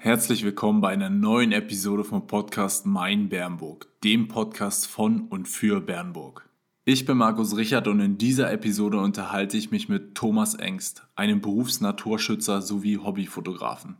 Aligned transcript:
Herzlich 0.00 0.44
willkommen 0.44 0.80
bei 0.80 0.90
einer 0.90 1.10
neuen 1.10 1.50
Episode 1.50 2.04
vom 2.04 2.28
Podcast 2.28 2.86
Mein 2.86 3.28
Bernburg, 3.28 3.88
dem 4.04 4.28
Podcast 4.28 4.86
von 4.86 5.22
und 5.22 5.48
für 5.48 5.80
Bernburg. 5.80 6.48
Ich 6.84 7.04
bin 7.04 7.18
Markus 7.18 7.56
Richard 7.56 7.88
und 7.88 7.98
in 7.98 8.16
dieser 8.16 8.52
Episode 8.52 8.98
unterhalte 8.98 9.56
ich 9.56 9.72
mich 9.72 9.88
mit 9.88 10.14
Thomas 10.14 10.54
Engst, 10.54 11.02
einem 11.16 11.40
Berufsnaturschützer 11.40 12.62
sowie 12.62 12.98
Hobbyfotografen. 12.98 13.96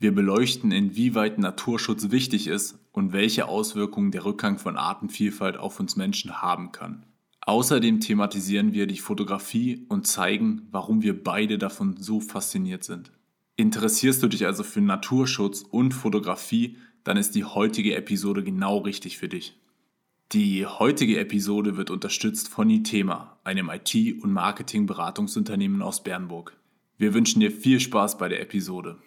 Wir 0.00 0.12
beleuchten, 0.12 0.72
inwieweit 0.72 1.38
Naturschutz 1.38 2.10
wichtig 2.10 2.48
ist 2.48 2.80
und 2.90 3.12
welche 3.12 3.46
Auswirkungen 3.46 4.10
der 4.10 4.24
Rückgang 4.24 4.58
von 4.58 4.76
Artenvielfalt 4.76 5.58
auf 5.58 5.78
uns 5.78 5.94
Menschen 5.94 6.42
haben 6.42 6.72
kann. 6.72 7.06
Außerdem 7.42 8.00
thematisieren 8.00 8.72
wir 8.72 8.88
die 8.88 8.98
Fotografie 8.98 9.86
und 9.88 10.08
zeigen, 10.08 10.66
warum 10.72 11.02
wir 11.02 11.22
beide 11.22 11.56
davon 11.56 11.96
so 11.98 12.18
fasziniert 12.18 12.82
sind. 12.82 13.12
Interessierst 13.56 14.22
du 14.22 14.28
dich 14.28 14.44
also 14.44 14.62
für 14.62 14.82
Naturschutz 14.82 15.62
und 15.62 15.92
Fotografie, 15.92 16.76
dann 17.04 17.16
ist 17.16 17.34
die 17.34 17.44
heutige 17.44 17.96
Episode 17.96 18.44
genau 18.44 18.78
richtig 18.78 19.16
für 19.16 19.28
dich. 19.28 19.58
Die 20.32 20.66
heutige 20.66 21.18
Episode 21.18 21.76
wird 21.76 21.90
unterstützt 21.90 22.48
von 22.48 22.68
Itema, 22.68 23.38
einem 23.44 23.70
IT- 23.70 24.22
und 24.22 24.32
Marketingberatungsunternehmen 24.32 25.80
aus 25.80 26.02
Bernburg. 26.02 26.56
Wir 26.98 27.14
wünschen 27.14 27.40
dir 27.40 27.50
viel 27.50 27.80
Spaß 27.80 28.18
bei 28.18 28.28
der 28.28 28.42
Episode. 28.42 28.98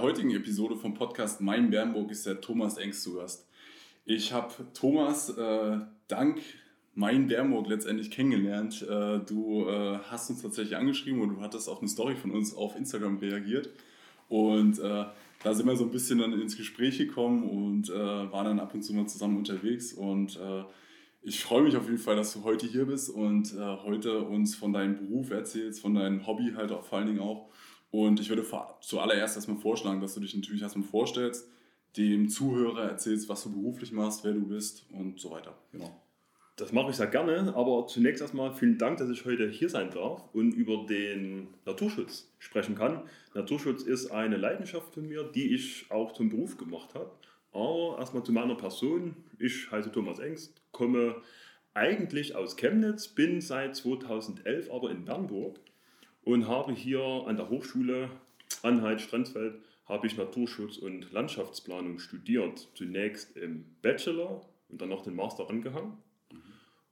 Der 0.00 0.08
heutigen 0.08 0.30
Episode 0.30 0.76
vom 0.76 0.94
Podcast 0.94 1.42
Mein 1.42 1.68
Bernburg 1.68 2.10
ist 2.10 2.24
der 2.24 2.40
Thomas 2.40 2.78
Engst 2.78 3.02
zu 3.02 3.16
Gast. 3.16 3.46
Ich 4.06 4.32
habe 4.32 4.50
Thomas 4.72 5.28
äh, 5.28 5.76
dank 6.08 6.40
Mein 6.94 7.26
Bernburg 7.26 7.68
letztendlich 7.68 8.10
kennengelernt. 8.10 8.80
Äh, 8.80 9.18
du 9.18 9.66
äh, 9.68 9.98
hast 10.08 10.30
uns 10.30 10.40
tatsächlich 10.40 10.78
angeschrieben 10.78 11.20
und 11.20 11.36
du 11.36 11.40
hattest 11.42 11.68
auf 11.68 11.80
eine 11.80 11.88
Story 11.88 12.16
von 12.16 12.30
uns 12.30 12.54
auf 12.54 12.76
Instagram 12.76 13.18
reagiert. 13.18 13.68
Und 14.30 14.78
äh, 14.78 15.04
da 15.42 15.54
sind 15.54 15.66
wir 15.66 15.76
so 15.76 15.84
ein 15.84 15.90
bisschen 15.90 16.20
dann 16.20 16.32
ins 16.32 16.56
Gespräch 16.56 16.96
gekommen 16.96 17.42
und 17.44 17.90
äh, 17.90 17.92
waren 17.92 18.46
dann 18.46 18.60
ab 18.60 18.72
und 18.72 18.82
zu 18.82 18.94
mal 18.94 19.06
zusammen 19.06 19.36
unterwegs. 19.36 19.92
Und 19.92 20.36
äh, 20.36 20.64
ich 21.20 21.40
freue 21.40 21.62
mich 21.62 21.76
auf 21.76 21.84
jeden 21.84 21.98
Fall, 21.98 22.16
dass 22.16 22.32
du 22.32 22.42
heute 22.44 22.66
hier 22.66 22.86
bist 22.86 23.10
und 23.10 23.52
heute 23.52 24.22
uns 24.22 24.54
von 24.54 24.72
deinem 24.72 24.96
Beruf 24.96 25.30
erzählst, 25.30 25.82
von 25.82 25.94
deinem 25.94 26.26
Hobby 26.26 26.54
halt 26.56 26.72
auch 26.72 26.84
vor 26.84 26.96
allen 26.96 27.08
Dingen 27.08 27.20
auch. 27.20 27.50
Und 27.90 28.20
ich 28.20 28.28
würde 28.28 28.46
zuallererst 28.80 29.36
erstmal 29.36 29.56
vorschlagen, 29.56 30.00
dass 30.00 30.14
du 30.14 30.20
dich 30.20 30.34
natürlich 30.34 30.62
erstmal 30.62 30.86
vorstellst, 30.86 31.48
dem 31.96 32.28
Zuhörer 32.28 32.90
erzählst, 32.90 33.28
was 33.28 33.42
du 33.42 33.50
beruflich 33.52 33.90
machst, 33.92 34.24
wer 34.24 34.32
du 34.32 34.46
bist 34.46 34.86
und 34.92 35.18
so 35.18 35.30
weiter. 35.30 35.56
Genau. 35.72 36.00
Das 36.60 36.72
mache 36.72 36.90
ich 36.90 36.96
sehr 36.96 37.06
gerne, 37.06 37.54
aber 37.56 37.86
zunächst 37.86 38.20
erstmal 38.20 38.52
vielen 38.52 38.76
Dank, 38.76 38.98
dass 38.98 39.08
ich 39.08 39.24
heute 39.24 39.48
hier 39.48 39.70
sein 39.70 39.90
darf 39.90 40.22
und 40.34 40.52
über 40.52 40.84
den 40.86 41.48
Naturschutz 41.64 42.30
sprechen 42.38 42.74
kann. 42.74 43.02
Naturschutz 43.34 43.82
ist 43.82 44.10
eine 44.10 44.36
Leidenschaft 44.36 44.92
von 44.92 45.08
mir, 45.08 45.24
die 45.24 45.54
ich 45.54 45.86
auch 45.90 46.12
zum 46.12 46.28
Beruf 46.28 46.58
gemacht 46.58 46.94
habe. 46.94 47.10
Aber 47.52 47.96
erstmal 47.98 48.22
zu 48.22 48.32
meiner 48.32 48.56
Person. 48.56 49.16
Ich 49.38 49.70
heiße 49.72 49.90
Thomas 49.90 50.18
Engst, 50.18 50.60
komme 50.70 51.22
eigentlich 51.72 52.36
aus 52.36 52.56
Chemnitz, 52.56 53.08
bin 53.08 53.40
seit 53.40 53.74
2011 53.74 54.70
aber 54.70 54.90
in 54.90 55.04
Bernburg 55.04 55.58
und 56.22 56.48
habe 56.48 56.72
hier 56.72 57.02
an 57.26 57.36
der 57.36 57.48
Hochschule 57.48 58.10
Anhalt-Strenzfeld 58.62 59.60
habe 59.86 60.06
ich 60.06 60.16
Naturschutz 60.16 60.76
und 60.76 61.10
Landschaftsplanung 61.12 61.98
studiert. 61.98 62.68
Zunächst 62.74 63.36
im 63.36 63.64
Bachelor 63.82 64.48
und 64.68 64.80
dann 64.80 64.88
noch 64.88 65.02
den 65.02 65.16
Master 65.16 65.50
angehangen. 65.50 65.98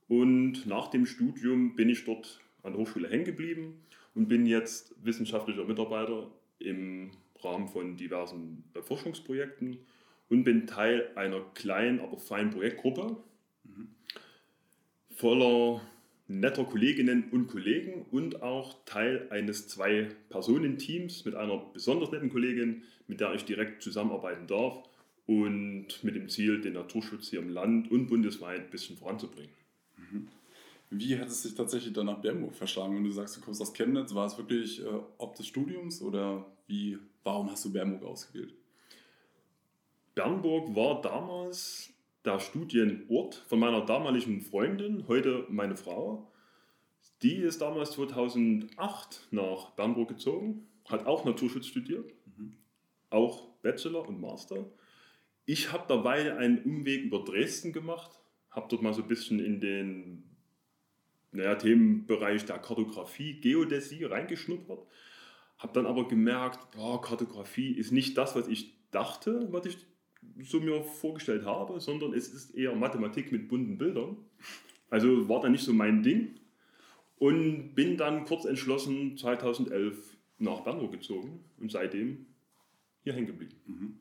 Und 0.08 0.66
nach 0.66 0.88
dem 0.88 1.06
Studium 1.06 1.76
bin 1.76 1.88
ich 1.88 2.04
dort 2.04 2.40
an 2.62 2.72
der 2.72 2.80
Hochschule 2.80 3.08
hängen 3.08 3.24
geblieben 3.24 3.82
und 4.14 4.28
bin 4.28 4.46
jetzt 4.46 4.94
wissenschaftlicher 5.04 5.64
Mitarbeiter 5.64 6.30
im 6.58 7.12
Rahmen 7.40 7.68
von 7.68 7.96
diversen 7.96 8.64
Forschungsprojekten 8.82 9.78
und 10.28 10.44
bin 10.44 10.66
Teil 10.66 11.10
einer 11.14 11.40
kleinen, 11.54 12.00
aber 12.00 12.18
feinen 12.18 12.50
Projektgruppe 12.50 13.16
mhm. 13.64 13.88
voller 15.10 15.82
netter 16.28 16.64
Kolleginnen 16.64 17.30
und 17.30 17.48
Kollegen 17.48 18.04
und 18.10 18.42
auch 18.42 18.84
Teil 18.84 19.26
eines 19.30 19.66
Zwei-Personen-Teams 19.68 21.24
mit 21.24 21.34
einer 21.34 21.56
besonders 21.72 22.10
netten 22.12 22.28
Kollegin, 22.28 22.82
mit 23.06 23.20
der 23.20 23.32
ich 23.34 23.44
direkt 23.44 23.82
zusammenarbeiten 23.82 24.46
darf 24.46 24.88
und 25.26 25.86
mit 26.02 26.14
dem 26.14 26.28
Ziel, 26.28 26.60
den 26.60 26.74
Naturschutz 26.74 27.30
hier 27.30 27.40
im 27.40 27.48
Land 27.48 27.90
und 27.90 28.06
bundesweit 28.06 28.60
ein 28.60 28.70
bisschen 28.70 28.96
voranzubringen. 28.96 29.50
Mhm. 29.96 30.28
Wie 30.90 31.18
hat 31.18 31.28
es 31.28 31.42
sich 31.42 31.54
tatsächlich 31.54 31.92
dann 31.92 32.06
nach 32.06 32.20
Bernburg 32.20 32.54
verschlagen? 32.54 32.94
Wenn 32.94 33.04
du 33.04 33.10
sagst, 33.10 33.36
du 33.36 33.40
kommst 33.40 33.60
aus 33.60 33.74
Chemnitz, 33.74 34.14
war 34.14 34.26
es 34.26 34.36
wirklich 34.36 34.82
äh, 34.82 34.88
ob 35.18 35.34
des 35.34 35.46
Studiums 35.46 36.02
oder 36.02 36.46
wie, 36.66 36.98
warum 37.24 37.50
hast 37.50 37.64
du 37.64 37.72
Bernburg 37.72 38.04
ausgewählt? 38.04 38.54
Bernburg 40.14 40.74
war 40.74 41.00
damals 41.00 41.90
der 42.24 42.40
Studienort 42.40 43.44
von 43.46 43.58
meiner 43.58 43.84
damaligen 43.84 44.40
Freundin, 44.40 45.06
heute 45.08 45.46
meine 45.48 45.76
Frau. 45.76 46.32
Die 47.22 47.36
ist 47.36 47.60
damals 47.60 47.92
2008 47.92 49.28
nach 49.30 49.70
Bernburg 49.70 50.08
gezogen, 50.08 50.68
hat 50.84 51.06
auch 51.06 51.24
Naturschutz 51.24 51.66
studiert, 51.66 52.12
mhm. 52.36 52.56
auch 53.10 53.48
Bachelor 53.62 54.08
und 54.08 54.20
Master. 54.20 54.70
Ich 55.44 55.72
habe 55.72 55.84
dabei 55.88 56.36
einen 56.36 56.62
Umweg 56.62 57.04
über 57.04 57.24
Dresden 57.24 57.72
gemacht, 57.72 58.20
habe 58.50 58.66
dort 58.68 58.82
mal 58.82 58.92
so 58.92 59.02
ein 59.02 59.08
bisschen 59.08 59.40
in 59.40 59.60
den 59.60 60.24
naja, 61.32 61.54
Themenbereich 61.54 62.44
der 62.44 62.58
Kartografie, 62.58 63.40
Geodäsie 63.40 64.04
reingeschnuppert, 64.04 64.86
habe 65.58 65.72
dann 65.72 65.86
aber 65.86 66.06
gemerkt, 66.08 66.70
boah, 66.70 67.00
Kartografie 67.00 67.72
ist 67.72 67.92
nicht 67.92 68.16
das, 68.16 68.34
was 68.34 68.48
ich 68.48 68.74
dachte, 68.90 69.48
was 69.50 69.66
ich 69.66 69.76
so 70.42 70.60
mir 70.60 70.82
vorgestellt 70.82 71.44
habe, 71.44 71.80
sondern 71.80 72.12
es 72.12 72.28
ist 72.28 72.54
eher 72.54 72.74
Mathematik 72.74 73.32
mit 73.32 73.48
bunten 73.48 73.78
Bildern. 73.78 74.16
Also 74.90 75.28
war 75.28 75.40
da 75.40 75.48
nicht 75.48 75.64
so 75.64 75.72
mein 75.72 76.02
Ding. 76.02 76.34
Und 77.18 77.74
bin 77.74 77.96
dann 77.96 78.24
kurz 78.24 78.44
entschlossen 78.44 79.16
2011 79.16 80.16
nach 80.38 80.60
Bernburg 80.60 80.92
gezogen 80.92 81.40
und 81.58 81.72
seitdem 81.72 82.26
hier 83.02 83.12
hängen 83.12 83.26
geblieben. 83.26 83.56
Mhm. 83.66 83.98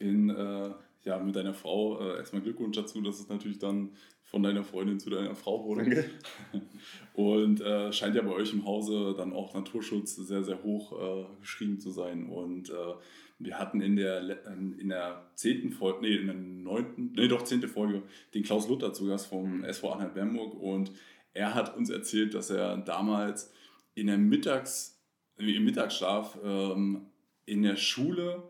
In, 0.00 0.30
äh, 0.30 0.70
ja, 1.04 1.18
mit 1.18 1.36
deiner 1.36 1.54
Frau 1.54 2.00
äh, 2.00 2.16
erstmal 2.16 2.42
Glückwunsch 2.42 2.76
dazu, 2.76 3.00
dass 3.00 3.20
es 3.20 3.28
natürlich 3.28 3.58
dann 3.58 3.90
von 4.24 4.42
deiner 4.42 4.64
Freundin 4.64 4.98
zu 4.98 5.08
deiner 5.08 5.34
Frau 5.34 5.64
wurde. 5.64 5.84
Danke. 5.84 6.10
Und 7.14 7.60
äh, 7.60 7.92
scheint 7.92 8.14
ja 8.14 8.22
bei 8.22 8.32
euch 8.32 8.52
im 8.52 8.64
Hause 8.64 9.14
dann 9.16 9.32
auch 9.32 9.54
Naturschutz 9.54 10.16
sehr, 10.16 10.42
sehr 10.42 10.62
hoch 10.62 10.92
äh, 11.00 11.40
geschrieben 11.40 11.80
zu 11.80 11.90
sein. 11.90 12.28
Und 12.28 12.70
äh, 12.70 12.74
wir 13.38 13.58
hatten 13.58 13.80
in 13.80 13.96
der, 13.96 14.46
ähm, 14.46 14.78
in 14.78 14.88
der 14.88 15.30
zehnten 15.34 15.72
Folge, 15.72 16.00
nee, 16.02 16.16
in 16.16 16.26
der 16.26 16.34
neunten, 16.34 17.12
nee, 17.16 17.28
doch 17.28 17.44
zehnte 17.44 17.68
Folge, 17.68 18.02
den 18.34 18.42
Klaus 18.42 18.68
Luther 18.68 18.92
zu 18.92 19.06
Gast 19.06 19.28
vom 19.28 19.64
SV 19.64 19.92
Anhalt 19.92 20.14
Bernburg 20.14 20.54
und 20.54 20.92
er 21.34 21.54
hat 21.54 21.76
uns 21.76 21.90
erzählt, 21.90 22.34
dass 22.34 22.50
er 22.50 22.78
damals 22.78 23.52
in 23.94 24.08
der 24.08 24.18
Mittags, 24.18 25.00
im 25.36 25.64
Mittagsschlaf 25.64 26.38
ähm, 26.42 27.06
in 27.44 27.62
der 27.62 27.76
Schule, 27.76 28.42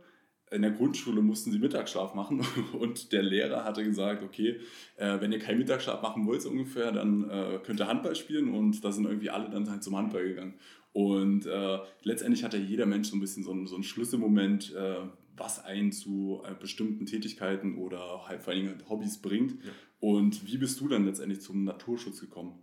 in 0.50 0.62
der 0.62 0.70
Grundschule 0.70 1.22
mussten 1.22 1.52
sie 1.52 1.58
Mittagsschlaf 1.58 2.14
machen 2.14 2.44
und 2.78 3.12
der 3.12 3.22
Lehrer 3.22 3.64
hatte 3.64 3.84
gesagt, 3.84 4.22
okay, 4.22 4.60
äh, 4.96 5.20
wenn 5.20 5.32
ihr 5.32 5.38
keinen 5.38 5.58
Mittagsschlaf 5.58 6.02
machen 6.02 6.26
wollt 6.26 6.42
so 6.42 6.50
ungefähr, 6.50 6.92
dann 6.92 7.28
äh, 7.28 7.60
könnt 7.64 7.80
ihr 7.80 7.88
Handball 7.88 8.14
spielen 8.14 8.48
und 8.48 8.84
da 8.84 8.92
sind 8.92 9.04
irgendwie 9.04 9.30
alle 9.30 9.50
dann 9.50 9.70
halt 9.70 9.82
zum 9.82 9.96
Handball 9.96 10.26
gegangen. 10.26 10.54
Und 10.92 11.46
äh, 11.46 11.78
letztendlich 12.02 12.44
hat 12.44 12.54
ja 12.54 12.60
jeder 12.60 12.86
Mensch 12.86 13.08
so 13.08 13.16
ein 13.16 13.20
bisschen 13.20 13.44
so 13.44 13.52
einen, 13.52 13.66
so 13.66 13.74
einen 13.74 13.84
Schlüsselmoment, 13.84 14.74
äh, 14.74 14.96
was 15.36 15.64
einen 15.64 15.92
zu 15.92 16.42
äh, 16.44 16.54
bestimmten 16.54 17.06
Tätigkeiten 17.06 17.76
oder 17.78 18.26
halt 18.26 18.42
vor 18.42 18.52
allem 18.52 18.74
Hobbys 18.88 19.18
bringt. 19.18 19.52
Ja. 19.64 19.70
Und 20.00 20.46
wie 20.46 20.58
bist 20.58 20.80
du 20.80 20.88
dann 20.88 21.04
letztendlich 21.04 21.40
zum 21.40 21.64
Naturschutz 21.64 22.20
gekommen? 22.20 22.58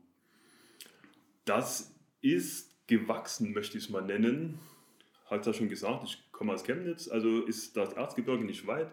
Das 1.46 1.96
ist 2.22 2.76
gewachsen, 2.88 3.54
möchte 3.54 3.78
ich 3.78 3.86
es 3.86 3.90
mal 3.90 4.02
nennen. 4.02 4.60
Hat 5.26 5.42
es 5.42 5.48
ja 5.48 5.54
schon 5.54 5.70
gesagt, 5.70 6.04
ich 6.06 6.32
komme 6.32 6.54
aus 6.54 6.64
Chemnitz, 6.64 7.08
also 7.08 7.42
ist 7.42 7.76
das 7.78 7.94
Erzgebirge 7.94 8.46
nicht 8.46 8.66
weit. 8.68 8.92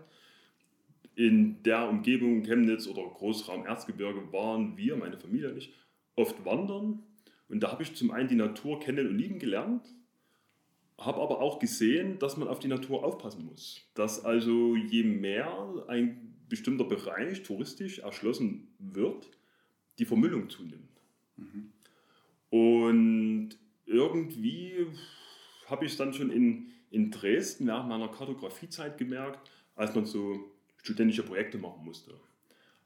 In 1.15 1.63
der 1.63 1.89
Umgebung 1.89 2.43
Chemnitz 2.43 2.87
oder 2.87 3.03
Großraum 3.03 3.67
Erzgebirge 3.67 4.33
waren 4.33 4.77
wir, 4.77 4.97
meine 4.97 5.19
Familie 5.19 5.53
nicht, 5.53 5.73
oft 6.17 6.45
wandern 6.45 7.03
und 7.53 7.63
da 7.63 7.71
habe 7.71 7.83
ich 7.83 7.95
zum 7.95 8.11
einen 8.11 8.29
die 8.29 8.35
Natur 8.35 8.81
kennen 8.81 9.07
und 9.07 9.19
lieben 9.19 9.39
gelernt, 9.39 9.87
habe 10.97 11.21
aber 11.21 11.43
auch 11.43 11.59
gesehen, 11.59 12.19
dass 12.19 12.39
man 12.39 12.49
auf 12.49 12.61
die 12.61 12.69
Natur 12.69 13.05
aufpassen 13.05 13.45
muss. 13.45 13.83
Dass 13.93 14.25
also 14.25 14.75
je 14.75 15.03
mehr 15.03 15.85
ein 15.87 16.35
bestimmter 16.49 16.85
Bereich 16.85 17.43
touristisch 17.43 17.99
erschlossen 17.99 18.69
wird, 18.79 19.29
die 19.99 20.07
Vermüllung 20.07 20.49
zunimmt. 20.49 20.89
Mhm. 21.37 21.73
irgendwie 23.85 24.87
habe 25.73 25.87
ich 25.87 25.93
es 25.93 25.99
dann 25.99 26.13
schon 26.13 26.31
in, 26.31 26.69
in 26.91 27.11
Dresden 27.11 27.67
während 27.67 27.89
meiner 27.89 28.09
Kartografiezeit 28.09 28.99
gemerkt, 28.99 29.51
als 29.75 29.95
man 29.95 30.05
so 30.05 30.53
studentische 30.77 31.25
Projekte 31.25 31.59
machen 31.59 31.85
musste. 31.85 32.15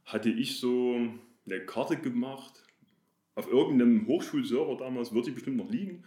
Hatte 0.05 0.31
ich 0.31 0.59
so 0.59 0.97
eine 1.44 1.61
Karte 1.67 1.97
gemacht, 1.97 2.62
auf 3.35 3.49
irgendeinem 3.49 4.06
Hochschulserver 4.06 4.77
damals, 4.77 5.12
wird 5.12 5.27
sie 5.27 5.33
bestimmt 5.33 5.59
noch 5.59 5.71
liegen, 5.71 6.05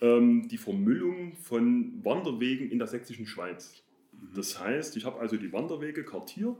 ähm, 0.00 0.48
die 0.48 0.58
Vermüllung 0.58 1.36
von 1.36 2.04
Wanderwegen 2.04 2.70
in 2.70 2.78
der 2.78 2.88
sächsischen 2.88 3.26
Schweiz. 3.26 3.82
Mhm. 4.12 4.34
Das 4.34 4.60
heißt, 4.60 4.96
ich 4.96 5.04
habe 5.04 5.18
also 5.20 5.36
die 5.36 5.52
Wanderwege 5.52 6.04
kartiert 6.04 6.58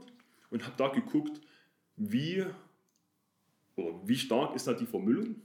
und 0.49 0.65
habe 0.65 0.75
da 0.77 0.87
geguckt, 0.87 1.41
wie, 1.97 2.45
oder 3.75 3.99
wie 4.05 4.15
stark 4.15 4.55
ist 4.55 4.67
da 4.67 4.73
die 4.73 4.85
Vermüllung. 4.85 5.35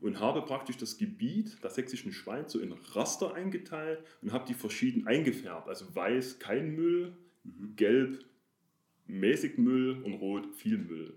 Und 0.00 0.20
habe 0.20 0.42
praktisch 0.42 0.76
das 0.76 0.98
Gebiet 0.98 1.62
der 1.62 1.70
sächsischen 1.70 2.12
Schweiz 2.12 2.52
so 2.52 2.60
in 2.60 2.72
Raster 2.72 3.34
eingeteilt 3.34 4.02
und 4.22 4.32
habe 4.32 4.46
die 4.46 4.54
verschieden 4.54 5.06
eingefärbt. 5.06 5.68
Also 5.68 5.94
weiß 5.94 6.38
kein 6.38 6.74
Müll, 6.74 7.16
mhm. 7.44 7.74
gelb 7.76 8.24
mäßig 9.06 9.58
Müll 9.58 10.02
und 10.02 10.14
rot 10.14 10.54
viel 10.54 10.78
Müll. 10.78 11.14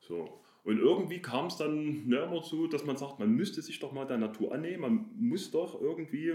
So. 0.00 0.40
Und 0.64 0.78
irgendwie 0.78 1.20
kam 1.20 1.46
es 1.46 1.56
dann 1.56 2.08
ne, 2.08 2.18
immer 2.18 2.42
zu, 2.42 2.66
dass 2.66 2.84
man 2.84 2.96
sagt, 2.96 3.18
man 3.18 3.30
müsste 3.30 3.62
sich 3.62 3.78
doch 3.78 3.92
mal 3.92 4.06
der 4.06 4.18
Natur 4.18 4.52
annehmen, 4.52 4.80
man 4.80 5.10
muss 5.16 5.50
doch 5.50 5.80
irgendwie 5.80 6.34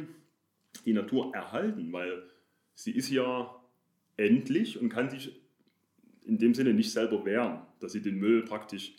die 0.86 0.94
Natur 0.94 1.34
erhalten, 1.34 1.92
weil 1.92 2.24
sie 2.74 2.92
ist 2.92 3.10
ja 3.10 3.54
endlich 4.18 4.80
und 4.80 4.90
kann 4.90 5.10
sich 5.10 5.42
in 6.24 6.38
dem 6.38 6.54
Sinne 6.54 6.74
nicht 6.74 6.92
selber 6.92 7.26
wehren, 7.26 7.62
dass 7.80 7.94
sie 7.94 8.02
den 8.02 8.20
Müll 8.20 8.44
praktisch 8.44 8.96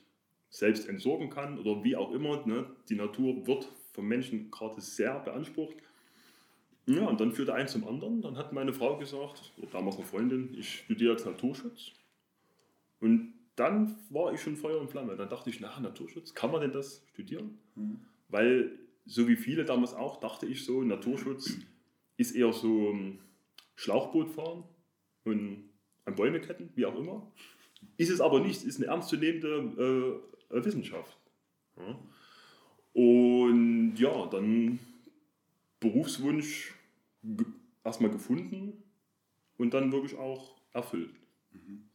selbst 0.52 0.86
entsorgen 0.86 1.30
kann 1.30 1.58
oder 1.58 1.82
wie 1.82 1.96
auch 1.96 2.12
immer. 2.12 2.46
Ne? 2.46 2.66
Die 2.88 2.94
Natur 2.94 3.46
wird 3.46 3.68
vom 3.92 4.06
Menschen 4.06 4.50
gerade 4.50 4.80
sehr 4.80 5.18
beansprucht. 5.20 5.74
Ja, 6.86 7.06
und 7.06 7.20
dann 7.20 7.32
führte 7.32 7.54
eins 7.54 7.72
zum 7.72 7.86
anderen. 7.88 8.20
Dann 8.20 8.36
hat 8.36 8.52
meine 8.52 8.72
Frau 8.72 8.98
gesagt, 8.98 9.52
oder 9.56 9.68
damals 9.72 9.96
eine 9.96 10.04
Freundin, 10.04 10.54
ich 10.56 10.80
studiere 10.80 11.12
jetzt 11.12 11.24
Naturschutz. 11.24 11.92
Und 13.00 13.32
dann 13.56 13.96
war 14.10 14.32
ich 14.32 14.42
schon 14.42 14.56
Feuer 14.56 14.80
und 14.80 14.90
Flamme. 14.90 15.16
Dann 15.16 15.28
dachte 15.28 15.48
ich, 15.48 15.58
na, 15.60 15.80
Naturschutz, 15.80 16.34
kann 16.34 16.50
man 16.50 16.60
denn 16.60 16.72
das 16.72 17.02
studieren? 17.12 17.58
Mhm. 17.74 18.00
Weil, 18.28 18.78
so 19.06 19.28
wie 19.28 19.36
viele 19.36 19.64
damals 19.64 19.94
auch, 19.94 20.20
dachte 20.20 20.46
ich 20.46 20.64
so, 20.64 20.82
Naturschutz 20.82 21.56
ist 22.18 22.36
eher 22.36 22.52
so 22.52 22.88
um, 22.88 23.18
Schlauchboot 23.74 24.30
fahren 24.30 24.64
und 25.24 25.70
an 26.04 26.14
Bäume 26.14 26.40
ketten, 26.40 26.70
wie 26.74 26.84
auch 26.84 26.98
immer. 26.98 27.32
Ist 27.96 28.10
es 28.10 28.20
aber 28.20 28.40
nicht, 28.40 28.64
ist 28.64 28.76
eine 28.76 28.86
ernstzunehmende 28.86 30.22
äh, 30.22 30.31
Wissenschaft. 30.52 31.16
Ja. 31.76 31.98
Und 32.92 33.96
ja, 33.96 34.26
dann 34.26 34.78
Berufswunsch 35.80 36.74
erstmal 37.84 38.10
gefunden 38.10 38.82
und 39.56 39.74
dann 39.74 39.92
wirklich 39.92 40.16
auch 40.16 40.60
erfüllt. 40.72 41.14
Mhm. 41.52 41.88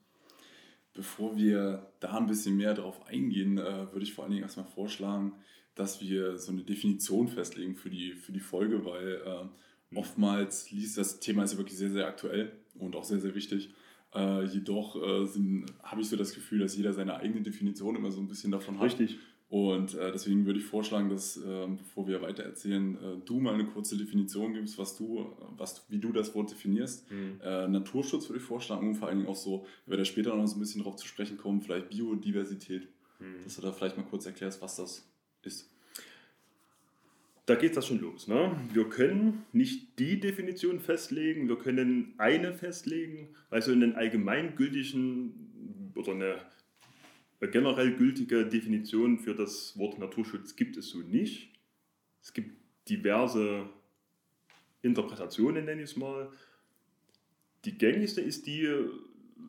Bevor 0.94 1.38
wir 1.38 1.92
da 2.00 2.18
ein 2.18 2.28
bisschen 2.28 2.58
mehr 2.58 2.74
drauf 2.74 3.06
eingehen, 3.06 3.58
äh, 3.58 3.92
würde 3.92 4.04
ich 4.04 4.14
vor 4.14 4.24
allen 4.24 4.32
Dingen 4.32 4.44
erstmal 4.44 4.66
vorschlagen, 4.66 5.34
dass 5.76 6.02
wir 6.02 6.38
so 6.38 6.52
eine 6.52 6.64
Definition 6.64 7.28
festlegen 7.28 7.76
für 7.76 7.92
die, 7.92 8.14
für 8.14 8.32
die 8.32 8.40
Folge, 8.40 8.84
weil 8.84 9.22
äh, 9.24 9.96
oftmals 9.96 10.72
liest 10.72 10.98
das 10.98 11.20
Thema 11.20 11.44
ist 11.44 11.54
ja 11.54 11.60
wirklich 11.60 11.78
sehr, 11.78 11.92
sehr 11.92 12.08
aktuell 12.08 12.52
und 12.80 12.96
auch 12.96 13.04
sehr, 13.04 13.20
sehr 13.20 13.36
wichtig. 13.36 13.70
Äh, 14.14 14.46
jedoch 14.46 14.96
äh, 14.96 15.28
habe 15.84 16.02
ich 16.02 16.10
so 16.10 16.16
das 16.16 16.34
Gefühl, 16.34 16.60
dass 16.60 16.76
jeder 16.78 16.94
seine 16.94 17.18
eigene 17.18 17.42
Definition 17.42 17.96
immer 17.96 18.12
so 18.12 18.22
ein 18.22 18.28
bisschen 18.28 18.52
davon 18.52 18.80
hat. 18.80 18.86
Richtig. 18.86 19.18
Und 19.50 19.94
äh, 19.96 20.12
deswegen 20.12 20.46
würde 20.46 20.60
ich 20.60 20.66
vorschlagen, 20.66 21.10
dass, 21.10 21.38
äh, 21.38 21.68
bevor 21.68 22.06
wir 22.08 22.22
weiter 22.22 22.44
erzählen, 22.44 22.96
äh, 22.96 23.18
du 23.24 23.40
mal 23.40 23.54
eine 23.54 23.66
kurze 23.66 23.96
Definition 23.96 24.54
gibst, 24.54 24.78
was 24.78 24.98
du, 24.98 25.38
was, 25.56 25.86
wie 25.90 26.00
du 26.00 26.12
das 26.12 26.36
Wort 26.36 26.52
definierst. 26.52 27.10
Mhm. 27.10 27.40
Äh, 27.42 27.68
Naturschutz 27.70 28.28
würde 28.28 28.40
ich 28.40 28.46
vorschlagen 28.46 28.90
und 28.90 28.96
vor 28.96 29.08
allen 29.08 29.20
Dingen 29.20 29.30
auch 29.30 29.38
so, 29.38 29.66
wir 29.86 29.94
werden 29.94 30.06
später 30.06 30.36
noch 30.36 30.48
so 30.48 30.58
ein 30.58 30.60
bisschen 30.60 30.84
darauf 30.84 30.98
zu 30.98 31.08
sprechen 31.08 31.38
kommen, 31.38 31.62
vielleicht 31.62 31.90
Biodiversität, 31.90 32.90
mhm. 33.20 33.44
dass 33.46 33.56
du 33.56 33.62
da 33.62 33.72
vielleicht 33.72 33.96
mal 33.96 34.04
kurz 34.04 34.26
erklärst, 34.26 34.62
was 34.62 34.76
das 34.76 35.10
ist. 35.44 35.70
Da 37.48 37.56
geht 37.56 37.78
das 37.78 37.88
schon 37.88 38.02
los. 38.02 38.28
Ne? 38.28 38.60
Wir 38.74 38.90
können 38.90 39.46
nicht 39.54 39.98
die 40.00 40.20
Definition 40.20 40.82
festlegen, 40.82 41.48
wir 41.48 41.58
können 41.58 42.14
eine 42.18 42.54
festlegen, 42.54 43.30
also 43.50 43.72
einen 43.72 43.96
allgemeingültigen 43.96 45.94
oder 45.96 46.12
eine 46.12 46.42
generell 47.40 47.96
gültige 47.96 48.46
Definition 48.46 49.18
für 49.18 49.34
das 49.34 49.78
Wort 49.78 49.98
Naturschutz 49.98 50.58
gibt 50.58 50.76
es 50.76 50.90
so 50.90 50.98
nicht. 50.98 51.54
Es 52.22 52.34
gibt 52.34 52.52
diverse 52.90 53.70
Interpretationen, 54.82 55.64
nenne 55.64 55.84
ich 55.84 55.92
es 55.92 55.96
mal. 55.96 56.30
Die 57.64 57.78
gängigste 57.78 58.20
ist 58.20 58.46
die, 58.46 58.66
äh, 58.66 58.90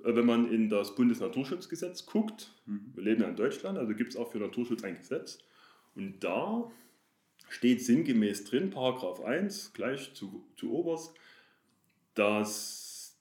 wenn 0.04 0.24
man 0.26 0.52
in 0.52 0.68
das 0.68 0.94
Bundesnaturschutzgesetz 0.94 2.06
guckt. 2.06 2.52
Mhm. 2.66 2.92
Wir 2.94 3.02
leben 3.02 3.22
ja 3.22 3.28
in 3.28 3.34
Deutschland, 3.34 3.76
also 3.76 3.92
gibt 3.92 4.10
es 4.10 4.16
auch 4.16 4.30
für 4.30 4.38
Naturschutz 4.38 4.84
ein 4.84 4.96
Gesetz. 4.96 5.40
Und 5.96 6.22
da 6.22 6.70
steht 7.48 7.84
sinngemäß 7.84 8.44
drin, 8.44 8.70
Paragraph 8.70 9.20
1, 9.20 9.72
gleich 9.72 10.14
zu, 10.14 10.44
zu 10.56 10.72
oberst, 10.72 11.14
dass, 12.14 13.18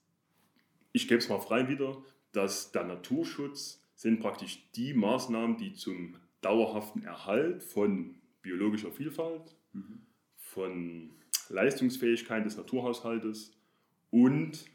ich 0.92 1.08
gebe 1.08 1.18
es 1.18 1.28
mal 1.28 1.40
frei 1.40 1.68
wieder, 1.68 2.02
dass 2.32 2.72
der 2.72 2.84
Naturschutz 2.84 3.82
sind 3.94 4.20
praktisch 4.20 4.70
die 4.72 4.94
Maßnahmen, 4.94 5.56
die 5.56 5.72
zum 5.72 6.16
dauerhaften 6.40 7.02
Erhalt 7.02 7.62
von 7.62 8.14
biologischer 8.42 8.92
Vielfalt, 8.92 9.56
mhm. 9.72 10.06
von 10.36 11.10
Leistungsfähigkeit 11.48 12.44
des 12.44 12.56
Naturhaushaltes 12.56 13.56
und 14.10 14.66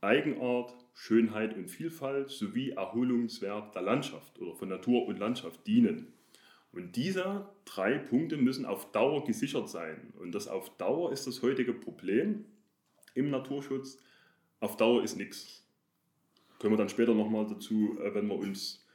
Eigenart, 0.00 0.74
Schönheit 0.94 1.54
und 1.56 1.68
Vielfalt 1.68 2.30
sowie 2.30 2.70
Erholungswert 2.70 3.74
der 3.74 3.82
Landschaft 3.82 4.38
oder 4.38 4.54
von 4.54 4.68
Natur 4.68 5.06
und 5.06 5.18
Landschaft 5.18 5.66
dienen. 5.66 6.12
Und 6.72 6.94
diese 6.94 7.48
drei 7.64 7.98
Punkte 7.98 8.36
müssen 8.36 8.64
auf 8.64 8.92
Dauer 8.92 9.24
gesichert 9.24 9.68
sein. 9.68 10.12
Und 10.18 10.32
das 10.32 10.46
auf 10.46 10.76
Dauer 10.76 11.12
ist 11.12 11.26
das 11.26 11.42
heutige 11.42 11.72
Problem 11.72 12.44
im 13.14 13.30
Naturschutz. 13.30 13.98
Auf 14.60 14.76
Dauer 14.76 15.02
ist 15.02 15.16
nichts. 15.16 15.64
Können 16.58 16.74
wir 16.74 16.78
dann 16.78 16.88
später 16.88 17.14
nochmal 17.14 17.46
dazu, 17.46 17.98
äh, 18.00 18.14
wenn 18.14 18.28
wir 18.28 18.36
uns 18.36 18.86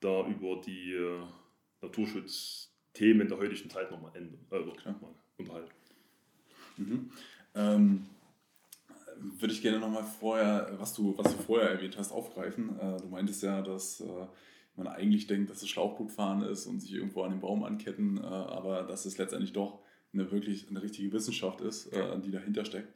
da 0.00 0.26
über 0.26 0.60
die 0.60 0.92
äh, 0.92 1.22
Naturschutzthemen 1.80 3.28
der 3.28 3.38
heutigen 3.38 3.70
Zeit 3.70 3.90
nochmal 3.90 4.12
äh, 4.14 4.58
noch 4.58 5.14
unterhalten. 5.38 5.72
Mhm. 6.76 7.10
Ähm, 7.54 8.06
würde 9.16 9.54
ich 9.54 9.62
gerne 9.62 9.78
nochmal 9.78 10.04
vorher, 10.04 10.74
was 10.78 10.92
du, 10.94 11.16
was 11.16 11.34
du 11.34 11.42
vorher 11.42 11.70
erwähnt 11.70 11.96
hast, 11.96 12.12
aufgreifen. 12.12 12.78
Äh, 12.78 13.00
du 13.00 13.08
meintest 13.08 13.42
ja, 13.42 13.62
dass 13.62 14.00
äh, 14.00 14.26
man 14.76 14.86
eigentlich 14.88 15.26
denkt, 15.26 15.50
dass 15.50 15.62
es 15.62 15.68
Schlauchbootfahren 15.68 16.42
ist 16.42 16.66
und 16.66 16.80
sich 16.80 16.92
irgendwo 16.92 17.22
an 17.22 17.30
den 17.30 17.40
Baum 17.40 17.64
anketten, 17.64 18.18
äh, 18.18 18.26
aber 18.26 18.82
dass 18.82 19.04
es 19.04 19.18
letztendlich 19.18 19.52
doch 19.52 19.80
eine 20.12 20.30
wirklich 20.30 20.68
eine 20.68 20.82
richtige 20.82 21.12
Wissenschaft 21.12 21.60
ist, 21.60 21.92
äh, 21.92 22.18
die 22.20 22.30
dahinter 22.30 22.64
steckt. 22.64 22.92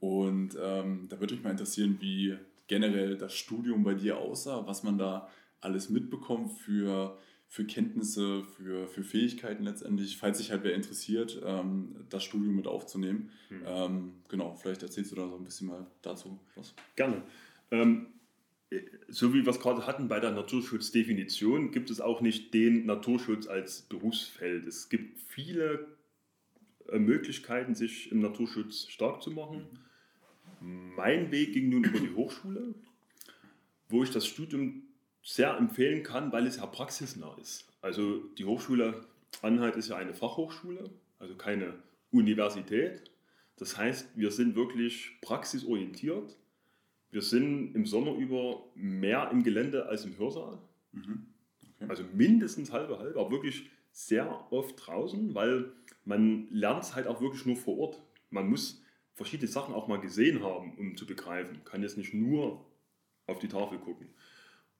Und 0.00 0.56
ähm, 0.60 1.06
da 1.08 1.18
würde 1.18 1.34
mich 1.34 1.42
mal 1.42 1.50
interessieren, 1.50 1.96
wie 2.00 2.36
generell 2.66 3.16
das 3.16 3.34
Studium 3.34 3.82
bei 3.82 3.94
dir 3.94 4.18
aussah, 4.18 4.66
was 4.66 4.82
man 4.82 4.98
da 4.98 5.28
alles 5.60 5.90
mitbekommt 5.90 6.52
für, 6.52 7.18
für 7.48 7.64
Kenntnisse, 7.64 8.44
für, 8.44 8.86
für 8.86 9.02
Fähigkeiten 9.02 9.64
letztendlich, 9.64 10.18
falls 10.18 10.38
sich 10.38 10.50
halt 10.52 10.62
wer 10.62 10.74
interessiert, 10.74 11.40
ähm, 11.44 11.96
das 12.10 12.22
Studium 12.22 12.54
mit 12.54 12.66
aufzunehmen. 12.66 13.30
Mhm. 13.50 13.62
Ähm, 13.66 14.12
genau, 14.28 14.54
vielleicht 14.54 14.82
erzählst 14.82 15.12
du 15.12 15.16
da 15.16 15.28
so 15.28 15.36
ein 15.36 15.44
bisschen 15.44 15.66
mal 15.66 15.86
dazu 16.02 16.38
was. 16.54 16.74
Gerne. 16.94 17.22
Ähm, 17.70 18.06
so 19.08 19.32
wie 19.32 19.44
wir 19.44 19.50
es 19.50 19.60
gerade 19.60 19.86
hatten 19.86 20.08
bei 20.08 20.20
der 20.20 20.30
Naturschutzdefinition, 20.32 21.70
gibt 21.70 21.90
es 21.90 22.00
auch 22.00 22.20
nicht 22.20 22.52
den 22.52 22.86
Naturschutz 22.86 23.46
als 23.46 23.82
Berufsfeld. 23.82 24.66
Es 24.66 24.88
gibt 24.88 25.20
viele 25.20 25.86
äh, 26.88 26.98
Möglichkeiten, 26.98 27.74
sich 27.74 28.12
im 28.12 28.20
Naturschutz 28.20 28.88
stark 28.88 29.22
zu 29.22 29.30
machen. 29.30 29.66
Mein 30.60 31.30
Weg 31.30 31.52
ging 31.52 31.68
nun 31.70 31.84
über 31.84 32.00
die 32.00 32.14
Hochschule, 32.14 32.74
wo 33.88 34.02
ich 34.02 34.10
das 34.10 34.26
Studium 34.26 34.82
sehr 35.22 35.56
empfehlen 35.56 36.02
kann, 36.02 36.32
weil 36.32 36.46
es 36.46 36.56
ja 36.56 36.66
praxisnah 36.66 37.36
ist. 37.40 37.66
Also 37.80 38.24
die 38.38 38.44
Hochschule 38.44 39.06
Anhalt 39.42 39.76
ist 39.76 39.88
ja 39.88 39.96
eine 39.96 40.14
Fachhochschule, 40.14 40.90
also 41.18 41.36
keine 41.36 41.74
Universität. 42.10 43.10
Das 43.56 43.76
heißt, 43.76 44.16
wir 44.16 44.30
sind 44.30 44.56
wirklich 44.56 45.20
praxisorientiert. 45.20 46.36
Wir 47.10 47.22
sind 47.22 47.74
im 47.74 47.86
Sommer 47.86 48.14
über 48.16 48.64
mehr 48.74 49.30
im 49.30 49.42
Gelände 49.42 49.86
als 49.86 50.04
im 50.04 50.18
Hörsaal. 50.18 50.58
Mhm. 50.92 51.26
Okay. 51.62 51.86
Also 51.88 52.04
mindestens 52.14 52.72
halbe 52.72 52.98
halb, 52.98 53.16
aber 53.16 53.30
wirklich 53.30 53.70
sehr 53.92 54.52
oft 54.52 54.74
draußen, 54.86 55.34
weil 55.34 55.72
man 56.04 56.48
lernt 56.50 56.84
es 56.84 56.94
halt 56.94 57.06
auch 57.06 57.20
wirklich 57.20 57.46
nur 57.46 57.56
vor 57.56 57.78
Ort. 57.78 58.02
Man 58.30 58.48
muss 58.48 58.82
verschiedene 59.14 59.48
Sachen 59.48 59.74
auch 59.74 59.88
mal 59.88 60.00
gesehen 60.00 60.42
haben, 60.42 60.76
um 60.78 60.96
zu 60.96 61.06
begreifen. 61.06 61.64
Kann 61.64 61.82
jetzt 61.82 61.98
nicht 61.98 62.14
nur 62.14 62.64
auf 63.26 63.38
die 63.38 63.48
Tafel 63.48 63.78
gucken. 63.78 64.08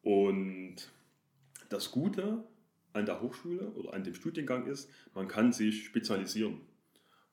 Und 0.03 0.77
das 1.69 1.91
Gute 1.91 2.45
an 2.93 3.07
der 3.07 3.21
Hochschule 3.21 3.71
oder 3.73 3.95
an 3.95 4.05
dem 4.05 4.15
Studiengang 4.15 4.67
ist, 4.67 4.91
man 5.15 5.29
kann 5.29 5.53
sich 5.53 5.85
spezialisieren. 5.85 6.61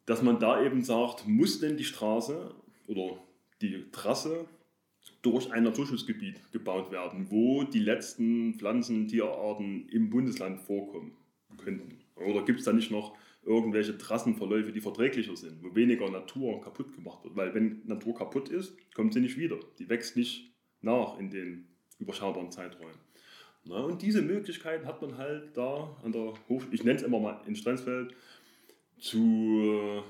Dass 0.05 0.23
man 0.23 0.39
da 0.39 0.63
eben 0.63 0.83
sagt, 0.83 1.27
muss 1.27 1.59
denn 1.59 1.77
die 1.77 1.83
Straße 1.83 2.55
oder 2.87 3.19
die 3.61 3.91
Trasse 3.91 4.47
durch 5.21 5.51
ein 5.51 5.63
Naturschutzgebiet 5.63 6.51
gebaut 6.51 6.91
werden, 6.91 7.27
wo 7.29 7.63
die 7.63 7.79
letzten 7.79 8.55
Pflanzen, 8.55 9.07
Tierarten 9.07 9.88
im 9.89 10.09
Bundesland 10.09 10.59
vorkommen 10.62 11.13
könnten? 11.57 12.00
Oder 12.15 12.43
gibt 12.43 12.59
es 12.59 12.65
da 12.65 12.74
nicht 12.74 12.91
noch 12.91 13.17
irgendwelche 13.45 13.97
Trassenverläufe, 13.97 14.71
die 14.71 14.81
verträglicher 14.81 15.35
sind, 15.35 15.63
wo 15.63 15.75
weniger 15.75 16.09
Natur 16.09 16.62
kaputt 16.62 16.93
gemacht 16.95 17.24
wird. 17.24 17.35
Weil 17.35 17.53
wenn 17.53 17.81
Natur 17.85 18.15
kaputt 18.15 18.50
ist, 18.50 18.75
kommt 18.93 19.13
sie 19.13 19.19
nicht 19.19 19.38
wieder. 19.38 19.59
Die 19.77 19.88
wächst 19.88 20.17
nicht 20.17 20.51
nach 20.81 21.19
in 21.19 21.29
den 21.29 21.67
überschaubaren 22.00 22.51
Zeiträumen. 22.51 22.97
Na, 23.63 23.77
und 23.77 24.01
diese 24.01 24.21
Möglichkeit 24.21 24.85
hat 24.85 25.01
man 25.01 25.17
halt 25.17 25.55
da 25.57 25.95
an 26.03 26.12
der 26.12 26.33
Hochschule, 26.50 26.74
ich 26.74 26.83
nenne 26.83 26.97
es 26.97 27.03
immer 27.03 27.19
mal 27.19 27.41
in 27.47 27.55
Strenzfeld, 27.55 28.15
zu 28.97 30.03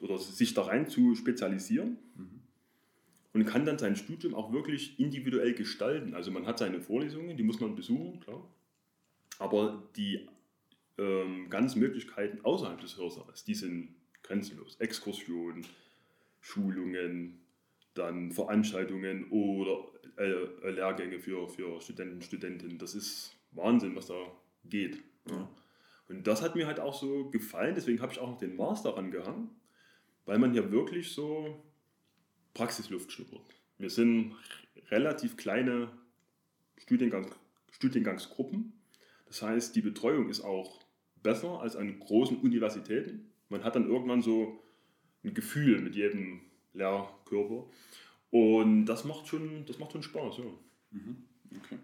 oder 0.00 0.18
sich 0.18 0.54
da 0.54 0.62
rein 0.62 0.86
zu 0.86 1.14
spezialisieren 1.14 1.98
mhm. 2.14 2.35
Und 3.36 3.44
kann 3.44 3.66
dann 3.66 3.76
sein 3.78 3.96
Studium 3.96 4.34
auch 4.34 4.50
wirklich 4.50 4.98
individuell 4.98 5.52
gestalten. 5.52 6.14
Also 6.14 6.30
man 6.30 6.46
hat 6.46 6.58
seine 6.58 6.80
Vorlesungen, 6.80 7.36
die 7.36 7.42
muss 7.42 7.60
man 7.60 7.76
besuchen, 7.76 8.18
klar. 8.20 8.42
Aber 9.38 9.90
die 9.94 10.26
ähm, 10.96 11.50
ganzen 11.50 11.80
Möglichkeiten 11.80 12.42
außerhalb 12.42 12.80
des 12.80 12.96
Hörsaals, 12.96 13.44
die 13.44 13.54
sind 13.54 13.94
grenzenlos. 14.22 14.76
Exkursionen, 14.76 15.66
Schulungen, 16.40 17.42
dann 17.92 18.32
Veranstaltungen 18.32 19.28
oder 19.28 19.84
äh, 20.16 20.70
Lehrgänge 20.70 21.18
für, 21.18 21.46
für 21.46 21.78
Studenten, 21.82 22.22
Studentinnen. 22.22 22.78
Das 22.78 22.94
ist 22.94 23.36
Wahnsinn, 23.50 23.94
was 23.96 24.06
da 24.06 24.32
geht. 24.64 25.02
Ja. 25.28 25.46
Und 26.08 26.26
das 26.26 26.40
hat 26.40 26.56
mir 26.56 26.66
halt 26.66 26.80
auch 26.80 26.94
so 26.94 27.28
gefallen, 27.28 27.74
deswegen 27.74 28.00
habe 28.00 28.14
ich 28.14 28.18
auch 28.18 28.30
noch 28.30 28.38
den 28.38 28.56
Master 28.56 28.96
angehangen, 28.96 29.50
weil 30.24 30.38
man 30.38 30.52
hier 30.52 30.72
wirklich 30.72 31.12
so 31.12 31.62
Praxisluft 32.56 33.12
schnuppert. 33.12 33.42
Wir 33.76 33.90
sind 33.90 34.34
relativ 34.90 35.36
kleine 35.36 35.90
Studiengangs, 36.78 37.28
Studiengangsgruppen. 37.70 38.72
Das 39.26 39.42
heißt, 39.42 39.76
die 39.76 39.82
Betreuung 39.82 40.30
ist 40.30 40.40
auch 40.40 40.80
besser 41.22 41.60
als 41.60 41.76
an 41.76 41.98
großen 41.98 42.38
Universitäten. 42.38 43.30
Man 43.50 43.62
hat 43.62 43.76
dann 43.76 43.86
irgendwann 43.86 44.22
so 44.22 44.62
ein 45.22 45.34
Gefühl 45.34 45.82
mit 45.82 45.96
jedem 45.96 46.40
Lehrkörper. 46.72 47.66
Und 48.30 48.86
das 48.86 49.04
macht 49.04 49.28
schon, 49.28 49.66
das 49.66 49.78
macht 49.78 49.92
schon 49.92 50.02
Spaß, 50.02 50.38
ja. 50.38 50.44
Mhm. 50.92 51.16
Okay. 51.58 51.78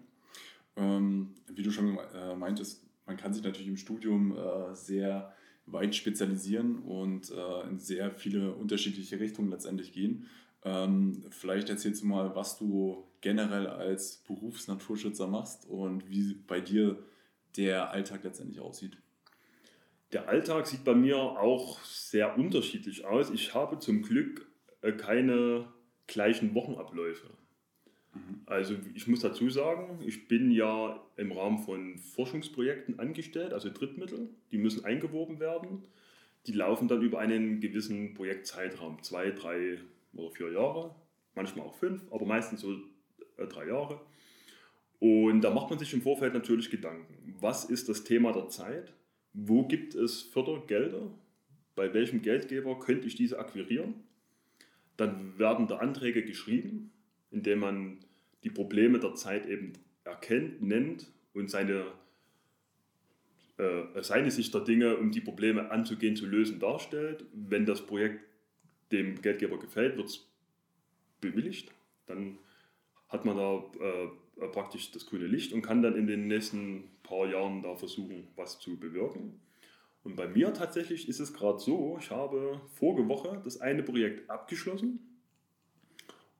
Ähm, 0.75 1.35
wie 1.53 1.61
du 1.61 1.69
schon 1.71 1.99
äh, 2.15 2.35
meintest, 2.35 2.83
man 3.05 3.17
kann 3.17 3.33
sich 3.33 3.43
natürlich 3.43 3.67
im 3.67 3.77
Studium 3.77 4.35
äh, 4.35 4.75
sehr 4.75 5.35
weit 5.67 5.95
spezialisieren 5.95 6.79
und 6.79 7.31
äh, 7.31 7.69
in 7.69 7.77
sehr 7.79 8.11
viele 8.11 8.53
unterschiedliche 8.53 9.19
Richtungen 9.19 9.51
letztendlich 9.51 9.93
gehen. 9.93 10.27
Ähm, 10.65 11.23
vielleicht 11.29 11.69
erzählst 11.69 12.03
du 12.03 12.07
mal, 12.07 12.35
was 12.35 12.57
du 12.57 13.03
generell 13.21 13.67
als 13.67 14.17
Berufsnaturschützer 14.27 15.27
machst 15.27 15.67
und 15.69 16.09
wie 16.09 16.35
bei 16.47 16.61
dir 16.61 16.97
der 17.57 17.91
Alltag 17.91 18.23
letztendlich 18.23 18.59
aussieht. 18.59 18.97
Der 20.11 20.27
Alltag 20.27 20.67
sieht 20.67 20.83
bei 20.83 20.93
mir 20.93 21.17
auch 21.17 21.83
sehr 21.83 22.37
unterschiedlich 22.37 23.05
aus. 23.05 23.29
Ich 23.29 23.53
habe 23.53 23.79
zum 23.79 24.03
Glück 24.03 24.47
äh, 24.81 24.91
keine 24.91 25.67
gleichen 26.07 26.53
Wochenabläufe. 26.53 27.27
Mhm. 28.13 28.41
Also 28.45 28.75
ich 28.93 29.07
muss 29.07 29.21
dazu 29.21 29.49
sagen, 29.49 29.99
ich 30.05 30.27
bin 30.27 30.51
ja 30.51 31.01
im 31.17 31.31
Rahmen 31.31 31.59
von 31.59 31.97
Forschungsprojekten 31.97 32.99
angestellt, 32.99 33.53
also 33.53 33.69
Drittmittel, 33.69 34.29
die 34.51 34.57
müssen 34.57 34.85
eingeworben 34.85 35.39
werden. 35.39 35.83
Die 36.45 36.51
laufen 36.51 36.87
dann 36.87 37.01
über 37.01 37.19
einen 37.19 37.61
gewissen 37.61 38.13
Projektzeitraum, 38.13 39.01
zwei, 39.01 39.31
drei 39.31 39.79
oder 40.13 40.31
vier 40.31 40.51
Jahre, 40.51 40.95
manchmal 41.35 41.67
auch 41.67 41.75
fünf, 41.75 42.03
aber 42.11 42.25
meistens 42.25 42.61
so 42.61 42.73
äh, 43.37 43.47
drei 43.47 43.67
Jahre. 43.67 44.01
Und 44.99 45.41
da 45.41 45.49
macht 45.49 45.69
man 45.69 45.79
sich 45.79 45.93
im 45.93 46.01
Vorfeld 46.01 46.33
natürlich 46.33 46.69
Gedanken. 46.69 47.35
Was 47.39 47.65
ist 47.65 47.89
das 47.89 48.03
Thema 48.03 48.31
der 48.31 48.47
Zeit? 48.47 48.93
wo 49.33 49.67
gibt 49.67 49.95
es 49.95 50.21
Fördergelder, 50.21 51.11
bei 51.75 51.93
welchem 51.93 52.21
Geldgeber 52.21 52.79
könnte 52.79 53.07
ich 53.07 53.15
diese 53.15 53.39
akquirieren. 53.39 53.95
Dann 54.95 55.37
werden 55.39 55.67
da 55.67 55.77
Anträge 55.77 56.23
geschrieben, 56.23 56.91
indem 57.31 57.59
man 57.59 57.97
die 58.43 58.51
Probleme 58.51 58.99
der 58.99 59.15
Zeit 59.15 59.47
eben 59.47 59.73
erkennt, 60.03 60.61
nennt 60.61 61.11
und 61.33 61.49
seine, 61.49 61.85
äh, 63.57 64.03
seine 64.03 64.29
Sicht 64.29 64.53
der 64.53 64.61
Dinge, 64.61 64.97
um 64.97 65.09
die 65.09 65.21
Probleme 65.21 65.71
anzugehen, 65.71 66.15
zu 66.15 66.27
lösen, 66.27 66.59
darstellt. 66.59 67.25
Wenn 67.33 67.65
das 67.65 67.83
Projekt 67.85 68.23
dem 68.93 69.21
Geldgeber 69.21 69.57
gefällt, 69.59 69.97
wird 69.97 70.07
es 70.07 70.25
bewilligt. 71.19 71.71
Dann 72.05 72.37
hat 73.09 73.25
man 73.25 73.37
da 73.37 73.63
äh, 73.79 74.47
praktisch 74.47 74.91
das 74.91 75.05
grüne 75.05 75.27
Licht 75.27 75.53
und 75.53 75.61
kann 75.61 75.81
dann 75.81 75.95
in 75.95 76.07
den 76.07 76.27
nächsten 76.27 76.89
paar 77.03 77.27
Jahren 77.27 77.61
da 77.61 77.75
versuchen, 77.75 78.27
was 78.35 78.59
zu 78.59 78.79
bewirken. 78.79 79.39
Und 80.03 80.15
bei 80.15 80.27
mir 80.27 80.53
tatsächlich 80.53 81.07
ist 81.07 81.19
es 81.19 81.33
gerade 81.33 81.59
so, 81.59 81.97
ich 81.99 82.11
habe 82.11 82.59
vorige 82.75 83.07
Woche 83.07 83.41
das 83.43 83.61
eine 83.61 83.83
Projekt 83.83 84.29
abgeschlossen 84.29 84.99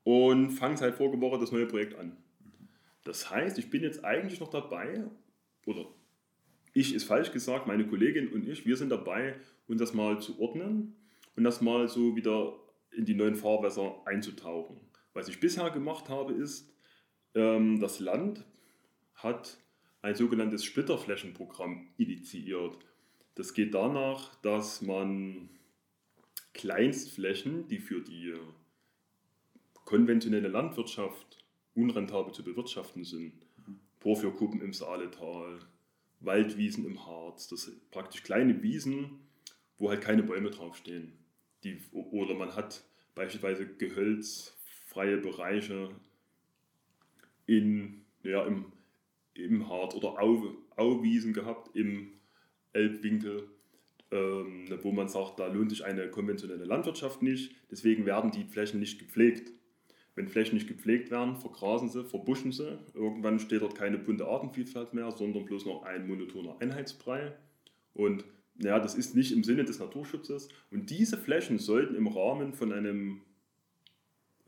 und 0.03 0.51
fange 0.51 0.77
seit 0.77 0.95
vorige 0.95 1.22
Woche 1.22 1.39
das 1.39 1.51
neue 1.51 1.65
Projekt 1.65 1.95
an. 1.95 2.17
Das 3.03 3.29
heißt, 3.29 3.57
ich 3.57 3.69
bin 3.69 3.83
jetzt 3.83 4.03
eigentlich 4.03 4.39
noch 4.39 4.50
dabei, 4.50 5.05
oder 5.65 5.86
ich 6.74 6.93
ist 6.93 7.03
falsch 7.03 7.31
gesagt, 7.31 7.67
meine 7.67 7.88
Kollegin 7.88 8.29
und 8.29 8.48
ich, 8.48 8.65
wir 8.65 8.75
sind 8.75 8.89
dabei, 8.89 9.36
uns 9.67 9.79
das 9.79 9.93
mal 9.93 10.19
zu 10.22 10.39
ordnen 10.39 10.95
und 11.36 11.44
das 11.44 11.62
mal 11.62 11.88
so 11.88 12.16
wieder 12.16 12.54
in 12.92 13.06
die 13.06 13.16
neuen 13.16 13.36
Fahrwässer 13.36 14.02
einzutauchen. 14.06 14.80
Was 15.13 15.28
ich 15.28 15.40
bisher 15.40 15.70
gemacht 15.70 16.10
habe, 16.10 16.34
ist, 16.34 16.74
ähm, 17.36 17.80
das 17.80 18.00
Land 18.00 18.46
hat 19.16 19.58
ein 20.02 20.16
sogenanntes 20.16 20.66
Splitterflächenprogramm 20.66 21.88
initiiert. 21.98 22.78
Das 23.36 23.54
geht 23.54 23.74
danach, 23.74 24.36
dass 24.42 24.82
man 24.82 25.50
Kleinstflächen, 26.54 27.68
die 27.68 27.80
für 27.80 28.02
die 28.02 28.34
konventionelle 29.86 30.50
Landwirtschaft 30.50 31.44
unrentabel 31.74 32.34
zu 32.34 32.44
bewirtschaften 32.44 33.04
sind, 33.04 33.34
Porphyrkuppen 34.00 34.62
im 34.62 34.74
Saaletal, 34.74 35.60
Waldwiesen 36.20 36.86
im 36.86 37.06
Harz, 37.06 37.48
das 37.48 37.63
sind 37.63 37.90
praktisch 37.90 38.24
kleine 38.24 38.62
Wiesen, 38.62 39.22
wo 39.78 39.90
halt 39.90 40.02
keine 40.02 40.24
Bäume 40.24 40.52
draufstehen. 40.52 41.13
Die, 41.63 41.79
oder 41.91 42.36
man 42.36 42.55
hat 42.55 42.84
beispielsweise 43.15 43.67
gehölzfreie 43.75 45.17
Bereiche 45.17 45.89
in, 47.46 48.01
ja, 48.24 48.46
im 48.46 48.65
im 49.36 49.70
Hart 49.70 49.96
oder 49.96 50.20
Au, 50.22 50.55
Auwiesen 50.75 51.34
gehabt 51.34 51.75
im 51.75 52.13
Elbwinkel, 52.74 53.48
ähm, 54.12 54.67
wo 54.82 54.91
man 54.91 55.08
sagt, 55.08 55.39
da 55.39 55.48
lohnt 55.48 55.72
sich 55.72 55.84
eine 55.84 56.10
konventionelle 56.10 56.65
Landwirtschaft 56.65 57.22
nicht. 57.22 57.55
Deswegen 57.72 58.05
werden 58.05 58.32
die 58.32 58.43
Flächen 58.43 58.79
nicht 58.79 59.00
gepflegt. 59.00 59.51
Wenn 60.15 60.27
Flächen 60.27 60.55
nicht 60.55 60.67
gepflegt 60.67 61.10
werden, 61.10 61.36
vergrasen 61.36 61.89
sie, 61.89 62.03
verbuschen 62.03 62.51
sie. 62.51 62.77
Irgendwann 62.93 63.39
steht 63.39 63.63
dort 63.63 63.75
keine 63.75 63.98
bunte 63.98 64.27
Artenvielfalt 64.27 64.93
mehr, 64.93 65.12
sondern 65.12 65.46
bloß 65.46 65.65
noch 65.65 65.84
ein 65.84 66.08
monotoner 66.08 66.58
Einheitsbrei. 66.60 67.34
Und 67.93 68.24
ja, 68.55 68.79
das 68.79 68.95
ist 68.95 69.15
nicht 69.15 69.31
im 69.31 69.43
Sinne 69.43 69.63
des 69.63 69.79
Naturschutzes. 69.79 70.50
Und 70.72 70.89
diese 70.89 71.17
Flächen 71.17 71.60
sollten 71.60 71.95
im 71.95 72.07
Rahmen 72.07 72.53
von 72.53 72.72
einem 72.72 73.22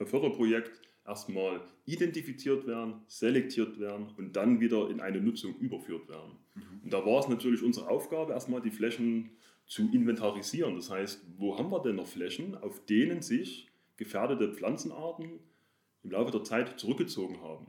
Förderprojekt 0.04 0.82
erstmal 1.06 1.62
identifiziert 1.86 2.68
werden, 2.68 3.02
selektiert 3.08 3.80
werden 3.80 4.08
und 4.18 4.36
dann 4.36 4.60
wieder 4.60 4.90
in 4.90 5.00
eine 5.00 5.22
Nutzung 5.22 5.56
überführt 5.58 6.10
werden. 6.10 6.32
Mhm. 6.56 6.82
Und 6.84 6.94
da 6.94 7.06
war 7.06 7.20
es 7.20 7.28
natürlich 7.28 7.64
unsere 7.64 7.90
Aufgabe, 7.90 8.34
erstmal 8.34 8.62
die 8.62 8.72
Flächen 8.72 9.32
zu 9.68 9.84
inventarisieren. 9.92 10.76
Das 10.76 10.90
heißt, 10.90 11.26
wo 11.38 11.58
haben 11.58 11.72
wir 11.72 11.82
denn 11.82 11.96
noch 11.96 12.08
Flächen, 12.08 12.56
auf 12.56 12.86
denen 12.86 13.22
sich 13.22 13.68
gefährdete 13.98 14.54
Pflanzenarten 14.54 15.40
im 16.04 16.12
Laufe 16.12 16.32
der 16.32 16.44
Zeit 16.44 16.80
zurückgezogen 16.80 17.42
haben? 17.42 17.68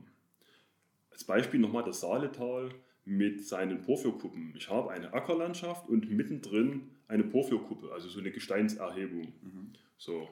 Als 1.11 1.23
Beispiel 1.23 1.59
nochmal 1.59 1.83
das 1.83 2.01
Saaletal 2.01 2.69
mit 3.07 3.47
seinen 3.47 3.81
Porphyrkuppen. 3.81 4.53
Ich 4.57 4.69
habe 4.69 4.91
eine 4.91 5.13
Ackerlandschaft 5.13 5.87
und 5.87 6.11
mittendrin 6.11 6.91
eine 7.07 7.23
Porphyrkuppe, 7.23 7.89
also 7.93 8.09
so 8.09 8.19
eine 8.19 8.31
Gesteinserhebung. 8.31 9.33
Mhm. 9.41 9.73
So. 9.97 10.27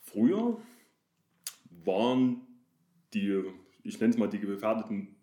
Früher 0.00 0.58
waren 1.84 2.40
die, 3.12 3.42
ich 3.82 4.00
nenne 4.00 4.12
es 4.14 4.18
mal 4.18 4.28
die 4.28 4.38
gefährdeten, 4.38 5.16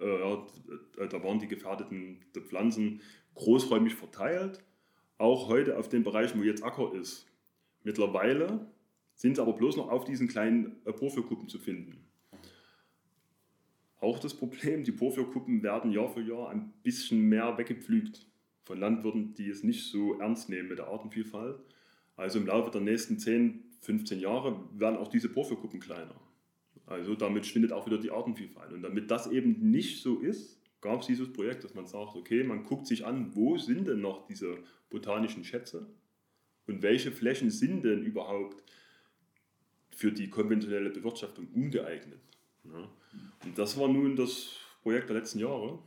äh, 0.00 0.04
äh, 0.04 1.08
da 1.08 1.24
waren 1.24 1.38
die 1.38 1.48
gefährdeten 1.48 2.20
Pflanzen 2.34 3.00
großräumig 3.34 3.94
verteilt, 3.94 4.62
auch 5.16 5.48
heute 5.48 5.78
auf 5.78 5.88
den 5.88 6.02
Bereichen, 6.02 6.38
wo 6.38 6.44
jetzt 6.44 6.62
Acker 6.62 6.92
ist. 6.92 7.26
Mittlerweile 7.84 8.70
sind 9.14 9.36
sie 9.36 9.42
aber 9.42 9.54
bloß 9.54 9.78
noch 9.78 9.88
auf 9.88 10.04
diesen 10.04 10.28
kleinen 10.28 10.76
äh, 10.84 10.92
Porphyrkuppen 10.92 11.48
zu 11.48 11.58
finden. 11.58 12.07
Auch 14.00 14.18
das 14.18 14.34
Problem, 14.34 14.84
die 14.84 14.92
Porphyrkuppen 14.92 15.62
werden 15.62 15.90
Jahr 15.90 16.08
für 16.08 16.22
Jahr 16.22 16.50
ein 16.50 16.72
bisschen 16.82 17.20
mehr 17.28 17.58
weggepflügt 17.58 18.26
von 18.64 18.78
Landwirten, 18.78 19.34
die 19.34 19.48
es 19.48 19.64
nicht 19.64 19.90
so 19.90 20.18
ernst 20.20 20.48
nehmen 20.48 20.68
mit 20.68 20.78
der 20.78 20.86
Artenvielfalt. 20.88 21.58
Also 22.16 22.38
im 22.38 22.46
Laufe 22.46 22.70
der 22.70 22.80
nächsten 22.80 23.18
10, 23.18 23.64
15 23.80 24.20
Jahre 24.20 24.60
werden 24.72 24.96
auch 24.96 25.08
diese 25.08 25.28
Porphyrkuppen 25.28 25.80
kleiner. 25.80 26.14
Also 26.86 27.14
damit 27.14 27.46
schwindet 27.46 27.72
auch 27.72 27.86
wieder 27.86 27.98
die 27.98 28.10
Artenvielfalt. 28.10 28.72
Und 28.72 28.82
damit 28.82 29.10
das 29.10 29.26
eben 29.26 29.70
nicht 29.70 30.02
so 30.02 30.20
ist, 30.20 30.58
gab 30.80 31.00
es 31.00 31.06
dieses 31.06 31.32
Projekt, 31.32 31.64
dass 31.64 31.74
man 31.74 31.86
sagt, 31.86 32.14
okay, 32.14 32.44
man 32.44 32.62
guckt 32.62 32.86
sich 32.86 33.04
an, 33.04 33.34
wo 33.34 33.58
sind 33.58 33.88
denn 33.88 34.00
noch 34.00 34.26
diese 34.26 34.58
botanischen 34.90 35.44
Schätze 35.44 35.86
und 36.66 36.82
welche 36.82 37.10
Flächen 37.10 37.50
sind 37.50 37.84
denn 37.84 38.02
überhaupt 38.02 38.62
für 39.90 40.12
die 40.12 40.30
konventionelle 40.30 40.90
Bewirtschaftung 40.90 41.48
ungeeignet. 41.54 42.20
Ja. 42.64 42.88
Und 43.44 43.58
das 43.58 43.78
war 43.78 43.88
nun 43.88 44.16
das 44.16 44.50
Projekt 44.82 45.08
der 45.08 45.16
letzten 45.16 45.38
Jahre. 45.38 45.78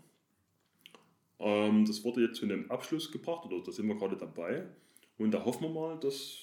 Ähm, 1.40 1.86
das 1.86 2.04
wurde 2.04 2.22
jetzt 2.22 2.38
zu 2.38 2.46
einem 2.46 2.70
Abschluss 2.70 3.12
gebracht, 3.12 3.46
oder 3.46 3.64
da 3.64 3.72
sind 3.72 3.88
wir 3.88 3.96
gerade 3.96 4.18
dabei. 4.18 4.68
Und 5.18 5.32
da 5.32 5.44
hoffen 5.44 5.64
wir 5.64 5.70
mal, 5.70 6.00
dass 6.00 6.38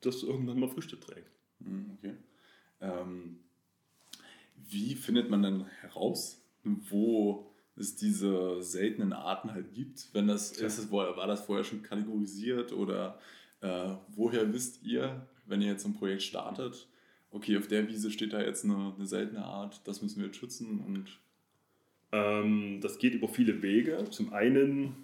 das 0.00 0.22
irgendwann 0.22 0.60
mal 0.60 0.68
Früchte 0.68 0.98
trägt. 0.98 1.30
Hm, 1.62 1.98
okay. 1.98 2.14
Ähm, 2.80 3.40
wie 4.56 4.94
findet 4.94 5.30
man 5.30 5.42
denn 5.42 5.64
heraus, 5.80 6.42
wo 6.62 7.50
es 7.76 7.96
diese 7.96 8.62
seltenen 8.62 9.12
Arten 9.12 9.52
halt 9.52 9.74
gibt? 9.74 10.08
Wenn 10.12 10.28
das, 10.28 10.52
ist 10.52 10.78
es, 10.78 10.90
war 10.90 11.26
das 11.26 11.44
vorher 11.46 11.64
schon 11.64 11.82
kategorisiert 11.82 12.72
oder 12.72 13.18
äh, 13.60 13.94
woher 14.08 14.52
wisst 14.52 14.82
ihr, 14.82 15.26
wenn 15.46 15.60
ihr 15.60 15.68
jetzt 15.68 15.84
ein 15.84 15.94
Projekt 15.94 16.22
startet, 16.22 16.88
okay, 17.34 17.58
auf 17.58 17.68
der 17.68 17.88
Wiese 17.88 18.10
steht 18.10 18.32
da 18.32 18.40
jetzt 18.40 18.64
eine, 18.64 18.94
eine 18.96 19.06
seltene 19.06 19.44
Art, 19.44 19.86
das 19.86 20.00
müssen 20.00 20.20
wir 20.20 20.26
jetzt 20.26 20.38
schützen 20.38 20.80
und. 20.80 21.20
Ähm, 22.12 22.80
das 22.80 22.98
geht 22.98 23.14
über 23.14 23.28
viele 23.28 23.60
Wege. 23.60 24.04
Zum 24.10 24.32
einen 24.32 24.94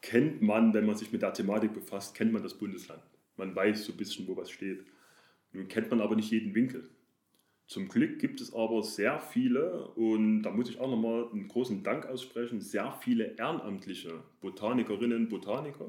kennt 0.00 0.40
man, 0.40 0.72
wenn 0.72 0.86
man 0.86 0.96
sich 0.96 1.12
mit 1.12 1.22
der 1.22 1.34
Thematik 1.34 1.74
befasst, 1.74 2.14
kennt 2.14 2.32
man 2.32 2.42
das 2.42 2.54
Bundesland. 2.54 3.02
Man 3.36 3.54
weiß 3.54 3.84
so 3.84 3.92
ein 3.92 3.98
bisschen, 3.98 4.26
wo 4.26 4.36
was 4.36 4.50
steht. 4.50 4.84
Nun 5.52 5.68
kennt 5.68 5.90
man 5.90 6.00
aber 6.00 6.16
nicht 6.16 6.30
jeden 6.30 6.54
Winkel. 6.54 6.88
Zum 7.66 7.88
Glück 7.88 8.18
gibt 8.18 8.40
es 8.40 8.54
aber 8.54 8.82
sehr 8.82 9.20
viele, 9.20 9.88
und 9.88 10.42
da 10.42 10.50
muss 10.50 10.68
ich 10.68 10.78
auch 10.80 10.90
nochmal 10.90 11.28
einen 11.32 11.48
großen 11.48 11.82
Dank 11.82 12.06
aussprechen, 12.06 12.60
sehr 12.60 12.92
viele 12.92 13.36
ehrenamtliche 13.36 14.22
Botanikerinnen, 14.40 15.28
Botaniker, 15.28 15.88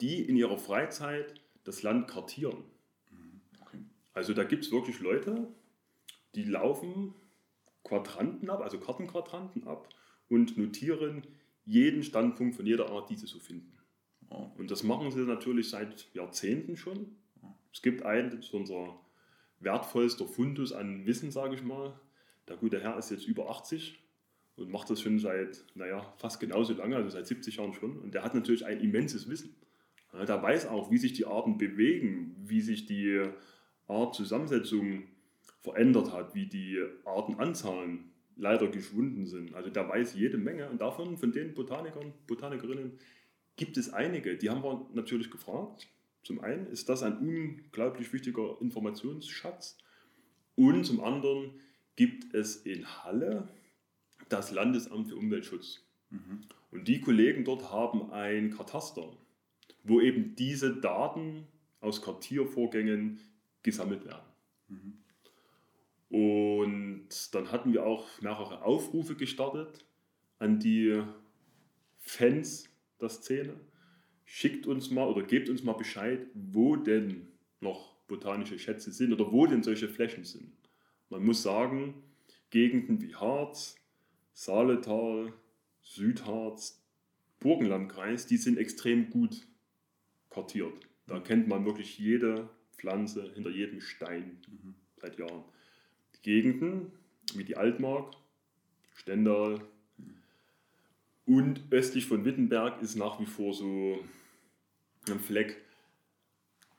die 0.00 0.22
in 0.22 0.36
ihrer 0.36 0.58
Freizeit 0.58 1.34
das 1.64 1.82
Land 1.82 2.06
kartieren. 2.08 2.58
Also 4.16 4.32
da 4.32 4.44
gibt 4.44 4.64
es 4.64 4.72
wirklich 4.72 5.00
Leute, 5.00 5.46
die 6.34 6.44
laufen 6.44 7.12
Quadranten 7.84 8.48
ab, 8.48 8.62
also 8.62 8.80
Kartenquadranten 8.80 9.66
ab 9.66 9.90
und 10.30 10.56
notieren 10.56 11.26
jeden 11.66 12.02
Standpunkt 12.02 12.56
von 12.56 12.64
jeder 12.64 12.88
Art, 12.88 13.10
die 13.10 13.16
sie 13.16 13.26
so 13.26 13.38
finden. 13.38 13.76
Und 14.56 14.70
das 14.70 14.82
machen 14.84 15.10
sie 15.10 15.20
natürlich 15.20 15.68
seit 15.68 16.08
Jahrzehnten 16.14 16.78
schon. 16.78 17.14
Es 17.74 17.82
gibt 17.82 18.04
einen, 18.04 18.30
das 18.30 18.46
ist 18.46 18.54
unser 18.54 18.98
wertvollster 19.60 20.26
Fundus 20.26 20.72
an 20.72 21.04
Wissen, 21.04 21.30
sage 21.30 21.54
ich 21.54 21.62
mal. 21.62 22.00
Der 22.48 22.56
gute 22.56 22.80
Herr 22.80 22.96
ist 22.96 23.10
jetzt 23.10 23.28
über 23.28 23.50
80 23.50 24.02
und 24.56 24.70
macht 24.70 24.88
das 24.88 25.02
schon 25.02 25.18
seit, 25.18 25.62
naja, 25.74 26.14
fast 26.16 26.40
genauso 26.40 26.72
lange, 26.72 26.96
also 26.96 27.10
seit 27.10 27.26
70 27.26 27.56
Jahren 27.56 27.74
schon. 27.74 27.98
Und 27.98 28.14
der 28.14 28.24
hat 28.24 28.34
natürlich 28.34 28.64
ein 28.64 28.80
immenses 28.80 29.28
Wissen. 29.28 29.54
Der 30.14 30.42
weiß 30.42 30.68
auch, 30.68 30.90
wie 30.90 30.96
sich 30.96 31.12
die 31.12 31.26
Arten 31.26 31.58
bewegen, 31.58 32.34
wie 32.38 32.62
sich 32.62 32.86
die 32.86 33.28
Artzusammensetzung 33.88 35.04
verändert 35.60 36.12
hat, 36.12 36.34
wie 36.34 36.46
die 36.46 36.82
Artenanzahlen 37.04 38.10
leider 38.36 38.68
geschwunden 38.68 39.26
sind. 39.26 39.54
Also 39.54 39.70
der 39.70 39.88
weiß 39.88 40.14
jede 40.14 40.38
Menge 40.38 40.68
und 40.68 40.80
davon, 40.80 41.16
von 41.16 41.32
den 41.32 41.54
Botanikern, 41.54 42.12
Botanikerinnen, 42.26 42.98
gibt 43.56 43.76
es 43.76 43.92
einige. 43.92 44.36
Die 44.36 44.50
haben 44.50 44.62
wir 44.62 44.86
natürlich 44.92 45.30
gefragt. 45.30 45.88
Zum 46.22 46.40
einen 46.40 46.66
ist 46.66 46.88
das 46.88 47.02
ein 47.02 47.18
unglaublich 47.18 48.12
wichtiger 48.12 48.60
Informationsschatz 48.60 49.78
und 50.56 50.84
zum 50.84 51.02
anderen 51.02 51.52
gibt 51.94 52.34
es 52.34 52.56
in 52.56 52.86
Halle 53.04 53.48
das 54.28 54.50
Landesamt 54.50 55.08
für 55.08 55.16
Umweltschutz. 55.16 55.82
Mhm. 56.10 56.40
Und 56.72 56.88
die 56.88 57.00
Kollegen 57.00 57.44
dort 57.44 57.70
haben 57.70 58.10
ein 58.10 58.50
Kataster, 58.50 59.16
wo 59.84 60.00
eben 60.00 60.34
diese 60.34 60.76
Daten 60.76 61.46
aus 61.80 62.02
Kartiervorgängen 62.02 63.20
gesammelt 63.66 64.06
werden. 64.06 64.24
Mhm. 64.68 64.98
Und 66.08 67.34
dann 67.34 67.50
hatten 67.52 67.72
wir 67.72 67.84
auch 67.84 68.08
mehrere 68.22 68.62
Aufrufe 68.62 69.16
gestartet 69.16 69.84
an 70.38 70.58
die 70.60 71.02
Fans 71.98 72.70
der 73.00 73.08
Szene. 73.08 73.60
Schickt 74.24 74.66
uns 74.66 74.90
mal 74.90 75.06
oder 75.08 75.22
gebt 75.22 75.48
uns 75.48 75.62
mal 75.62 75.74
Bescheid, 75.74 76.26
wo 76.34 76.76
denn 76.76 77.28
noch 77.60 77.96
botanische 78.06 78.58
Schätze 78.58 78.92
sind 78.92 79.12
oder 79.12 79.32
wo 79.32 79.46
denn 79.46 79.62
solche 79.62 79.88
Flächen 79.88 80.24
sind. 80.24 80.52
Man 81.10 81.24
muss 81.24 81.42
sagen, 81.42 82.02
Gegenden 82.50 83.00
wie 83.02 83.14
Harz, 83.14 83.76
Saaletal, 84.32 85.32
Südharz, 85.82 86.84
Burgenlandkreis, 87.40 88.26
die 88.26 88.36
sind 88.36 88.58
extrem 88.58 89.10
gut 89.10 89.46
kartiert. 90.30 90.88
Da 91.06 91.18
kennt 91.18 91.48
man 91.48 91.64
wirklich 91.64 91.98
jede 91.98 92.48
Pflanze 92.76 93.30
hinter 93.34 93.50
jedem 93.50 93.80
Stein 93.80 94.38
mhm. 94.48 94.74
seit 95.00 95.18
Jahren. 95.18 95.44
Die 96.16 96.22
Gegenden 96.22 96.92
wie 97.34 97.44
die 97.44 97.56
Altmark, 97.56 98.14
Stendal 98.94 99.60
mhm. 99.98 100.14
und 101.26 101.60
östlich 101.70 102.06
von 102.06 102.24
Wittenberg 102.24 102.80
ist 102.82 102.96
nach 102.96 103.20
wie 103.20 103.26
vor 103.26 103.52
so 103.52 103.98
ein 105.10 105.20
Fleck. 105.20 105.56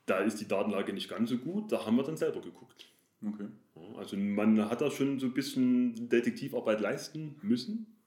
Da 0.05 0.19
ist 0.19 0.39
die 0.39 0.47
Datenlage 0.47 0.93
nicht 0.93 1.09
ganz 1.09 1.29
so 1.29 1.37
gut, 1.37 1.71
da 1.71 1.85
haben 1.85 1.97
wir 1.97 2.03
dann 2.03 2.17
selber 2.17 2.41
geguckt. 2.41 2.89
Okay. 3.25 3.47
Also 3.97 4.15
man 4.15 4.69
hat 4.69 4.81
da 4.81 4.91
schon 4.91 5.19
so 5.19 5.25
ein 5.27 5.33
bisschen 5.33 6.09
Detektivarbeit 6.09 6.79
leisten 6.81 7.35
müssen. 7.41 7.97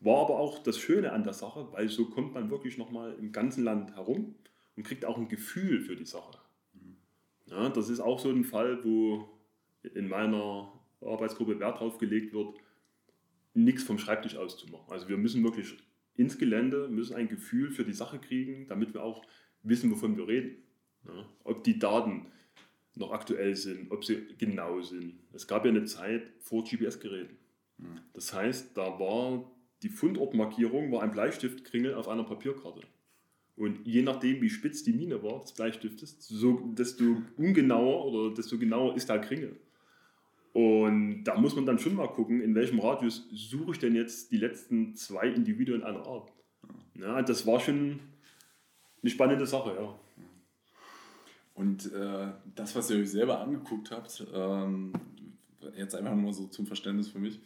War 0.00 0.22
aber 0.22 0.38
auch 0.38 0.62
das 0.62 0.78
Schöne 0.78 1.12
an 1.12 1.22
der 1.22 1.32
Sache, 1.32 1.68
weil 1.72 1.88
so 1.88 2.06
kommt 2.06 2.34
man 2.34 2.50
wirklich 2.50 2.76
nochmal 2.76 3.14
im 3.14 3.30
ganzen 3.30 3.62
Land 3.62 3.94
herum 3.94 4.34
und 4.76 4.82
kriegt 4.82 5.04
auch 5.04 5.16
ein 5.16 5.28
Gefühl 5.28 5.80
für 5.80 5.94
die 5.94 6.04
Sache. 6.04 6.38
Ja, 7.46 7.68
das 7.68 7.88
ist 7.88 8.00
auch 8.00 8.18
so 8.18 8.30
ein 8.30 8.44
Fall, 8.44 8.82
wo 8.84 9.28
in 9.94 10.08
meiner 10.08 10.72
Arbeitsgruppe 11.00 11.58
Wert 11.58 11.80
drauf 11.80 11.98
gelegt 11.98 12.32
wird, 12.32 12.56
nichts 13.54 13.82
vom 13.82 13.98
Schreibtisch 13.98 14.36
aus 14.36 14.56
zu 14.56 14.68
machen. 14.68 14.90
Also 14.90 15.08
wir 15.08 15.16
müssen 15.16 15.42
wirklich 15.42 15.76
ins 16.16 16.38
Gelände, 16.38 16.88
müssen 16.88 17.14
ein 17.14 17.28
Gefühl 17.28 17.70
für 17.70 17.84
die 17.84 17.92
Sache 17.92 18.18
kriegen, 18.18 18.66
damit 18.68 18.94
wir 18.94 19.02
auch 19.02 19.24
wissen, 19.62 19.90
wovon 19.90 20.16
wir 20.16 20.28
reden. 20.28 20.62
Ja, 21.06 21.26
ob 21.44 21.64
die 21.64 21.78
Daten 21.78 22.26
noch 22.94 23.10
aktuell 23.10 23.56
sind, 23.56 23.90
ob 23.90 24.04
sie 24.04 24.28
genau 24.38 24.80
sind. 24.82 25.18
Es 25.32 25.46
gab 25.46 25.64
ja 25.64 25.70
eine 25.70 25.84
Zeit 25.84 26.30
vor 26.40 26.62
GPS-Geräten. 26.62 27.36
Hm. 27.78 28.00
Das 28.12 28.32
heißt, 28.32 28.76
da 28.76 28.98
war 29.00 29.50
die 29.82 29.88
Fundortmarkierung 29.88 30.92
war 30.92 31.02
ein 31.02 31.10
Bleistiftkringel 31.10 31.94
auf 31.94 32.08
einer 32.08 32.22
Papierkarte. 32.22 32.82
Und 33.56 33.86
je 33.86 34.02
nachdem, 34.02 34.40
wie 34.40 34.48
spitz 34.48 34.82
die 34.82 34.92
Mine 34.92 35.22
war, 35.22 35.40
des 35.40 35.52
Bleistiftes, 35.52 36.16
so, 36.20 36.70
desto 36.72 37.22
ungenauer 37.36 38.06
oder 38.06 38.34
desto 38.34 38.58
genauer 38.58 38.96
ist 38.96 39.08
der 39.08 39.20
Kringel. 39.20 39.56
Und 40.52 41.24
da 41.24 41.38
muss 41.38 41.54
man 41.56 41.64
dann 41.64 41.78
schon 41.78 41.94
mal 41.94 42.08
gucken, 42.08 42.42
in 42.42 42.54
welchem 42.54 42.78
Radius 42.80 43.26
suche 43.32 43.72
ich 43.72 43.78
denn 43.78 43.94
jetzt 43.94 44.32
die 44.32 44.36
letzten 44.36 44.94
zwei 44.94 45.28
Individuen 45.28 45.82
einer 45.82 46.06
Art. 46.06 46.30
Ja, 46.94 47.22
das 47.22 47.46
war 47.46 47.58
schon 47.60 48.00
eine 49.02 49.10
spannende 49.10 49.46
Sache, 49.46 49.74
ja. 49.78 49.98
Und 51.54 51.92
äh, 51.92 52.32
das, 52.54 52.74
was 52.74 52.90
ihr 52.90 52.98
euch 52.98 53.10
selber 53.10 53.40
angeguckt 53.40 53.90
habt, 53.90 54.26
ähm, 54.32 54.92
jetzt 55.76 55.94
einfach 55.94 56.14
nur 56.14 56.32
so 56.32 56.46
zum 56.46 56.66
Verständnis 56.66 57.08
für 57.08 57.18
mich, 57.18 57.40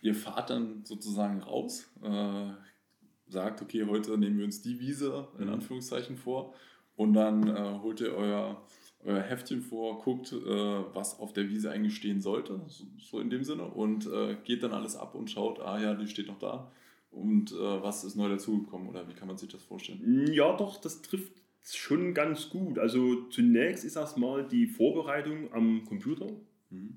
ihr 0.00 0.14
fahrt 0.14 0.50
dann 0.50 0.84
sozusagen 0.84 1.40
raus, 1.40 1.90
äh, 2.02 2.50
sagt, 3.32 3.62
okay, 3.62 3.84
heute 3.88 4.16
nehmen 4.18 4.38
wir 4.38 4.44
uns 4.44 4.62
die 4.62 4.78
Wiese 4.78 5.28
in 5.38 5.46
mhm. 5.46 5.54
Anführungszeichen 5.54 6.16
vor 6.16 6.54
und 6.96 7.14
dann 7.14 7.48
äh, 7.48 7.78
holt 7.82 8.00
ihr 8.00 8.14
euer, 8.14 8.62
euer 9.04 9.20
Heftchen 9.20 9.62
vor, 9.62 10.00
guckt, 10.02 10.32
äh, 10.32 10.36
was 10.36 11.18
auf 11.18 11.32
der 11.32 11.48
Wiese 11.48 11.70
eigentlich 11.70 11.96
stehen 11.96 12.20
sollte, 12.20 12.60
so, 12.66 12.84
so 12.98 13.20
in 13.20 13.30
dem 13.30 13.44
Sinne, 13.44 13.64
und 13.64 14.06
äh, 14.06 14.36
geht 14.44 14.62
dann 14.62 14.72
alles 14.72 14.96
ab 14.96 15.14
und 15.14 15.30
schaut, 15.30 15.60
ah 15.60 15.80
ja, 15.80 15.94
die 15.94 16.06
steht 16.06 16.28
noch 16.28 16.38
da. 16.38 16.70
Und 17.10 17.52
äh, 17.52 17.82
was 17.82 18.04
ist 18.04 18.16
neu 18.16 18.28
dazugekommen 18.28 18.88
oder 18.88 19.06
wie 19.08 19.12
kann 19.12 19.28
man 19.28 19.36
sich 19.36 19.50
das 19.50 19.62
vorstellen? 19.62 20.32
Ja, 20.32 20.56
doch, 20.56 20.80
das 20.80 21.02
trifft 21.02 21.32
schon 21.62 22.14
ganz 22.14 22.48
gut. 22.48 22.78
Also 22.78 23.28
zunächst 23.28 23.84
ist 23.84 23.96
erstmal 23.96 24.46
die 24.46 24.66
Vorbereitung 24.66 25.52
am 25.52 25.84
Computer, 25.84 26.26
mhm. 26.70 26.96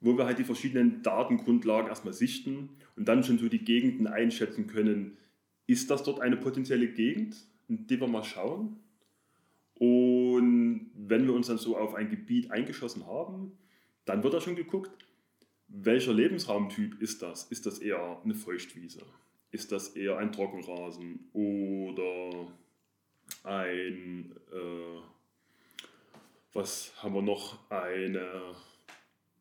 wo 0.00 0.16
wir 0.16 0.24
halt 0.24 0.38
die 0.38 0.44
verschiedenen 0.44 1.02
Datengrundlagen 1.02 1.88
erstmal 1.88 2.14
sichten 2.14 2.70
und 2.96 3.08
dann 3.08 3.24
schon 3.24 3.38
so 3.38 3.48
die 3.48 3.64
Gegenden 3.64 4.06
einschätzen 4.06 4.68
können. 4.68 5.16
Ist 5.66 5.90
das 5.90 6.02
dort 6.02 6.20
eine 6.20 6.36
potenzielle 6.36 6.88
Gegend, 6.88 7.36
in 7.68 7.86
die 7.86 8.00
wir 8.00 8.06
mal 8.06 8.24
schauen? 8.24 8.78
Und 9.74 10.90
wenn 10.94 11.26
wir 11.26 11.34
uns 11.34 11.48
dann 11.48 11.58
so 11.58 11.76
auf 11.76 11.94
ein 11.94 12.08
Gebiet 12.08 12.50
eingeschossen 12.50 13.06
haben, 13.06 13.52
dann 14.04 14.22
wird 14.22 14.34
da 14.34 14.40
schon 14.40 14.56
geguckt, 14.56 14.90
welcher 15.68 16.12
Lebensraumtyp 16.12 17.00
ist 17.00 17.22
das? 17.22 17.44
Ist 17.44 17.66
das 17.66 17.78
eher 17.78 18.20
eine 18.22 18.34
Feuchtwiese? 18.34 19.02
Ist 19.50 19.72
das 19.72 19.88
eher 19.90 20.18
ein 20.18 20.32
Trockenrasen 20.32 21.28
oder 21.32 22.46
ein, 23.42 24.32
äh, 24.52 25.00
was 26.52 26.92
haben 27.02 27.14
wir 27.14 27.22
noch, 27.22 27.58
eine 27.70 28.54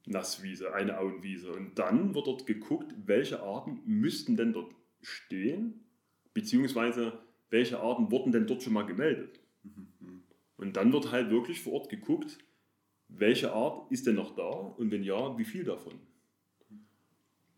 Nasswiese, 0.05 0.73
eine 0.73 0.97
Auenwiese. 0.97 1.51
Und 1.51 1.77
dann 1.79 2.13
wird 2.13 2.27
dort 2.27 2.45
geguckt, 2.45 2.93
welche 3.05 3.41
Arten 3.41 3.81
müssten 3.85 4.35
denn 4.35 4.53
dort 4.53 4.73
stehen, 5.01 5.82
beziehungsweise 6.33 7.19
welche 7.49 7.79
Arten 7.79 8.11
wurden 8.11 8.31
denn 8.31 8.47
dort 8.47 8.63
schon 8.63 8.73
mal 8.73 8.85
gemeldet. 8.85 9.39
Und 10.57 10.75
dann 10.75 10.91
wird 10.91 11.11
halt 11.11 11.29
wirklich 11.29 11.61
vor 11.61 11.73
Ort 11.73 11.89
geguckt, 11.89 12.37
welche 13.07 13.51
Art 13.53 13.91
ist 13.91 14.07
denn 14.07 14.15
noch 14.15 14.35
da 14.35 14.49
und 14.49 14.91
wenn 14.91 15.03
ja, 15.03 15.37
wie 15.37 15.45
viel 15.45 15.63
davon. 15.63 15.93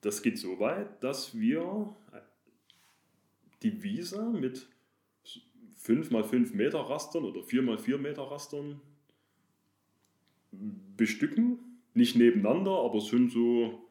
Das 0.02 0.22
geht 0.22 0.38
so 0.38 0.60
weit, 0.60 1.04
dass 1.04 1.38
wir 1.38 1.96
die 3.64 3.82
Wiese 3.82 4.24
mit 4.30 4.68
5 5.78 6.12
mal 6.12 6.24
5 6.24 6.54
Meter 6.54 6.80
Rastern 6.80 7.24
oder 7.26 7.44
4 7.44 7.62
mal 7.62 7.78
4 7.78 7.98
Meter 7.98 8.24
Rastern 8.24 8.82
bestücken. 10.52 11.60
Nicht 11.94 12.16
nebeneinander, 12.16 12.72
aber 12.72 13.02
schon 13.02 13.30
so 13.30 13.88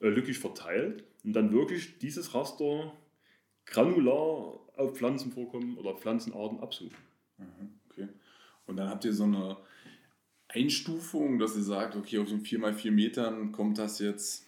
äh, 0.00 0.08
lückig 0.08 0.38
verteilt. 0.38 1.04
Und 1.24 1.34
dann 1.34 1.52
wirklich 1.52 1.98
dieses 1.98 2.34
Raster 2.34 2.92
granular 3.66 4.60
auf 4.76 4.96
Pflanzenvorkommen 4.96 5.76
oder 5.76 5.94
Pflanzenarten 5.94 6.60
absuchen. 6.60 6.96
Mhm, 7.38 7.74
okay. 7.90 8.08
Und 8.66 8.76
dann 8.76 8.88
habt 8.88 9.04
ihr 9.04 9.12
so 9.12 9.24
eine 9.24 9.56
Einstufung, 10.48 11.38
dass 11.38 11.56
ihr 11.56 11.62
sagt, 11.62 11.96
okay, 11.96 12.18
auf 12.18 12.28
den 12.28 12.40
4 12.40 12.58
mal 12.58 12.72
4 12.72 12.92
Metern 12.92 13.52
kommt 13.52 13.78
das 13.78 13.98
jetzt, 13.98 14.46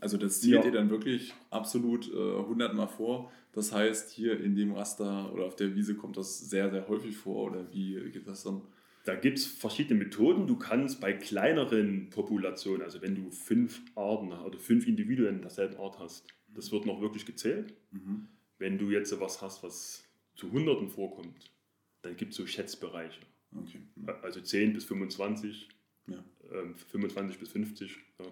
also 0.00 0.16
das 0.16 0.40
zählt 0.40 0.60
ja. 0.60 0.64
ihr 0.66 0.72
dann 0.72 0.90
wirklich 0.90 1.34
absolut 1.50 2.10
äh, 2.12 2.38
100 2.38 2.74
Mal 2.74 2.86
vor 2.86 3.30
das 3.52 3.72
heißt, 3.72 4.10
hier 4.10 4.40
in 4.40 4.56
dem 4.56 4.72
Raster 4.72 5.32
oder 5.32 5.44
auf 5.44 5.56
der 5.56 5.74
Wiese 5.74 5.94
kommt 5.94 6.16
das 6.16 6.40
sehr, 6.40 6.70
sehr 6.70 6.88
häufig 6.88 7.16
vor 7.16 7.50
oder 7.50 7.70
wie 7.70 7.94
geht 8.10 8.26
das 8.26 8.44
dann? 8.44 8.62
Da 9.04 9.14
gibt 9.14 9.38
es 9.38 9.46
verschiedene 9.46 10.02
Methoden. 10.02 10.46
Du 10.46 10.56
kannst 10.56 11.00
bei 11.00 11.12
kleineren 11.12 12.08
Populationen, 12.08 12.82
also 12.82 13.02
wenn 13.02 13.14
du 13.14 13.30
fünf 13.30 13.82
Arten 13.94 14.32
oder 14.32 14.58
fünf 14.58 14.86
Individuen 14.86 15.42
derselben 15.42 15.76
Art 15.76 15.98
hast, 15.98 16.26
das 16.54 16.72
wird 16.72 16.86
noch 16.86 17.00
wirklich 17.00 17.26
gezählt. 17.26 17.74
Mhm. 17.90 18.28
Wenn 18.62 18.78
du 18.78 18.92
jetzt 18.92 19.18
was 19.18 19.42
hast, 19.42 19.64
was 19.64 20.04
zu 20.36 20.52
Hunderten 20.52 20.88
vorkommt, 20.88 21.50
dann 22.02 22.16
gibt 22.16 22.30
es 22.30 22.36
so 22.36 22.46
Schätzbereiche. 22.46 23.20
Okay. 23.50 23.80
Mhm. 23.96 24.08
Also 24.22 24.40
10 24.40 24.72
bis 24.72 24.84
25, 24.84 25.68
ja. 26.06 26.22
ähm, 26.52 26.76
25 26.76 27.40
bis 27.40 27.48
50. 27.48 27.98
Ja. 28.20 28.26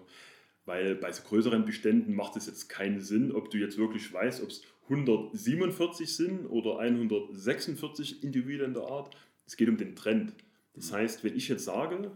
Weil 0.63 0.95
bei 0.95 1.11
so 1.11 1.23
größeren 1.23 1.65
Beständen 1.65 2.15
macht 2.15 2.37
es 2.37 2.45
jetzt 2.45 2.69
keinen 2.69 3.01
Sinn, 3.01 3.33
ob 3.33 3.51
du 3.51 3.57
jetzt 3.57 3.77
wirklich 3.77 4.13
weißt, 4.13 4.41
ob 4.41 4.51
es 4.51 4.63
147 4.83 6.15
sind 6.15 6.45
oder 6.45 6.79
146 6.79 8.23
Individuen 8.23 8.73
der 8.73 8.83
Art. 8.83 9.13
Es 9.45 9.57
geht 9.57 9.67
um 9.67 9.75
den 9.75 9.97
Trend. 9.97 10.33
Das 10.75 10.91
mhm. 10.91 10.95
heißt, 10.95 11.25
wenn 11.25 11.35
ich 11.35 11.49
jetzt 11.49 11.65
sage, 11.65 12.09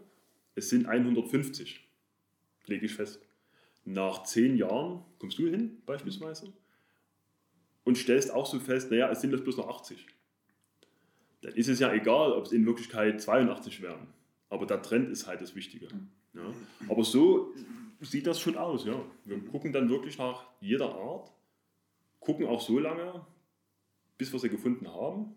es 0.55 0.69
sind 0.69 0.85
150, 0.85 1.85
lege 2.67 2.85
ich 2.85 2.93
fest. 2.93 3.19
Nach 3.83 4.23
zehn 4.23 4.55
Jahren 4.55 5.03
kommst 5.19 5.37
du 5.37 5.49
hin, 5.49 5.81
beispielsweise, 5.85 6.53
und 7.85 7.97
stellst 7.97 8.31
auch 8.31 8.45
so 8.45 8.59
fest, 8.59 8.91
naja, 8.91 9.09
es 9.09 9.21
sind 9.21 9.31
jetzt 9.31 9.43
bloß 9.43 9.57
noch 9.57 9.69
80. 9.69 10.05
Dann 11.41 11.53
ist 11.53 11.69
es 11.69 11.79
ja 11.79 11.93
egal, 11.93 12.33
ob 12.33 12.45
es 12.45 12.51
in 12.51 12.65
Wirklichkeit 12.65 13.21
82 13.21 13.81
wären. 13.81 14.07
Aber 14.49 14.65
der 14.65 14.81
Trend 14.81 15.09
ist 15.09 15.27
halt 15.27 15.41
das 15.41 15.55
Wichtige. 15.55 15.87
Mhm. 15.93 16.09
Ja. 16.33 16.53
Aber 16.89 17.03
so 17.05 17.53
sieht 18.01 18.27
das 18.27 18.41
schon 18.41 18.57
aus, 18.57 18.85
ja. 18.85 19.01
Wir 19.23 19.39
gucken 19.39 19.71
dann 19.71 19.89
wirklich 19.89 20.17
nach 20.17 20.45
jeder 20.59 20.93
Art 20.93 21.31
gucken 22.25 22.47
auch 22.47 22.59
so 22.59 22.79
lange, 22.79 23.25
bis 24.17 24.33
wir 24.33 24.39
sie 24.39 24.49
gefunden 24.49 24.87
haben. 24.87 25.35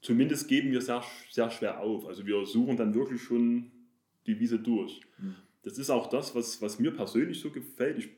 Zumindest 0.00 0.48
geben 0.48 0.72
wir 0.72 0.80
sehr, 0.80 1.04
sehr 1.30 1.50
schwer 1.50 1.80
auf. 1.80 2.06
Also 2.06 2.26
wir 2.26 2.44
suchen 2.44 2.76
dann 2.76 2.94
wirklich 2.94 3.22
schon 3.22 3.70
die 4.26 4.40
Wiese 4.40 4.58
durch. 4.58 5.00
Mhm. 5.18 5.36
Das 5.62 5.78
ist 5.78 5.90
auch 5.90 6.08
das, 6.08 6.34
was, 6.34 6.60
was 6.60 6.80
mir 6.80 6.90
persönlich 6.90 7.38
so 7.38 7.50
gefällt. 7.50 7.98
Ich 7.98 8.08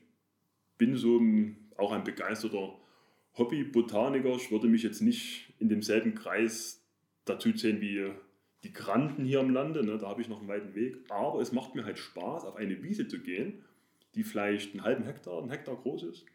bin 0.79 0.97
so 0.97 1.19
ein, 1.19 1.69
auch 1.77 1.91
ein 1.91 2.03
begeisterter 2.03 2.79
Hobby-Botaniker. 3.37 4.35
Ich 4.35 4.51
würde 4.51 4.67
mich 4.67 4.83
jetzt 4.83 5.01
nicht 5.01 5.53
in 5.59 5.69
demselben 5.69 6.15
Kreis 6.15 6.81
dazu 7.25 7.51
zählen 7.53 7.81
wie 7.81 8.11
die 8.63 8.73
Granten 8.73 9.25
hier 9.25 9.39
im 9.41 9.51
Lande. 9.51 9.85
Ne? 9.85 9.97
Da 9.97 10.07
habe 10.07 10.21
ich 10.21 10.27
noch 10.27 10.39
einen 10.39 10.47
weiten 10.47 10.75
Weg. 10.75 10.97
Aber 11.09 11.41
es 11.41 11.51
macht 11.51 11.75
mir 11.75 11.85
halt 11.85 11.99
Spaß, 11.99 12.45
auf 12.45 12.55
eine 12.55 12.81
Wiese 12.83 13.07
zu 13.07 13.19
gehen, 13.19 13.63
die 14.15 14.23
vielleicht 14.23 14.73
einen 14.73 14.83
halben 14.83 15.03
Hektar, 15.03 15.39
einen 15.39 15.51
Hektar 15.51 15.75
groß 15.75 16.03
ist 16.03 16.25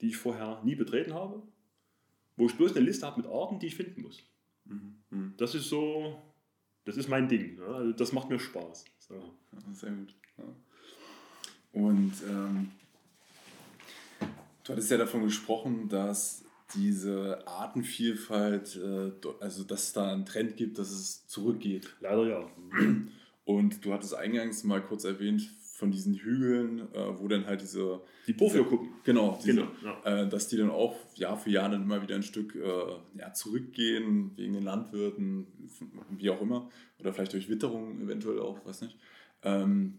die 0.00 0.08
ich 0.08 0.16
vorher 0.16 0.60
nie 0.64 0.74
betreten 0.74 1.14
habe, 1.14 1.42
wo 2.36 2.46
ich 2.46 2.54
bloß 2.56 2.76
eine 2.76 2.84
Liste 2.84 3.06
habe 3.06 3.22
mit 3.22 3.30
Arten, 3.30 3.58
die 3.58 3.66
ich 3.68 3.76
finden 3.76 4.02
muss. 4.02 4.22
Mhm. 4.64 4.96
mhm. 5.10 5.34
Das 5.36 5.54
ist 5.54 5.68
so, 5.68 6.20
das 6.84 6.96
ist 6.96 7.08
mein 7.08 7.28
Ding. 7.28 7.58
Ja? 7.58 7.66
Also 7.66 7.92
das 7.92 8.12
macht 8.12 8.28
mir 8.28 8.38
Spaß. 8.38 8.84
So. 8.98 9.14
Ja, 9.14 9.72
sehr 9.72 9.92
gut. 9.92 10.14
Ja. 10.38 10.44
Und 11.72 12.12
ähm, 12.28 12.70
du 14.64 14.72
hattest 14.72 14.90
ja 14.90 14.96
davon 14.96 15.24
gesprochen, 15.24 15.88
dass 15.88 16.43
diese 16.74 17.46
Artenvielfalt, 17.46 18.76
äh, 18.76 19.12
also 19.40 19.64
dass 19.64 19.84
es 19.84 19.92
da 19.92 20.12
einen 20.12 20.26
Trend 20.26 20.56
gibt, 20.56 20.78
dass 20.78 20.90
es 20.90 21.26
zurückgeht. 21.26 21.94
Leider 22.00 22.26
ja. 22.26 22.50
Und 23.44 23.84
du 23.84 23.92
hattest 23.92 24.14
eingangs 24.14 24.64
mal 24.64 24.82
kurz 24.82 25.04
erwähnt, 25.04 25.50
von 25.74 25.90
diesen 25.90 26.14
Hügeln, 26.14 26.92
äh, 26.94 27.18
wo 27.18 27.26
dann 27.26 27.46
halt 27.46 27.60
diese. 27.60 28.00
Die 28.26 28.32
Porphyrkuppen. 28.32 28.88
Genau, 29.02 29.38
diese, 29.42 29.54
genau 29.54 29.68
ja. 29.82 30.22
äh, 30.22 30.28
dass 30.28 30.48
die 30.48 30.56
dann 30.56 30.70
auch 30.70 30.96
Jahr 31.16 31.36
für 31.36 31.50
Jahr 31.50 31.68
dann 31.68 31.82
immer 31.82 32.00
wieder 32.00 32.14
ein 32.14 32.22
Stück 32.22 32.56
ja, 33.16 33.32
zurückgehen, 33.32 34.30
wegen 34.36 34.54
den 34.54 34.62
Landwirten, 34.62 35.46
wie 36.10 36.30
auch 36.30 36.40
immer. 36.40 36.70
Oder 36.98 37.12
vielleicht 37.12 37.32
durch 37.32 37.48
Witterung 37.48 38.00
eventuell 38.00 38.38
auch, 38.38 38.64
weiß 38.64 38.82
nicht. 38.82 38.96
Ähm, 39.42 39.98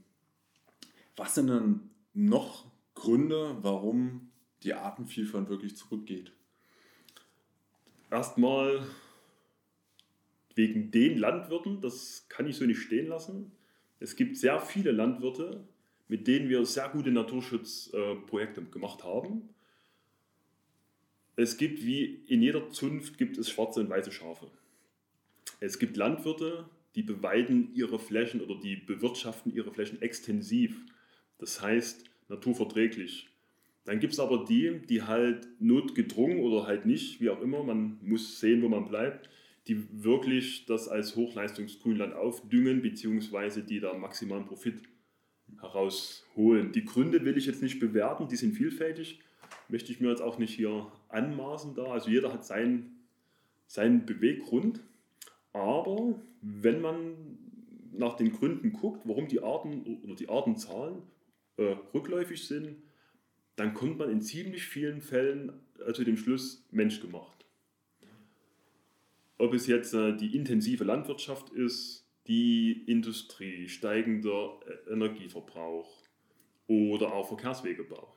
was 1.15 1.35
sind 1.35 1.47
dann 1.47 1.89
noch 2.13 2.65
Gründe, 2.95 3.57
warum 3.61 4.31
die 4.63 4.73
Artenvielfalt 4.73 5.49
wirklich 5.49 5.75
zurückgeht? 5.75 6.31
Erstmal 8.15 8.81
wegen 10.55 10.89
den 10.89 11.17
Landwirten, 11.17 11.81
das 11.81 12.27
kann 12.29 12.47
ich 12.47 12.55
so 12.55 12.63
nicht 12.63 12.79
stehen 12.79 13.07
lassen. 13.07 13.51
Es 13.99 14.15
gibt 14.15 14.37
sehr 14.37 14.61
viele 14.61 14.93
Landwirte, 14.93 15.67
mit 16.07 16.25
denen 16.25 16.47
wir 16.47 16.65
sehr 16.65 16.87
gute 16.87 17.11
Naturschutzprojekte 17.11 18.63
gemacht 18.67 19.03
haben. 19.03 19.49
Es 21.35 21.57
gibt 21.57 21.83
wie 21.83 22.05
in 22.27 22.41
jeder 22.41 22.69
Zunft 22.69 23.17
gibt 23.17 23.37
es 23.37 23.49
schwarze 23.49 23.81
und 23.81 23.89
weiße 23.89 24.13
Schafe. 24.13 24.49
Es 25.59 25.77
gibt 25.77 25.97
Landwirte, 25.97 26.69
die 26.95 27.03
beweiden 27.03 27.75
ihre 27.75 27.99
Flächen 27.99 28.39
oder 28.39 28.55
die 28.57 28.77
bewirtschaften 28.77 29.53
ihre 29.53 29.73
Flächen 29.73 30.01
extensiv. 30.01 30.85
Das 31.37 31.61
heißt 31.61 32.05
naturverträglich. 32.29 33.27
Dann 33.85 33.99
gibt 33.99 34.13
es 34.13 34.19
aber 34.19 34.45
die, 34.45 34.81
die 34.89 35.03
halt 35.03 35.47
notgedrungen 35.59 36.39
oder 36.39 36.65
halt 36.65 36.85
nicht, 36.85 37.21
wie 37.21 37.29
auch 37.29 37.41
immer, 37.41 37.63
man 37.63 37.99
muss 38.01 38.39
sehen, 38.39 38.61
wo 38.63 38.67
man 38.67 38.87
bleibt, 38.87 39.29
die 39.67 40.03
wirklich 40.03 40.65
das 40.65 40.87
als 40.87 41.15
Hochleistungsgrünland 41.15 42.13
aufdüngen, 42.13 42.81
beziehungsweise 42.81 43.63
die 43.63 43.79
da 43.79 43.93
maximalen 43.93 44.45
Profit 44.45 44.81
herausholen. 45.59 46.71
Die 46.71 46.83
Gründe 46.83 47.23
will 47.25 47.37
ich 47.37 47.45
jetzt 47.45 47.61
nicht 47.61 47.79
bewerten, 47.79 48.27
die 48.27 48.35
sind 48.35 48.53
vielfältig, 48.53 49.19
möchte 49.69 49.91
ich 49.91 49.99
mir 49.99 50.09
jetzt 50.09 50.21
auch 50.21 50.39
nicht 50.39 50.53
hier 50.53 50.91
anmaßen 51.09 51.75
da. 51.75 51.85
Also 51.85 52.09
jeder 52.09 52.33
hat 52.33 52.45
seinen, 52.45 53.05
seinen 53.67 54.05
Beweggrund. 54.05 54.81
Aber 55.53 56.19
wenn 56.41 56.81
man 56.81 57.15
nach 57.93 58.15
den 58.15 58.33
Gründen 58.33 58.73
guckt, 58.73 59.01
warum 59.05 59.27
die 59.27 59.41
Arten 59.41 59.99
oder 60.03 60.15
die 60.15 60.29
Artenzahlen 60.29 61.03
äh, 61.57 61.75
rückläufig 61.93 62.45
sind, 62.47 62.75
dann 63.55 63.73
kommt 63.73 63.99
man 63.99 64.09
in 64.09 64.21
ziemlich 64.21 64.63
vielen 64.63 65.01
Fällen 65.01 65.53
äh, 65.85 65.93
zu 65.93 66.03
dem 66.03 66.17
Schluss 66.17 66.65
menschgemacht. 66.71 67.45
Ob 69.37 69.53
es 69.53 69.67
jetzt 69.67 69.93
äh, 69.93 70.15
die 70.15 70.35
intensive 70.35 70.83
Landwirtschaft 70.83 71.49
ist, 71.49 72.05
die 72.27 72.83
Industrie, 72.87 73.67
steigender 73.67 74.59
äh, 74.65 74.93
Energieverbrauch 74.93 76.03
oder 76.67 77.13
auch 77.13 77.27
Verkehrswegebau. 77.27 78.13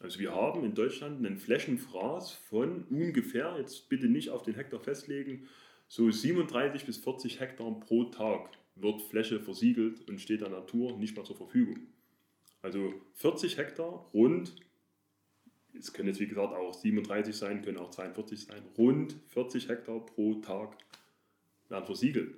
Also 0.00 0.18
wir 0.18 0.34
haben 0.34 0.64
in 0.64 0.74
Deutschland 0.74 1.24
einen 1.24 1.38
Flächenfraß 1.38 2.32
von 2.32 2.84
ungefähr, 2.84 3.56
jetzt 3.58 3.88
bitte 3.90 4.06
nicht 4.06 4.30
auf 4.30 4.42
den 4.42 4.54
Hektar 4.54 4.80
festlegen, 4.80 5.46
so 5.88 6.10
37 6.10 6.86
bis 6.86 6.98
40 6.98 7.40
Hektar 7.40 7.78
pro 7.80 8.04
Tag 8.04 8.50
wird 8.76 9.02
Fläche 9.02 9.40
versiegelt 9.40 10.08
und 10.08 10.20
steht 10.20 10.40
der 10.40 10.48
Natur 10.48 10.96
nicht 10.96 11.16
mehr 11.16 11.24
zur 11.24 11.36
Verfügung. 11.36 11.80
Also 12.62 12.94
40 13.14 13.58
Hektar 13.58 14.08
rund, 14.14 14.54
es 15.78 15.92
können 15.92 16.08
jetzt 16.08 16.20
wie 16.20 16.26
gesagt 16.26 16.54
auch 16.54 16.74
37 16.74 17.34
sein, 17.34 17.62
können 17.62 17.78
auch 17.78 17.90
42 17.90 18.40
sein, 18.40 18.62
rund 18.76 19.16
40 19.28 19.68
Hektar 19.68 20.04
pro 20.04 20.34
Tag 20.36 20.76
werden 21.68 21.86
versiegelt. 21.86 22.34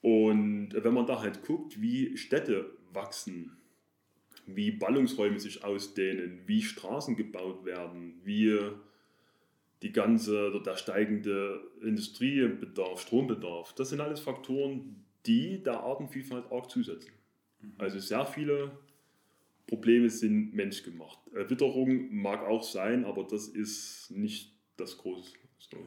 Und 0.00 0.70
wenn 0.72 0.94
man 0.94 1.06
da 1.06 1.20
halt 1.20 1.44
guckt, 1.44 1.80
wie 1.80 2.16
Städte 2.16 2.70
wachsen, 2.92 3.56
wie 4.46 4.70
Ballungsräume 4.70 5.38
sich 5.40 5.64
ausdehnen, 5.64 6.42
wie 6.46 6.62
Straßen 6.62 7.16
gebaut 7.16 7.64
werden, 7.64 8.20
wie 8.24 8.58
die 9.82 9.92
ganze, 9.92 10.60
der 10.64 10.76
steigende 10.76 11.60
Industriebedarf, 11.82 13.02
Strombedarf, 13.02 13.74
das 13.74 13.90
sind 13.90 14.00
alles 14.00 14.20
Faktoren, 14.20 15.04
die 15.26 15.62
der 15.62 15.80
Artenvielfalt 15.80 16.50
auch 16.50 16.66
zusetzen. 16.66 17.12
Mhm. 17.60 17.72
Also 17.78 17.98
sehr 17.98 18.26
viele 18.26 18.78
Probleme 19.66 20.10
sind 20.10 20.54
menschgemacht. 20.54 21.18
Witterung 21.32 22.14
mag 22.14 22.44
auch 22.44 22.62
sein, 22.62 23.04
aber 23.04 23.24
das 23.24 23.48
ist 23.48 24.10
nicht 24.10 24.52
das 24.76 24.98
Große. 24.98 25.32
So. 25.58 25.78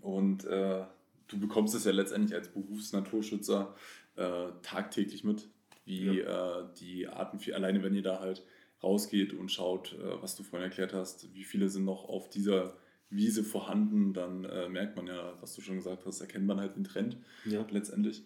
Und 0.00 0.44
äh, 0.44 0.84
du 1.26 1.40
bekommst 1.40 1.74
es 1.74 1.84
ja 1.84 1.92
letztendlich 1.92 2.34
als 2.34 2.52
Berufsnaturschützer 2.52 3.74
äh, 4.16 4.48
tagtäglich 4.62 5.24
mit, 5.24 5.48
wie 5.84 6.18
ja. 6.18 6.60
äh, 6.60 6.64
die 6.78 7.08
Arten, 7.08 7.40
alleine 7.52 7.82
wenn 7.82 7.94
ihr 7.94 8.02
da 8.02 8.20
halt 8.20 8.44
rausgeht 8.82 9.32
und 9.32 9.50
schaut, 9.50 9.94
äh, 9.94 10.22
was 10.22 10.36
du 10.36 10.42
vorhin 10.42 10.68
erklärt 10.68 10.94
hast, 10.94 11.34
wie 11.34 11.44
viele 11.44 11.68
sind 11.68 11.84
noch 11.84 12.04
auf 12.04 12.30
dieser 12.30 12.76
Wiese 13.10 13.42
vorhanden, 13.42 14.12
dann 14.14 14.44
äh, 14.44 14.68
merkt 14.68 14.96
man 14.96 15.06
ja, 15.08 15.34
was 15.40 15.54
du 15.54 15.62
schon 15.62 15.76
gesagt 15.76 16.06
hast, 16.06 16.20
erkennt 16.20 16.46
man 16.46 16.60
halt 16.60 16.76
den 16.76 16.84
Trend 16.84 17.16
ja. 17.44 17.66
letztendlich. 17.70 18.22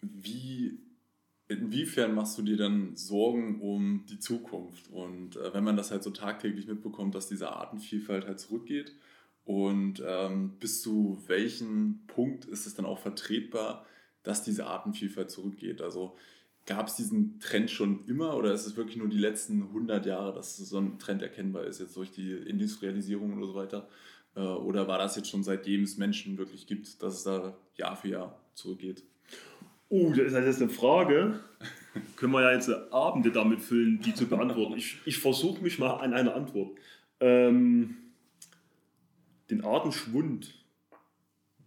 Wie, 0.00 0.78
inwiefern 1.48 2.14
machst 2.14 2.38
du 2.38 2.42
dir 2.42 2.56
dann 2.56 2.96
Sorgen 2.96 3.60
um 3.60 4.04
die 4.08 4.18
Zukunft? 4.18 4.90
Und 4.90 5.36
äh, 5.36 5.52
wenn 5.54 5.64
man 5.64 5.76
das 5.76 5.90
halt 5.90 6.02
so 6.02 6.10
tagtäglich 6.10 6.66
mitbekommt, 6.66 7.14
dass 7.14 7.28
diese 7.28 7.50
Artenvielfalt 7.50 8.26
halt 8.26 8.40
zurückgeht 8.40 8.94
und 9.44 10.02
ähm, 10.06 10.52
bis 10.60 10.82
zu 10.82 11.22
welchem 11.26 12.00
Punkt 12.06 12.44
ist 12.44 12.66
es 12.66 12.74
dann 12.74 12.86
auch 12.86 12.98
vertretbar, 12.98 13.86
dass 14.22 14.42
diese 14.44 14.66
Artenvielfalt 14.66 15.30
zurückgeht? 15.30 15.80
Also 15.80 16.16
Gab 16.68 16.88
es 16.88 16.96
diesen 16.96 17.40
Trend 17.40 17.70
schon 17.70 18.04
immer 18.08 18.36
oder 18.36 18.52
ist 18.52 18.66
es 18.66 18.76
wirklich 18.76 18.98
nur 18.98 19.08
die 19.08 19.16
letzten 19.16 19.62
100 19.62 20.04
Jahre, 20.04 20.34
dass 20.34 20.58
so 20.58 20.76
ein 20.76 20.98
Trend 20.98 21.22
erkennbar 21.22 21.64
ist, 21.64 21.80
jetzt 21.80 21.96
durch 21.96 22.10
die 22.10 22.30
Industrialisierung 22.30 23.38
oder 23.38 23.46
so 23.46 23.54
weiter? 23.54 23.88
Äh, 24.36 24.40
oder 24.40 24.86
war 24.86 24.98
das 24.98 25.16
jetzt 25.16 25.30
schon 25.30 25.42
seitdem 25.42 25.84
es 25.84 25.96
Menschen 25.96 26.36
wirklich 26.36 26.66
gibt, 26.66 27.02
dass 27.02 27.14
es 27.14 27.24
da 27.24 27.56
Jahr 27.74 27.96
für 27.96 28.08
Jahr 28.08 28.38
zurückgeht? 28.52 29.02
Oh, 29.88 30.10
das 30.10 30.32
ist 30.32 30.34
jetzt 30.34 30.62
eine 30.62 30.70
Frage. 30.70 31.40
Können 32.16 32.32
wir 32.32 32.42
ja 32.42 32.52
jetzt 32.52 32.70
Abende 32.92 33.32
damit 33.32 33.60
füllen, 33.60 34.00
die 34.00 34.14
zu 34.14 34.26
beantworten. 34.26 34.74
Ich, 34.76 34.98
ich 35.04 35.18
versuche 35.18 35.62
mich 35.62 35.78
mal 35.78 35.94
an 35.94 36.12
einer 36.12 36.34
Antwort. 36.34 36.76
Ähm, 37.20 37.96
den 39.50 39.64
Artenschwund 39.64 40.54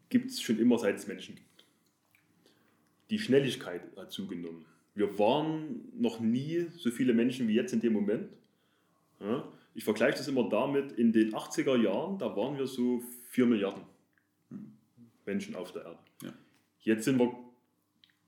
gibt 0.10 0.31
es 0.31 0.41
schon 0.41 0.60
immer, 0.60 0.77
seit 0.77 0.95
es 0.95 1.07
Menschen 1.07 1.36
gibt. 1.36 1.65
Die 3.10 3.19
Schnelligkeit 3.19 3.81
hat 3.97 4.12
zugenommen 4.12 4.65
wir 4.93 5.17
waren 5.17 5.91
noch 5.97 6.19
nie 6.19 6.67
so 6.77 6.91
viele 6.91 7.13
Menschen 7.13 7.47
wie 7.47 7.53
jetzt 7.53 7.73
in 7.73 7.79
dem 7.79 7.93
Moment. 7.93 8.29
Ja, 9.19 9.47
ich 9.73 9.84
vergleiche 9.84 10.17
das 10.17 10.27
immer 10.27 10.49
damit, 10.49 10.93
in 10.93 11.13
den 11.13 11.34
80er 11.34 11.81
Jahren, 11.81 12.17
da 12.17 12.36
waren 12.36 12.57
wir 12.57 12.67
so 12.67 13.01
4 13.29 13.45
Milliarden 13.45 13.84
Menschen 15.25 15.55
auf 15.55 15.71
der 15.71 15.84
Erde. 15.84 15.99
Ja. 16.23 16.34
Jetzt 16.81 17.05
sind 17.05 17.19
wir 17.19 17.34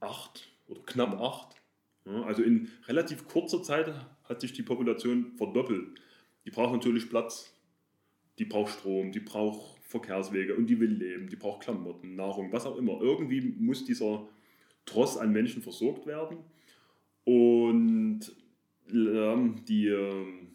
8 0.04 0.50
oder 0.68 0.82
knapp 0.86 1.20
8. 1.20 1.56
Ja, 2.06 2.24
also 2.24 2.44
in 2.44 2.70
relativ 2.88 3.28
kurzer 3.28 3.64
Zeit 3.64 3.94
hat 4.26 4.42
sich 4.42 4.54
die 4.54 4.64
Population 4.64 5.34
verdoppelt. 5.38 6.00
Die 6.46 6.52
braucht 6.52 6.74
natürlich 6.74 7.10
Platz, 7.10 7.54
die 8.40 8.46
braucht 8.46 8.74
Strom, 8.74 9.12
die 9.12 9.22
braucht 9.22 9.80
Verkehrswege 9.84 10.56
und 10.56 10.68
die 10.68 10.80
will 10.80 10.92
leben, 10.92 11.30
die 11.30 11.36
braucht 11.36 11.64
Klamotten, 11.64 12.16
Nahrung, 12.16 12.52
was 12.52 12.66
auch 12.66 12.78
immer. 12.78 13.00
Irgendwie 13.02 13.42
muss 13.42 13.86
dieser 13.86 14.28
Tross 14.86 15.18
an 15.18 15.32
Menschen 15.32 15.62
versorgt 15.62 16.06
werden. 16.06 16.38
Und 17.24 18.22
ähm, 18.92 19.64
die, 19.66 19.88
ähm, 19.88 20.48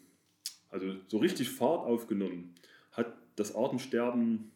also 0.68 0.94
so 1.06 1.18
richtig 1.18 1.48
Fahrt 1.50 1.86
aufgenommen 1.86 2.54
hat 2.92 3.16
das 3.36 3.54
Artensterben, 3.54 4.50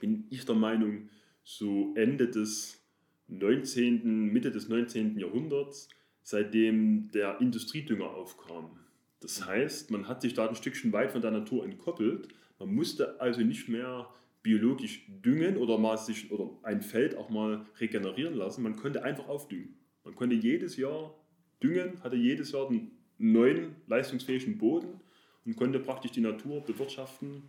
bin 0.00 0.26
ich 0.30 0.44
der 0.44 0.54
Meinung, 0.54 1.10
so 1.44 1.92
Ende 1.94 2.28
des 2.28 2.83
19., 3.28 4.32
Mitte 4.32 4.50
des 4.50 4.68
19. 4.68 5.18
Jahrhunderts, 5.18 5.88
seitdem 6.22 7.10
der 7.12 7.40
Industriedünger 7.40 8.10
aufkam. 8.10 8.78
Das 9.20 9.46
heißt, 9.46 9.90
man 9.90 10.08
hat 10.08 10.22
sich 10.22 10.34
da 10.34 10.48
ein 10.48 10.54
Stückchen 10.54 10.92
weit 10.92 11.12
von 11.12 11.22
der 11.22 11.30
Natur 11.30 11.64
entkoppelt. 11.64 12.28
Man 12.58 12.74
musste 12.74 13.20
also 13.20 13.40
nicht 13.40 13.68
mehr 13.68 14.08
biologisch 14.42 15.06
düngen 15.08 15.56
oder 15.56 15.78
mal 15.78 15.96
sich 15.96 16.30
oder 16.30 16.50
ein 16.62 16.82
Feld 16.82 17.16
auch 17.16 17.30
mal 17.30 17.66
regenerieren 17.80 18.34
lassen. 18.34 18.62
Man 18.62 18.76
konnte 18.76 19.02
einfach 19.02 19.26
aufdüngen. 19.26 19.76
Man 20.04 20.14
konnte 20.14 20.36
jedes 20.36 20.76
Jahr 20.76 21.14
düngen, 21.62 22.02
hatte 22.02 22.16
jedes 22.16 22.52
Jahr 22.52 22.68
einen 22.68 22.90
neuen 23.16 23.76
leistungsfähigen 23.86 24.58
Boden 24.58 25.00
und 25.46 25.56
konnte 25.56 25.80
praktisch 25.80 26.12
die 26.12 26.20
Natur 26.20 26.60
bewirtschaften, 26.60 27.44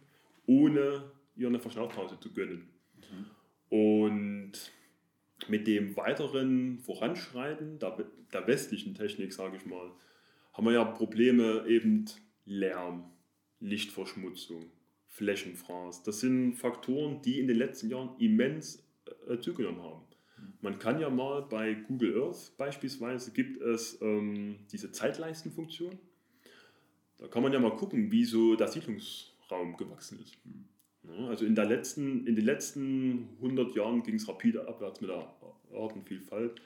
ohne 0.46 1.12
ihr 1.36 1.48
eine 1.48 1.60
Verschnaufpause 1.60 2.18
zu 2.20 2.34
gönnen. 2.34 2.70
Mhm. 2.96 3.26
Und 3.78 4.72
mit 5.50 5.68
dem 5.68 5.96
weiteren 5.96 6.80
Voranschreiten 6.80 7.80
der, 7.80 8.06
der 8.34 8.48
westlichen 8.48 8.96
Technik, 8.96 9.34
sage 9.34 9.58
ich 9.58 9.66
mal, 9.66 9.92
haben 10.54 10.66
wir 10.66 10.74
ja 10.74 10.86
Probleme 10.86 11.66
eben 11.68 12.06
Lärm, 12.46 13.12
Lichtverschmutzung, 13.60 14.72
Flächenfraß. 15.08 16.04
Das 16.04 16.20
sind 16.20 16.56
Faktoren, 16.56 17.22
die 17.22 17.40
in 17.40 17.48
den 17.48 17.58
letzten 17.58 17.90
Jahren 17.90 18.18
immens 18.20 18.88
äh, 19.28 19.40
zugenommen 19.40 19.82
haben. 19.82 20.02
Man 20.62 20.80
kann 20.80 21.00
ja 21.00 21.10
mal 21.10 21.42
bei 21.44 21.74
Google 21.74 22.22
Earth 22.24 22.58
beispielsweise 22.58 23.32
gibt 23.32 23.62
es 23.62 24.02
ähm, 24.02 24.60
diese 24.72 24.92
Zeitleistenfunktion. 24.92 25.98
Da 27.18 27.28
kann 27.28 27.44
man 27.44 27.54
ja 27.54 27.60
mal 27.60 27.76
gucken, 27.76 28.12
wie 28.12 28.26
so 28.26 28.56
der 28.56 28.68
Siedlungsraum 28.68 29.78
gewachsen 29.78 30.20
ist. 30.22 30.38
Ja, 31.08 31.28
also 31.28 31.46
in, 31.46 31.56
der 31.56 31.66
letzten, 31.66 32.26
in 32.26 32.36
den 32.36 32.46
letzten 32.46 33.30
100 33.38 33.76
Jahren 33.76 34.04
ging 34.04 34.16
es 34.16 34.28
rapide 34.28 34.68
abwärts 34.68 35.02
mit 35.02 35.10
der 35.10 35.34
Artenvielfalt. 35.74 36.62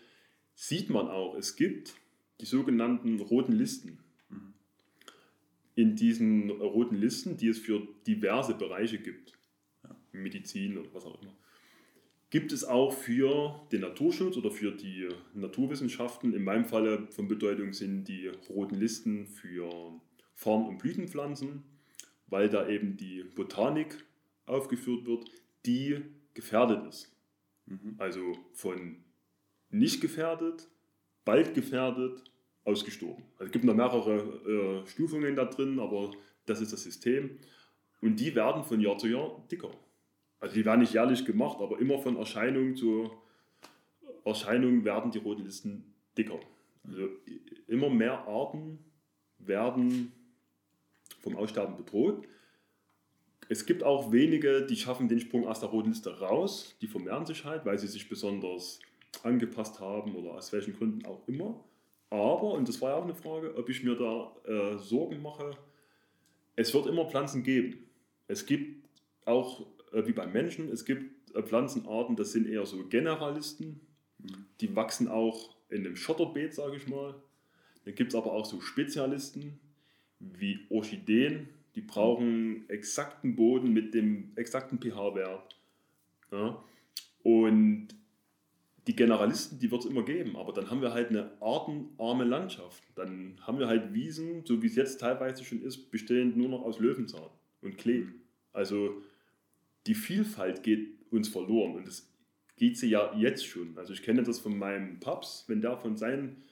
Sieht 0.56 0.90
man 0.90 1.08
auch, 1.08 1.36
es 1.36 1.56
gibt 1.56 1.96
die 2.42 2.46
sogenannten 2.46 3.20
roten 3.20 3.54
Listen. 3.54 4.00
In 5.76 5.96
diesen 5.96 6.50
roten 6.50 6.96
Listen, 6.96 7.38
die 7.38 7.48
es 7.48 7.60
für 7.60 7.88
diverse 8.06 8.54
Bereiche 8.54 9.00
gibt, 9.00 9.34
Medizin 10.12 10.78
oder 10.78 10.94
was 10.94 11.06
auch 11.06 11.22
immer. 11.22 11.34
Gibt 12.30 12.52
es 12.52 12.64
auch 12.64 12.94
für 12.94 13.60
den 13.72 13.82
Naturschutz 13.82 14.38
oder 14.38 14.52
für 14.52 14.72
die 14.72 15.08
Naturwissenschaften, 15.34 16.34
in 16.34 16.44
meinem 16.44 16.66
Falle 16.66 17.08
von 17.10 17.28
Bedeutung 17.28 17.74
sind 17.74 18.04
die 18.04 18.30
roten 18.50 18.76
Listen 18.76 19.26
für 19.26 20.00
Farn- 20.36 20.68
und 20.68 20.78
Blütenpflanzen, 20.78 21.64
weil 22.28 22.50
da 22.50 22.68
eben 22.68 22.98
die 22.98 23.24
Botanik 23.24 24.06
aufgeführt 24.50 25.06
wird, 25.06 25.26
die 25.66 26.02
gefährdet 26.34 26.88
ist. 26.88 27.16
Mhm. 27.66 27.96
Also 27.98 28.34
von 28.54 28.98
nicht 29.70 30.02
gefährdet, 30.02 30.68
bald 31.26 31.54
gefährdet, 31.54 32.24
ausgestorben. 32.66 33.24
Also 33.34 33.46
es 33.46 33.52
gibt 33.52 33.66
noch 33.66 33.76
mehrere 33.76 34.84
äh, 34.84 34.88
Stufungen 34.88 35.36
da 35.36 35.46
drin, 35.46 35.80
aber 35.80 36.12
das 36.46 36.62
ist 36.62 36.74
das 36.74 36.84
System. 36.84 37.40
Und 38.02 38.20
die 38.20 38.36
werden 38.36 38.64
von 38.64 38.80
Jahr 38.80 38.98
zu 38.98 39.08
Jahr 39.08 39.44
dicker. 39.52 39.72
Also 40.40 40.56
die 40.56 40.66
werden 40.66 40.82
nicht 40.82 40.94
jährlich 40.94 41.26
gemacht, 41.26 41.60
aber 41.60 41.80
immer 41.80 42.00
von 42.00 42.16
Erscheinung 42.18 42.76
zu 42.76 43.12
Erscheinung 44.24 44.86
werden 44.86 45.12
die 45.12 45.18
roten 45.18 45.44
Listen 45.44 45.94
dicker. 46.18 46.40
Also 46.84 47.10
immer 47.68 47.90
mehr 47.90 48.28
Arten 48.28 48.80
werden 49.40 50.12
vom 51.22 51.36
Aussterben 51.36 51.76
bedroht. 51.78 52.26
Es 53.52 53.66
gibt 53.66 53.84
auch 53.84 54.12
wenige, 54.12 54.66
die 54.66 54.76
schaffen 54.76 55.08
den 55.08 55.20
Sprung 55.20 55.48
aus 55.48 55.60
der 55.60 55.70
roten 55.70 55.90
Liste 55.90 56.20
raus. 56.20 56.78
Die 56.82 56.88
vermehren 56.88 57.26
sich 57.26 57.44
halt, 57.46 57.66
weil 57.66 57.80
sie 57.80 57.88
sich 57.88 58.08
besonders 58.08 58.80
angepasst 59.24 59.80
haben 59.80 60.16
oder 60.16 60.36
aus 60.36 60.54
welchen 60.54 60.76
Gründen 60.78 61.04
auch 61.08 61.28
immer. 61.28 61.64
Aber, 62.12 62.54
und 62.54 62.68
das 62.68 62.80
war 62.80 62.92
ja 62.92 62.96
auch 62.98 63.04
eine 63.04 63.16
Frage, 63.16 63.56
ob 63.58 63.68
ich 63.68 63.84
mir 63.84 63.96
da 63.96 64.32
äh, 64.46 64.78
Sorgen 64.78 65.22
mache, 65.22 65.58
es 66.56 66.74
wird 66.74 66.88
immer 66.88 67.06
Pflanzen 67.06 67.42
geben. 67.42 67.88
Es 68.28 68.46
gibt 68.46 68.88
auch, 69.26 69.66
äh, 69.94 70.06
wie 70.06 70.14
beim 70.14 70.32
Menschen, 70.32 70.72
es 70.72 70.86
gibt 70.86 71.36
äh, 71.36 71.42
Pflanzenarten, 71.42 72.16
das 72.16 72.32
sind 72.32 72.48
eher 72.48 72.66
so 72.68 72.86
Generalisten. 72.86 73.82
Die 74.62 74.76
wachsen 74.76 75.08
auch 75.08 75.56
in 75.70 75.86
einem 75.86 75.96
Schotterbeet, 75.96 76.54
sage 76.54 76.76
ich 76.76 76.88
mal. 76.88 77.16
Dann 77.86 77.96
gibt 77.96 78.14
es 78.14 78.16
aber 78.16 78.32
auch 78.32 78.46
so 78.46 78.62
Spezialisten 78.62 79.60
wie 80.20 80.68
Orchideen, 80.70 81.50
die 81.80 81.86
brauchen 81.86 82.70
exakten 82.70 83.38
Boden 83.38 83.72
mit 83.72 83.94
dem 83.94 84.34
exakten 84.36 84.82
pH-Wert. 84.82 85.56
Ja? 86.30 86.62
Und 87.24 87.88
die 88.86 88.98
Generalisten, 88.98 89.60
die 89.60 89.72
wird 89.72 89.86
es 89.86 89.90
immer 89.90 90.04
geben, 90.04 90.36
aber 90.36 90.52
dann 90.52 90.70
haben 90.70 90.82
wir 90.82 90.92
halt 90.92 91.08
eine 91.10 91.32
artenarme 91.42 92.26
Landschaft. 92.26 92.84
Dann 92.96 93.40
haben 93.48 93.60
wir 93.60 93.68
halt 93.68 93.94
Wiesen, 93.94 94.46
so 94.46 94.62
wie 94.62 94.68
es 94.68 94.76
jetzt 94.76 95.00
teilweise 95.00 95.46
schon 95.46 95.62
ist, 95.62 95.90
bestehend 95.90 96.36
nur 96.36 96.50
noch 96.50 96.64
aus 96.64 96.80
Löwenzahn 96.80 97.30
und 97.62 97.78
Klee. 97.78 98.08
Also 98.52 99.02
die 99.88 99.96
Vielfalt 99.96 100.62
geht 100.62 100.90
uns 101.12 101.30
verloren 101.30 101.76
und 101.76 101.88
das 101.88 102.12
geht 102.58 102.78
sie 102.78 102.90
ja 102.90 103.16
jetzt 103.16 103.46
schon. 103.46 103.78
Also 103.78 103.94
ich 103.94 104.04
kenne 104.04 104.24
das 104.24 104.40
von 104.40 104.58
meinem 104.58 105.00
Paps, 105.00 105.46
wenn 105.48 105.62
der 105.62 105.78
von 105.78 105.96
seinen 105.96 106.44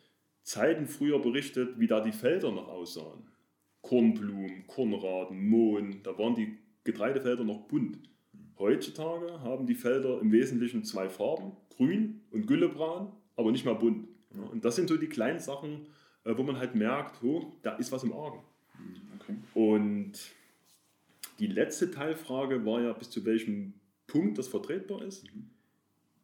Zeiten 0.44 0.88
früher 0.88 1.20
berichtet, 1.20 1.78
wie 1.82 1.88
da 1.88 2.00
die 2.00 2.14
Felder 2.14 2.50
noch 2.54 2.70
aussahen. 2.70 3.28
Kornblumen, 3.88 4.68
Kornraden, 4.68 5.48
Mohn, 5.50 6.02
da 6.04 6.18
waren 6.18 6.36
die 6.36 6.58
Getreidefelder 6.84 7.46
noch 7.46 7.68
bunt. 7.68 7.98
Heutzutage 8.60 9.42
haben 9.42 9.66
die 9.66 9.76
Felder 9.76 10.20
im 10.20 10.32
Wesentlichen 10.32 10.84
zwei 10.84 11.08
Farben, 11.08 11.54
grün 11.78 12.22
und 12.32 12.48
Güllebran, 12.48 13.14
aber 13.38 13.52
nicht 13.52 13.64
mehr 13.64 13.76
bunt. 13.76 14.08
Und 14.52 14.66
das 14.66 14.76
sind 14.76 14.90
so 14.90 14.98
die 14.98 15.08
kleinen 15.08 15.40
Sachen, 15.40 15.88
äh, 16.26 16.36
wo 16.36 16.44
man 16.44 16.58
halt 16.58 16.76
merkt, 16.76 17.24
oh, 17.24 17.54
da 17.62 17.76
ist 17.76 17.92
was 17.94 18.04
im 18.04 18.12
Argen. 18.12 18.40
Okay. 19.20 19.36
Und 19.54 20.14
die 21.40 21.48
letzte 21.48 21.90
Teilfrage 21.90 22.66
war 22.66 22.82
ja, 22.82 22.92
bis 22.92 23.10
zu 23.10 23.24
welchem 23.24 23.74
Punkt 24.06 24.38
das 24.38 24.50
vertretbar 24.50 25.02
ist. 25.04 25.24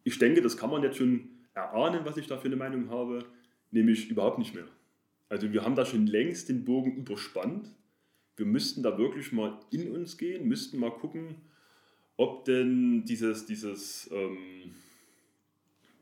Ich 0.04 0.20
denke, 0.20 0.42
das 0.42 0.58
kann 0.58 0.70
man 0.70 0.84
jetzt 0.84 0.98
schon 0.98 1.30
erahnen, 1.54 2.02
was 2.04 2.18
ich 2.18 2.28
da 2.28 2.38
für 2.38 2.48
eine 2.48 2.58
Meinung 2.58 2.90
habe, 2.90 3.26
nämlich 3.72 4.10
überhaupt 4.10 4.40
nicht 4.40 4.54
mehr. 4.54 4.68
Also 5.34 5.52
wir 5.52 5.64
haben 5.64 5.74
da 5.74 5.84
schon 5.84 6.06
längst 6.06 6.48
den 6.50 6.64
Bogen 6.64 6.96
überspannt. 6.96 7.68
Wir 8.38 8.46
müssten 8.46 8.84
da 8.84 9.00
wirklich 9.00 9.32
mal 9.32 9.60
in 9.72 9.90
uns 9.90 10.20
gehen, 10.20 10.48
müssten 10.48 10.78
mal 10.78 10.92
gucken, 10.92 11.38
ob 12.18 12.46
denn 12.46 13.04
dieses, 13.06 13.48
dieses 13.48 14.12
ähm, 14.14 14.76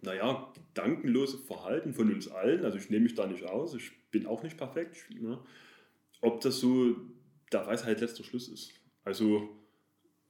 naja, 0.01 0.51
gedankenlose 0.53 1.37
Verhalten 1.37 1.93
von 1.93 2.13
uns 2.13 2.27
allen, 2.27 2.65
also 2.65 2.77
ich 2.77 2.89
nehme 2.89 3.03
mich 3.03 3.15
da 3.15 3.25
nicht 3.25 3.45
aus, 3.45 3.73
ich 3.73 3.93
bin 4.11 4.25
auch 4.25 4.43
nicht 4.43 4.57
perfekt, 4.57 4.97
ne, 5.09 5.39
ob 6.19 6.41
das 6.41 6.59
so 6.59 6.97
der 7.53 7.65
Weisheit 7.65 8.01
letzter 8.01 8.25
Schluss 8.25 8.49
ist. 8.49 8.73
Also 9.05 9.47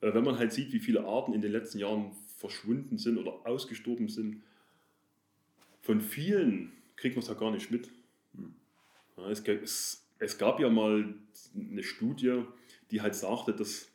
äh, 0.02 0.14
wenn 0.14 0.24
man 0.24 0.38
halt 0.38 0.54
sieht, 0.54 0.74
wie 0.74 0.80
viele 0.80 1.06
Arten 1.06 1.34
in 1.34 1.42
den 1.42 1.52
letzten 1.52 1.80
Jahren 1.80 2.12
verschwunden 2.38 3.00
sind 3.00 3.18
oder 3.18 3.48
ausgestorben 3.48 4.10
sind, 4.10 4.44
von 5.82 6.02
vielen 6.02 6.72
kriegt 6.98 7.16
man 7.16 7.24
es 7.24 7.30
ja 7.30 7.34
gar 7.34 7.50
nicht 7.50 7.72
mit. 7.72 7.90
Ja, 8.38 8.44
es, 9.30 9.42
es, 9.42 10.08
es, 10.20 10.38
gab 10.38 10.60
ja 10.60 10.70
mal 10.70 11.14
eine 11.56 11.84
Studie, 11.84 12.44
die 12.92 13.02
halt 13.02 13.16
sagte, 13.16 13.54
dass 13.54 13.90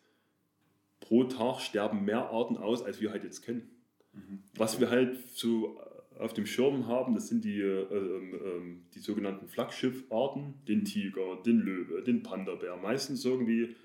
pro 1.00 1.24
Tag 1.24 1.60
sterben 1.60 2.04
mehr 2.04 2.30
Arten 2.30 2.56
aus, 2.56 2.82
als 2.82 3.00
wir 3.00 3.10
halt 3.10 3.24
jetzt 3.24 3.42
kennen. 3.42 3.70
Mhm. 4.12 4.42
Was 4.54 4.80
wir 4.80 4.90
halt 4.90 5.18
so 5.34 5.80
auf 6.18 6.32
dem 6.32 6.46
Schirm 6.46 6.86
haben, 6.86 7.14
das 7.14 7.28
sind 7.28 7.44
die, 7.44 7.60
äh, 7.60 7.82
äh, 7.82 8.76
die 8.94 9.00
sogenannten 9.00 9.48
Flaggschiffarten, 9.48 10.54
den 10.66 10.84
Tiger, 10.84 11.42
den 11.44 11.58
Löwe, 11.58 12.02
den 12.02 12.22
Panda-Bär. 12.22 12.76
Meistens 12.76 13.24
irgendwie 13.24 13.76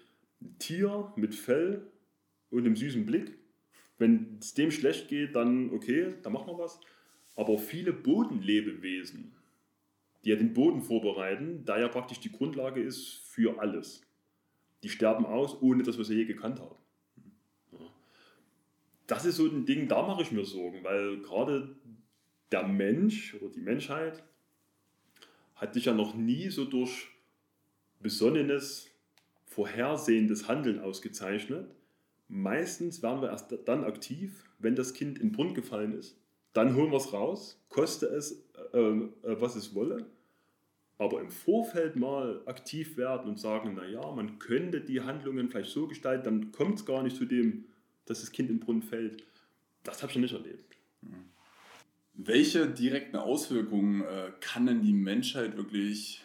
ein 0.42 0.56
Tier 0.60 1.12
mit 1.16 1.36
Fell 1.36 1.92
und 2.50 2.66
einem 2.66 2.76
süßen 2.76 3.06
Blick. 3.06 3.38
Wenn 3.98 4.38
es 4.40 4.54
dem 4.54 4.72
schlecht 4.72 5.10
geht, 5.10 5.36
dann 5.36 5.72
okay, 5.72 6.14
dann 6.24 6.34
machen 6.34 6.48
wir 6.48 6.58
was. 6.58 6.80
Aber 7.36 7.58
viele 7.58 7.94
Bodenlebewesen, 7.94 9.34
die 10.24 10.30
ja 10.30 10.36
den 10.36 10.54
Boden 10.54 10.82
vorbereiten, 10.82 11.66
da 11.66 11.80
ja 11.80 11.88
praktisch 11.88 12.20
die 12.20 12.32
Grundlage 12.32 12.82
ist 12.82 13.22
für 13.26 13.60
alles. 13.60 14.02
Die 14.84 14.90
sterben 14.90 15.26
aus, 15.26 15.62
ohne 15.62 15.84
dass 15.84 15.98
wir 15.98 16.06
sie 16.06 16.16
je 16.16 16.26
gekannt 16.26 16.60
haben. 16.60 16.76
Das 19.08 19.26
ist 19.26 19.38
so 19.38 19.46
ein 19.46 19.66
Ding, 19.66 19.88
da 19.88 20.06
mache 20.08 20.22
ich 20.22 20.32
mir 20.32 20.46
Sorgen, 20.46 20.84
weil 20.84 21.20
gerade 21.20 21.76
der 22.52 22.68
Mensch 22.68 23.36
oder 23.36 23.50
die 23.50 23.62
Menschheit 23.62 24.24
hat 25.56 25.74
sich 25.74 25.86
ja 25.86 25.94
noch 25.94 26.16
nie 26.16 26.50
so 26.50 26.66
durch 26.66 27.08
besonnenes, 28.00 28.90
vorhersehendes 29.46 30.48
Handeln 30.48 30.80
ausgezeichnet. 30.80 31.70
Meistens 32.28 33.04
werden 33.04 33.22
wir 33.22 33.30
erst 33.30 33.54
dann 33.66 33.84
aktiv, 33.84 34.46
wenn 34.60 34.76
das 34.76 34.94
Kind 34.94 35.20
in 35.20 35.28
den 35.28 35.32
Brunnen 35.34 35.54
gefallen 35.54 35.94
ist. 35.94 36.18
Dann 36.54 36.76
holen 36.76 36.92
wir 36.92 36.98
es 36.98 37.14
raus, 37.14 37.62
koste 37.70 38.08
es, 38.08 38.44
äh, 38.74 38.78
äh, 38.78 39.10
was 39.24 39.56
es 39.56 39.74
wolle 39.76 40.06
aber 41.02 41.20
im 41.20 41.32
Vorfeld 41.32 41.96
mal 41.96 42.44
aktiv 42.46 42.96
werden 42.96 43.28
und 43.28 43.40
sagen, 43.40 43.74
naja, 43.74 44.12
man 44.12 44.38
könnte 44.38 44.82
die 44.82 45.02
Handlungen 45.02 45.50
vielleicht 45.50 45.72
so 45.72 45.88
gestalten, 45.88 46.24
dann 46.26 46.52
kommt 46.52 46.76
es 46.76 46.86
gar 46.86 47.02
nicht 47.02 47.16
zu 47.16 47.26
dem, 47.26 47.66
dass 48.06 48.22
das 48.22 48.32
Kind 48.32 48.52
im 48.52 48.60
Brunnen 48.60 48.84
fällt. 48.84 49.24
Das 49.82 50.04
habe 50.04 50.12
ich 50.12 50.18
noch 50.18 50.22
nicht 50.22 50.36
erlebt. 50.36 50.78
Mhm. 51.02 51.26
Welche 52.14 52.68
direkten 52.68 53.16
Auswirkungen 53.16 54.04
äh, 54.04 54.32
kann 54.42 54.68
denn 54.68 54.84
die 54.84 54.94
Menschheit 54.94 55.58
wirklich 55.58 56.24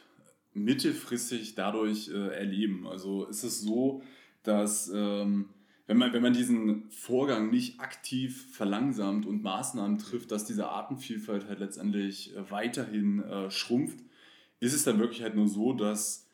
mittelfristig 0.52 1.54
dadurch 1.54 2.10
äh, 2.10 2.34
erleben? 2.34 2.86
Also 2.86 3.24
ist 3.24 3.44
es 3.44 3.62
so, 3.62 4.02
dass 4.42 4.92
ähm, 4.94 5.48
wenn, 5.86 5.98
man, 5.98 6.12
wenn 6.12 6.22
man 6.22 6.32
diesen 6.32 6.90
Vorgang 6.90 7.50
nicht 7.50 7.80
aktiv 7.80 8.48
verlangsamt 8.52 9.24
und 9.26 9.42
Maßnahmen 9.42 9.98
trifft, 9.98 10.32
dass 10.32 10.44
diese 10.44 10.68
Artenvielfalt 10.68 11.48
halt 11.48 11.60
letztendlich 11.60 12.36
äh, 12.36 12.50
weiterhin 12.50 13.22
äh, 13.22 13.50
schrumpft, 13.50 13.98
ist 14.58 14.74
es 14.74 14.84
dann 14.84 14.98
wirklich 14.98 15.22
halt 15.22 15.36
nur 15.36 15.48
so, 15.48 15.72
dass 15.72 16.26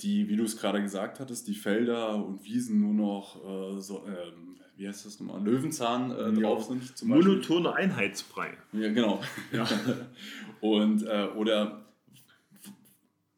die, 0.00 0.28
wie 0.28 0.36
du 0.36 0.44
es 0.44 0.56
gerade 0.56 0.80
gesagt 0.80 1.20
hattest, 1.20 1.48
die 1.48 1.54
Felder 1.54 2.24
und 2.24 2.44
Wiesen 2.44 2.80
nur 2.80 2.94
noch, 2.94 3.76
äh, 3.76 3.80
so, 3.80 4.06
äh, 4.06 4.32
wie 4.76 4.88
heißt 4.88 5.04
das 5.04 5.20
nochmal, 5.20 5.42
Löwenzahn 5.42 6.10
äh, 6.10 6.32
drauf 6.40 6.64
sind? 6.64 6.96
Zum 6.96 7.08
Monotone 7.08 7.74
Einheitsbrei. 7.74 8.56
Ja, 8.72 8.92
genau. 8.92 9.22
Ja. 9.52 9.68
und, 10.60 11.02
äh, 11.02 11.28
oder 11.36 11.84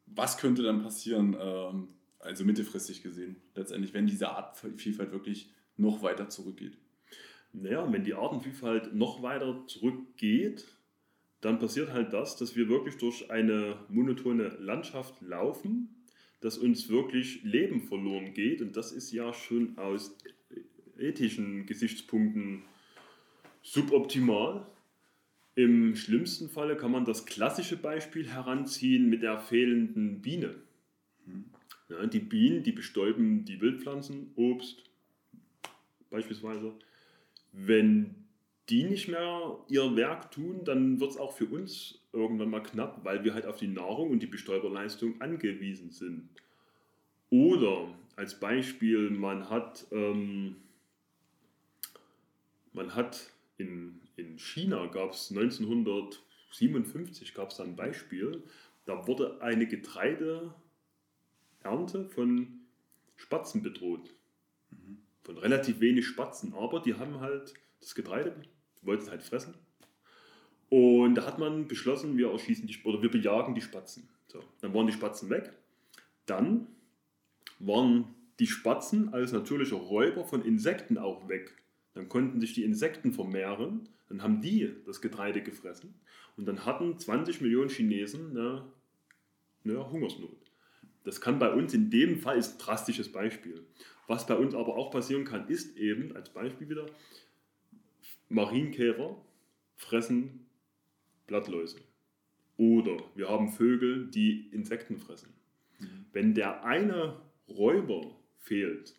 was 0.05 0.37
könnte 0.37 0.61
dann 0.61 0.83
passieren, 0.83 1.35
ähm, 1.39 1.87
also 2.19 2.45
mittelfristig 2.45 3.03
gesehen, 3.03 3.35
letztendlich, 3.55 3.93
wenn 3.93 4.05
diese 4.05 4.29
Artenvielfalt 4.29 5.11
wirklich 5.11 5.49
noch 5.77 6.03
weiter 6.03 6.29
zurückgeht? 6.29 6.77
Naja, 7.53 7.91
wenn 7.91 8.03
die 8.03 8.15
Artenvielfalt 8.15 8.95
noch 8.95 9.21
weiter 9.21 9.63
zurückgeht, 9.67 10.65
dann 11.41 11.59
passiert 11.59 11.91
halt 11.91 12.13
das, 12.13 12.35
dass 12.37 12.55
wir 12.55 12.69
wirklich 12.69 12.97
durch 12.97 13.29
eine 13.29 13.77
monotone 13.89 14.47
Landschaft 14.59 15.21
laufen, 15.21 15.89
dass 16.39 16.57
uns 16.57 16.89
wirklich 16.89 17.43
Leben 17.43 17.81
verloren 17.81 18.33
geht. 18.33 18.61
Und 18.61 18.75
das 18.75 18.91
ist 18.91 19.11
ja 19.11 19.33
schon 19.33 19.77
aus 19.77 20.17
ethischen 20.97 21.65
Gesichtspunkten 21.65 22.63
suboptimal. 23.61 24.65
Im 25.55 25.95
schlimmsten 25.95 26.49
Falle 26.49 26.75
kann 26.75 26.91
man 26.91 27.05
das 27.05 27.25
klassische 27.25 27.77
Beispiel 27.77 28.27
heranziehen 28.27 29.09
mit 29.09 29.21
der 29.21 29.39
fehlenden 29.39 30.21
Biene. 30.21 30.55
Ja, 31.89 32.05
die 32.07 32.19
Bienen, 32.19 32.63
die 32.63 32.71
bestäuben 32.71 33.45
die 33.45 33.61
Wildpflanzen, 33.61 34.31
Obst 34.35 34.89
beispielsweise. 36.13 36.73
Wenn 37.51 38.15
die 38.69 38.85
nicht 38.85 39.09
mehr 39.09 39.57
ihr 39.67 39.97
Werk 39.97 40.31
tun, 40.31 40.63
dann 40.63 41.01
wird 41.01 41.11
es 41.11 41.17
auch 41.17 41.33
für 41.33 41.47
uns 41.47 41.99
irgendwann 42.13 42.49
mal 42.49 42.63
knapp, 42.63 43.03
weil 43.03 43.25
wir 43.25 43.33
halt 43.33 43.45
auf 43.45 43.57
die 43.57 43.67
Nahrung 43.67 44.11
und 44.11 44.21
die 44.21 44.27
Bestäuberleistung 44.27 45.19
angewiesen 45.19 45.91
sind. 45.91 46.29
Oder 47.29 47.93
als 48.15 48.39
Beispiel, 48.39 49.09
man 49.09 49.49
hat, 49.49 49.85
ähm, 49.91 50.55
man 52.71 52.95
hat 52.95 53.29
in, 53.57 53.99
in 54.15 54.37
China 54.37 54.85
gab 54.85 55.11
es 55.11 55.29
1957 55.31 57.33
gab 57.33 57.49
es 57.49 57.59
ein 57.59 57.75
Beispiel, 57.75 58.41
da 58.85 59.07
wurde 59.07 59.41
eine 59.41 59.67
Getreideernte 59.67 60.53
von 62.09 62.61
Spatzen 63.15 63.63
bedroht. 63.63 64.13
Mhm. 64.71 65.02
Von 65.23 65.37
relativ 65.37 65.79
wenig 65.79 66.05
Spatzen, 66.07 66.53
aber 66.53 66.79
die 66.79 66.95
haben 66.95 67.19
halt 67.19 67.53
das 67.79 67.95
Getreide 67.95 68.35
wollte 68.85 69.03
es 69.03 69.09
halt 69.09 69.23
fressen. 69.23 69.53
Und 70.69 71.15
da 71.15 71.25
hat 71.25 71.39
man 71.39 71.67
beschlossen, 71.67 72.17
wir 72.17 72.31
erschießen 72.31 72.67
die 72.67 72.77
oder 72.83 73.01
wir 73.01 73.11
bejagen 73.11 73.53
die 73.53 73.61
Spatzen. 73.61 74.09
So, 74.27 74.39
dann 74.61 74.73
waren 74.73 74.87
die 74.87 74.93
Spatzen 74.93 75.29
weg. 75.29 75.53
Dann 76.25 76.67
waren 77.59 78.15
die 78.39 78.47
Spatzen 78.47 79.13
als 79.13 79.31
natürlicher 79.31 79.75
Räuber 79.75 80.25
von 80.25 80.43
Insekten 80.43 80.97
auch 80.97 81.29
weg. 81.29 81.55
Dann 81.93 82.09
konnten 82.09 82.39
sich 82.39 82.53
die 82.53 82.63
Insekten 82.63 83.13
vermehren, 83.13 83.87
dann 84.09 84.23
haben 84.23 84.41
die 84.41 84.73
das 84.85 85.01
Getreide 85.01 85.43
gefressen 85.43 85.93
und 86.37 86.47
dann 86.47 86.65
hatten 86.65 86.97
20 86.97 87.41
Millionen 87.41 87.69
Chinesen 87.69 88.31
eine, 88.31 88.65
eine 89.63 89.91
Hungersnot. 89.91 90.42
Das 91.03 91.21
kann 91.21 91.39
bei 91.39 91.51
uns 91.51 91.73
in 91.73 91.89
dem 91.89 92.17
Fall, 92.17 92.37
ist 92.37 92.53
ein 92.53 92.59
drastisches 92.59 93.11
Beispiel. 93.11 93.65
Was 94.07 94.25
bei 94.25 94.35
uns 94.35 94.53
aber 94.53 94.75
auch 94.75 94.91
passieren 94.91 95.25
kann, 95.25 95.47
ist 95.47 95.77
eben, 95.77 96.15
als 96.15 96.29
Beispiel 96.29 96.69
wieder, 96.69 96.85
Marienkäfer 98.29 99.17
fressen 99.75 100.47
Blattläuse. 101.27 101.77
Oder 102.57 102.97
wir 103.15 103.29
haben 103.29 103.49
Vögel, 103.49 104.07
die 104.07 104.49
Insekten 104.51 104.97
fressen. 104.97 105.33
Mhm. 105.79 106.05
Wenn 106.11 106.33
der 106.33 106.63
eine 106.63 107.21
Räuber 107.47 108.15
fehlt, 108.37 108.95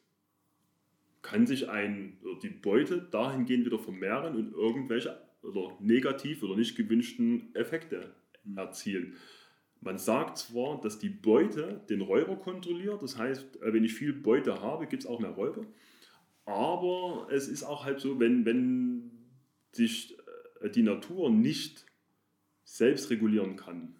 kann 1.22 1.46
sich 1.46 1.68
ein, 1.68 2.18
die 2.42 2.50
Beute 2.50 3.00
dahingehend 3.10 3.64
wieder 3.64 3.78
vermehren 3.78 4.36
und 4.36 4.52
irgendwelche 4.52 5.20
oder 5.42 5.76
negativ 5.80 6.42
oder 6.42 6.56
nicht 6.56 6.76
gewünschten 6.76 7.54
Effekte 7.54 8.14
mhm. 8.44 8.58
Man 9.84 9.98
sagt 9.98 10.38
zwar, 10.38 10.80
dass 10.80 10.98
die 10.98 11.10
Beute 11.10 11.82
den 11.90 12.00
Räuber 12.00 12.36
kontrolliert, 12.36 13.02
das 13.02 13.18
heißt, 13.18 13.62
äh, 13.62 13.72
wenn 13.72 13.84
ich 13.84 13.92
viel 13.92 14.14
Beute 14.14 14.62
habe, 14.62 14.86
gibt 14.86 15.04
es 15.04 15.08
auch 15.08 15.20
mehr 15.20 15.30
Räuber. 15.30 15.66
Aber 16.46 17.28
es 17.30 17.48
ist 17.48 17.64
auch 17.64 17.84
halt 17.84 18.00
so, 18.00 18.18
wenn, 18.18 18.46
wenn 18.46 19.10
sich 19.72 20.16
äh, 20.62 20.70
die 20.70 20.82
Natur 20.82 21.28
nicht 21.30 21.84
selbst 22.64 23.10
regulieren 23.10 23.56
kann, 23.56 23.94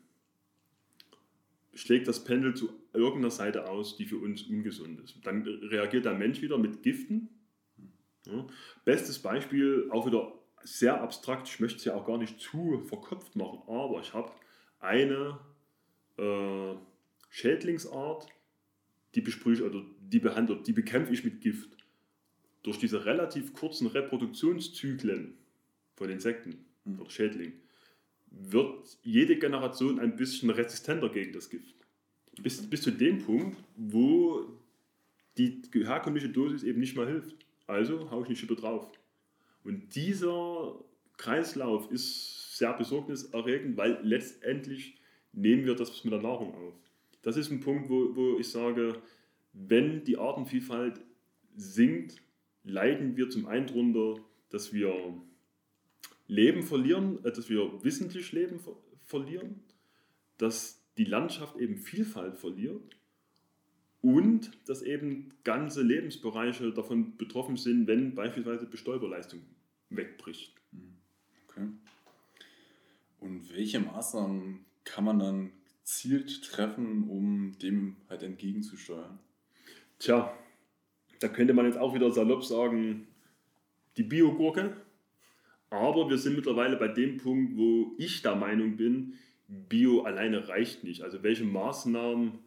schlägt 1.75 2.09
das 2.09 2.25
Pendel 2.25 2.55
zu 2.55 2.71
irgendeiner 2.95 3.31
Seite 3.31 3.69
aus, 3.69 3.97
die 3.97 4.07
für 4.07 4.19
uns 4.19 4.45
ungesund 4.45 5.01
ist. 5.01 5.19
Dann 5.25 5.43
reagiert 5.43 6.07
der 6.07 6.15
Mensch 6.15 6.41
wieder 6.41 6.57
mit 6.57 6.83
Giften. 6.83 7.29
Bestes 8.87 9.19
Beispiel, 9.19 9.89
auch 9.91 10.07
wieder 10.07 10.33
sehr 10.63 11.03
abstrakt, 11.03 11.47
ich 11.47 11.61
möchte 11.61 11.77
es 11.77 11.85
ja 11.85 11.95
auch 11.95 12.07
gar 12.07 12.17
nicht 12.17 12.41
zu 12.41 12.81
verkopft 12.87 13.37
machen, 13.37 13.61
aber 13.67 14.01
ich 14.01 14.15
habe 14.15 14.33
eine 14.79 15.39
äh, 16.17 16.75
Schädlingsart, 17.31 18.27
die 19.15 19.21
besprühe 19.21 19.55
ich, 19.55 19.63
oder 19.63 19.85
die 20.01 20.21
behandle, 20.21 20.63
die 20.63 20.73
bekämpfe 20.73 21.13
ich 21.13 21.25
mit 21.25 21.41
Gift. 21.41 21.71
Durch 22.63 22.79
diese 22.79 23.05
relativ 23.05 23.53
kurzen 23.53 23.87
Reproduktionszyklen 23.87 25.35
von 25.95 26.11
Insekten 26.11 26.65
mhm. 26.85 27.01
oder 27.01 27.11
Schädlingen 27.11 27.61
wird 28.31 28.99
jede 29.03 29.37
Generation 29.37 30.01
ein 30.01 30.17
bisschen 30.17 30.51
resistenter 30.51 31.09
gegen 31.09 31.33
das 31.33 31.51
Gift. 31.51 31.75
Bis, 32.43 32.69
bis 32.69 32.83
zu 32.83 32.91
dem 32.91 33.19
Punkt, 33.19 33.63
wo 33.77 34.45
die 35.39 35.63
herkömmliche 35.73 36.29
Dosis 36.29 36.63
eben 36.63 36.81
nicht 36.81 36.97
mehr 36.97 37.07
hilft. 37.07 37.37
Also 37.67 38.11
haue 38.11 38.23
ich 38.23 38.29
eine 38.29 38.37
Schippe 38.37 38.57
drauf. 38.57 38.91
Und 39.63 39.95
dieser 39.95 40.85
Kreislauf 41.17 41.91
ist 41.91 42.59
sehr 42.59 42.73
besorgniserregend, 42.75 43.77
weil 43.77 43.99
letztendlich 44.03 44.97
nehmen 45.35 45.65
wir 45.65 45.75
das 45.75 46.05
mit 46.05 46.13
der 46.13 46.23
Nahrung 46.23 46.55
auf. 46.55 46.75
Das 47.23 47.37
ist 47.37 47.51
ein 47.51 47.61
Punkt, 47.61 47.89
wo, 47.89 48.15
wo 48.15 48.39
ich 48.39 48.49
sage, 48.49 49.01
wenn 49.53 50.05
die 50.05 50.19
Artenvielfalt 50.19 51.01
sinkt, 51.57 52.23
leiden 52.65 53.17
wir 53.17 53.31
zum 53.31 53.47
einen 53.47 53.67
darunter, 53.67 54.21
dass 54.51 54.73
wir 54.73 54.93
Leben 56.27 56.63
verlieren, 56.63 57.25
äh, 57.25 57.33
dass 57.33 57.49
wir 57.49 57.85
wissentlich 57.85 58.33
Leben 58.33 58.59
ver 58.59 58.77
verlieren, 59.07 59.61
dass 60.39 60.83
die 60.97 61.05
Landschaft 61.05 61.57
eben 61.59 61.77
Vielfalt 61.77 62.39
verliert 62.39 62.97
und 64.01 64.51
dass 64.67 64.81
eben 64.81 65.33
ganze 65.45 65.83
Lebensbereiche 65.83 66.73
davon 66.73 67.19
betroffen 67.19 67.59
sind, 67.59 67.87
wenn 67.87 68.15
beispielsweise 68.15 68.65
Bestäuberleistung 68.65 69.41
wegbricht. 69.91 70.55
Okay. 71.49 71.69
Und 73.21 73.55
welche 73.55 73.81
Maßnahmen 73.81 74.65
kann 74.85 75.05
man 75.05 75.19
dann 75.19 75.53
gezielt 75.81 76.43
treffen, 76.45 77.09
um 77.09 77.57
dem 77.61 77.97
halt 78.09 78.23
entgegenzusteuern? 78.23 79.19
Tja, 79.99 80.37
da 81.21 81.29
könnte 81.29 81.55
man 81.55 81.67
jetzt 81.67 81.79
auch 81.79 81.95
wieder 81.95 82.11
salopp 82.11 82.45
sagen, 82.45 83.07
die 83.97 84.03
Biogurke. 84.03 84.77
Aber 85.71 86.09
wir 86.09 86.19
sind 86.19 86.37
mittlerweile 86.37 86.77
bei 86.77 86.89
dem 86.89 87.17
Punkt, 87.17 87.57
wo 87.57 87.95
ich 87.99 88.23
der 88.23 88.37
Meinung 88.37 88.77
bin, 88.77 89.15
Bio 89.47 90.03
alleine 90.03 90.49
reicht 90.49 90.85
nicht. 90.85 91.03
Also 91.03 91.23
welche 91.23 91.45
Maßnahmen 91.45 92.39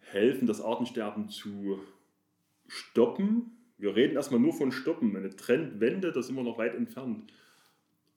helfen, 0.00 0.46
das 0.46 0.60
Artensterben 0.60 1.28
zu 1.28 1.80
stoppen? 2.66 3.52
Wir 3.78 3.96
reden 3.96 4.16
erstmal 4.16 4.40
nur 4.40 4.52
von 4.52 4.72
stoppen. 4.72 5.16
Eine 5.16 5.30
Trendwende, 5.30 6.12
da 6.12 6.22
sind 6.22 6.36
wir 6.36 6.42
noch 6.42 6.58
weit 6.58 6.74
entfernt. 6.74 7.32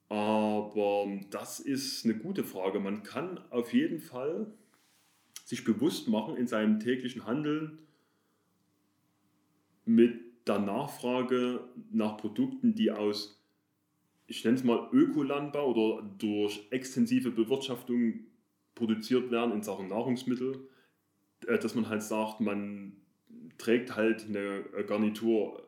Aber 0.10 1.08
das 1.32 1.60
ist 1.60 2.06
eine 2.06 2.16
gute 2.16 2.43
Frage. 2.43 2.80
Man 2.80 3.03
kann 3.03 3.39
auf 3.49 3.74
jeden 3.74 3.99
Fall 3.99 4.47
sich 5.45 5.64
bewusst 5.64 6.08
machen 6.08 6.38
in 6.38 6.47
seinem 6.47 6.80
täglichen 6.80 7.26
Handeln 7.26 7.80
mit 9.86 10.47
der 10.47 10.60
Nachfrage 10.60 11.62
nach 11.91 12.18
Produkten, 12.18 12.76
die 12.76 12.91
aus, 12.91 13.41
ich 14.28 14.43
nenne 14.43 14.58
es 14.58 14.64
mal 14.64 14.89
Ökolandbau 14.91 15.72
oder 15.72 16.03
durch 16.18 16.68
extensive 16.72 17.32
Bewirtschaftung 17.32 18.26
produziert 18.76 19.32
werden 19.32 19.53
in 19.53 19.64
Sachen 19.64 19.88
Nahrungsmittel, 19.88 20.68
äh, 21.47 21.58
dass 21.58 21.76
man 21.76 21.89
halt 21.89 22.03
sagt, 22.03 22.41
man 22.41 22.93
trägt 23.58 23.95
halt 23.95 24.26
eine 24.28 24.64
Garnitur 24.88 25.64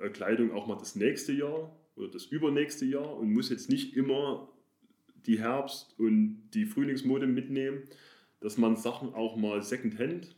äh, 0.00 0.10
Kleidung 0.10 0.52
auch 0.52 0.66
mal 0.66 0.76
das 0.76 0.94
nächste 0.94 1.32
Jahr 1.32 1.74
oder 1.96 2.08
das 2.08 2.26
übernächste 2.26 2.84
Jahr 2.84 3.16
und 3.16 3.32
muss 3.32 3.50
jetzt 3.50 3.70
nicht 3.70 3.96
immer 3.96 4.48
die 5.26 5.38
Herbst- 5.38 5.98
und 5.98 6.50
die 6.54 6.66
Frühlingsmode 6.66 7.26
mitnehmen, 7.26 7.84
dass 8.40 8.58
man 8.58 8.76
Sachen 8.76 9.14
auch 9.14 9.36
mal 9.36 9.62
Secondhand 9.62 10.36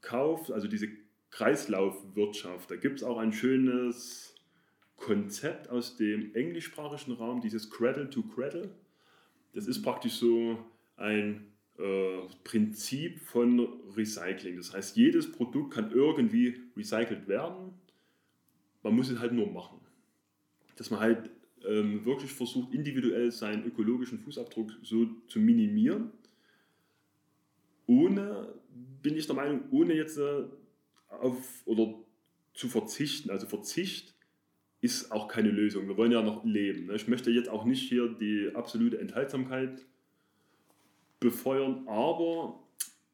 kauft, 0.00 0.50
also 0.50 0.68
diese 0.68 0.88
Kreislaufwirtschaft. 1.30 2.70
Da 2.70 2.76
gibt 2.76 2.98
es 2.98 3.02
auch 3.02 3.18
ein 3.18 3.32
schönes 3.32 4.34
Konzept 4.96 5.70
aus 5.70 5.96
dem 5.96 6.34
englischsprachigen 6.34 7.14
Raum, 7.14 7.40
dieses 7.40 7.70
Cradle 7.70 8.10
to 8.10 8.22
Cradle. 8.22 8.74
Das 9.54 9.66
ist 9.66 9.82
praktisch 9.82 10.14
so 10.14 10.58
ein 10.96 11.52
äh, 11.78 12.18
Prinzip 12.44 13.20
von 13.20 13.68
Recycling. 13.96 14.56
Das 14.56 14.74
heißt, 14.74 14.96
jedes 14.96 15.30
Produkt 15.30 15.74
kann 15.74 15.92
irgendwie 15.92 16.60
recycelt 16.76 17.28
werden. 17.28 17.72
Man 18.82 18.94
muss 18.94 19.10
es 19.10 19.18
halt 19.20 19.32
nur 19.32 19.50
machen 19.50 19.77
dass 20.78 20.90
man 20.90 21.00
halt 21.00 21.30
ähm, 21.66 22.04
wirklich 22.04 22.32
versucht, 22.32 22.72
individuell 22.72 23.32
seinen 23.32 23.64
ökologischen 23.64 24.20
Fußabdruck 24.20 24.72
so 24.82 25.06
zu 25.26 25.40
minimieren. 25.40 26.12
Ohne, 27.86 28.54
bin 29.02 29.16
ich 29.16 29.26
der 29.26 29.34
Meinung, 29.34 29.62
ohne 29.70 29.94
jetzt 29.94 30.18
äh, 30.18 30.44
auf 31.08 31.62
oder 31.66 31.94
zu 32.54 32.68
verzichten. 32.68 33.30
Also 33.30 33.48
Verzicht 33.48 34.14
ist 34.80 35.10
auch 35.10 35.26
keine 35.26 35.50
Lösung. 35.50 35.88
Wir 35.88 35.96
wollen 35.96 36.12
ja 36.12 36.22
noch 36.22 36.44
leben. 36.44 36.86
Ne? 36.86 36.94
Ich 36.94 37.08
möchte 37.08 37.32
jetzt 37.32 37.48
auch 37.48 37.64
nicht 37.64 37.88
hier 37.88 38.08
die 38.08 38.52
absolute 38.54 39.00
Enthaltsamkeit 39.00 39.84
befeuern, 41.18 41.88
aber 41.88 42.62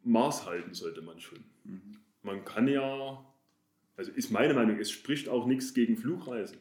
Maß 0.03 0.45
halten 0.45 0.75
sollte 0.75 1.01
man 1.01 1.19
schon. 1.19 1.39
Mhm. 1.65 1.97
Man 2.23 2.45
kann 2.45 2.69
ja, 2.69 3.25
also 3.97 4.13
ist 4.13 4.31
meine 4.31 4.53
Meinung, 4.53 4.79
es 4.79 4.91
spricht 4.91 5.31
auch 5.31 5.47
nichts 5.47 5.73
gegen 5.73 5.97
Flugreisen 5.97 6.59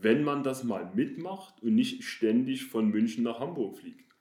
wenn 0.00 0.24
man 0.24 0.42
das 0.42 0.64
mal 0.64 0.90
mitmacht 0.94 1.62
und 1.62 1.74
nicht 1.74 2.04
ständig 2.04 2.66
von 2.66 2.88
München 2.88 3.24
nach 3.24 3.40
Hamburg 3.40 3.78
fliegt. 3.78 4.12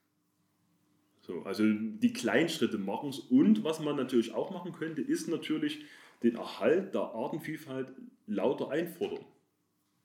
So, 1.21 1.43
also 1.43 1.63
die 1.63 2.13
Kleinschritte 2.13 2.77
machen 2.77 3.09
es. 3.09 3.19
Und 3.19 3.63
was 3.63 3.79
man 3.79 3.95
natürlich 3.95 4.33
auch 4.33 4.51
machen 4.51 4.73
könnte, 4.73 5.01
ist 5.01 5.27
natürlich 5.27 5.85
den 6.23 6.35
Erhalt 6.35 6.93
der 6.93 7.01
Artenvielfalt 7.01 7.87
lauter 8.27 8.69
einfordern. 8.71 9.25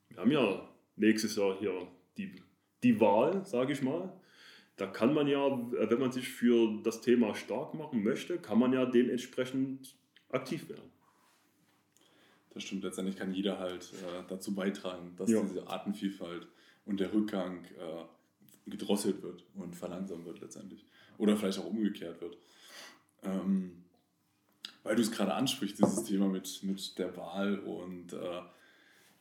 Wir 0.09 0.17
haben 0.17 0.31
ja 0.31 0.69
nächstes 0.95 1.35
Jahr 1.35 1.57
hier 1.59 1.87
die, 2.17 2.41
die 2.83 2.99
Wahl, 2.99 3.45
sage 3.45 3.73
ich 3.73 3.81
mal. 3.81 4.13
Da 4.77 4.85
kann 4.85 5.13
man 5.13 5.27
ja, 5.27 5.39
wenn 5.71 5.99
man 5.99 6.11
sich 6.11 6.29
für 6.29 6.79
das 6.83 7.01
Thema 7.01 7.33
stark 7.33 7.73
machen 7.73 8.03
möchte, 8.03 8.37
kann 8.37 8.59
man 8.59 8.73
ja 8.73 8.85
dementsprechend 8.85 9.95
aktiv 10.29 10.69
werden. 10.69 10.91
Das 12.57 12.63
stimmt, 12.63 12.83
letztendlich 12.83 13.15
kann 13.15 13.31
jeder 13.31 13.59
halt 13.59 13.93
äh, 13.93 14.23
dazu 14.27 14.55
beitragen, 14.55 15.13
dass 15.15 15.29
ja. 15.29 15.39
diese 15.41 15.67
Artenvielfalt 15.67 16.47
und 16.85 16.99
der 16.99 17.13
Rückgang 17.13 17.65
äh, 17.65 18.69
gedrosselt 18.69 19.21
wird 19.21 19.43
und 19.53 19.75
verlangsamt 19.75 20.25
wird 20.25 20.41
letztendlich. 20.41 20.83
Oder 21.19 21.37
vielleicht 21.37 21.59
auch 21.59 21.67
umgekehrt 21.67 22.19
wird. 22.19 22.35
Ähm, 23.21 23.83
weil 24.81 24.95
du 24.95 25.03
es 25.03 25.11
gerade 25.11 25.35
ansprichst, 25.35 25.77
dieses 25.77 26.03
Thema 26.05 26.29
mit, 26.29 26.63
mit 26.63 26.97
der 26.97 27.15
Wahl 27.15 27.59
und 27.59 28.13
äh, 28.13 28.41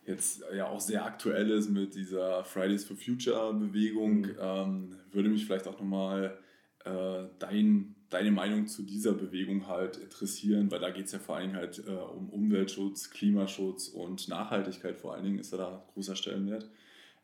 jetzt 0.07 0.43
ja 0.55 0.69
auch 0.69 0.81
sehr 0.81 1.05
aktuell 1.05 1.51
ist 1.51 1.69
mit 1.69 1.95
dieser 1.95 2.43
Fridays 2.43 2.87
for 2.87 2.97
Future 2.97 3.53
Bewegung, 3.53 4.21
mhm. 4.21 4.37
ähm, 4.41 4.97
würde 5.13 5.29
mich 5.29 5.45
vielleicht 5.45 5.69
auch 5.69 5.79
nochmal 5.79 6.39
äh, 6.87 7.25
dein, 7.39 7.96
deine 8.11 8.31
Meinung 8.31 8.67
zu 8.67 8.83
dieser 8.83 9.13
Bewegung 9.13 9.67
halt 9.67 9.97
interessieren, 9.97 10.71
weil 10.71 10.81
da 10.81 10.91
geht 10.91 11.07
es 11.07 11.13
ja 11.13 11.19
vor 11.19 11.37
allen 11.37 11.49
Dingen 11.49 11.61
halt 11.61 11.83
äh, 11.87 11.91
um 11.91 12.31
Umweltschutz, 12.31 13.11
Klimaschutz 13.11 13.89
und 13.89 14.29
Nachhaltigkeit 14.29 14.97
vor 14.97 15.15
allen 15.15 15.25
Dingen 15.25 15.39
ist 15.39 15.53
ja 15.53 15.59
da 15.59 15.85
großer 15.95 16.15
Stellenwert. 16.15 16.69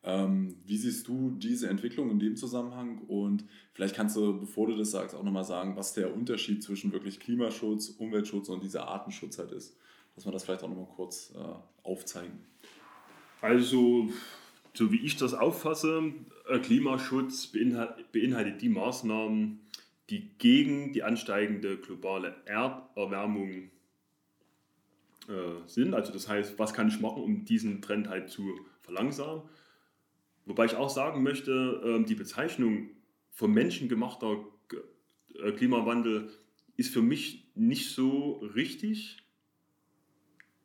Ähm, 0.05 0.57
wie 0.67 0.77
siehst 0.77 1.07
du 1.07 1.31
diese 1.31 1.69
Entwicklung 1.69 2.11
in 2.11 2.19
dem 2.19 2.37
Zusammenhang? 2.37 2.99
Und 3.07 3.45
vielleicht 3.73 3.95
kannst 3.95 4.17
du, 4.17 4.41
bevor 4.41 4.67
du 4.67 4.77
das 4.77 4.91
sagst, 4.91 5.15
auch 5.15 5.23
nochmal 5.23 5.45
sagen, 5.45 5.77
was 5.77 5.95
der 5.95 6.13
Unterschied 6.13 6.63
zwischen 6.63 6.93
wirklich 6.93 7.21
Klimaschutz, 7.21 7.91
Umweltschutz 7.91 8.49
und 8.49 8.65
dieser 8.65 8.89
Artenschutz 8.89 9.39
halt 9.39 9.53
ist. 9.53 9.77
Dass 10.17 10.27
wir 10.27 10.33
das 10.33 10.45
vielleicht 10.45 10.65
auch 10.65 10.69
nochmal 10.69 10.89
kurz 10.97 11.33
äh, 11.37 11.89
aufzeigen. 11.89 12.41
Also, 13.41 14.09
so 14.75 14.91
wie 14.91 15.01
ich 15.05 15.17
das 15.17 15.35
auffasse, 15.35 16.13
äh, 16.49 16.59
Klimaschutz 16.59 17.47
beinhaltet 17.47 18.61
die 18.61 18.69
Maßnahmen, 18.69 19.61
die 20.11 20.37
gegen 20.39 20.93
die 20.93 21.03
ansteigende 21.03 21.79
globale 21.79 22.35
Erderwärmung 22.45 23.71
äh, 25.29 25.67
sind. 25.67 25.95
Also 25.95 26.13
das 26.13 26.29
heißt, 26.29 26.59
was 26.59 26.75
kann 26.75 26.89
ich 26.89 27.01
machen, 27.01 27.23
um 27.23 27.45
diesen 27.45 27.81
Trend 27.81 28.09
halt 28.09 28.29
zu 28.29 28.59
verlangsamen? 28.81 29.43
Wobei 30.45 30.65
ich 30.65 30.75
auch 30.75 30.91
sagen 30.91 31.23
möchte, 31.23 31.81
ähm, 31.85 32.05
die 32.05 32.17
Bezeichnung 32.17 32.91
vom 33.31 33.53
Menschen 33.53 33.89
gemachter 33.89 34.45
äh, 35.43 35.53
Klimawandel 35.53 36.31
ist 36.77 36.93
für 36.93 37.03
mich 37.03 37.51
nicht 37.55 37.91
so 37.91 38.39
richtig. 38.55 39.19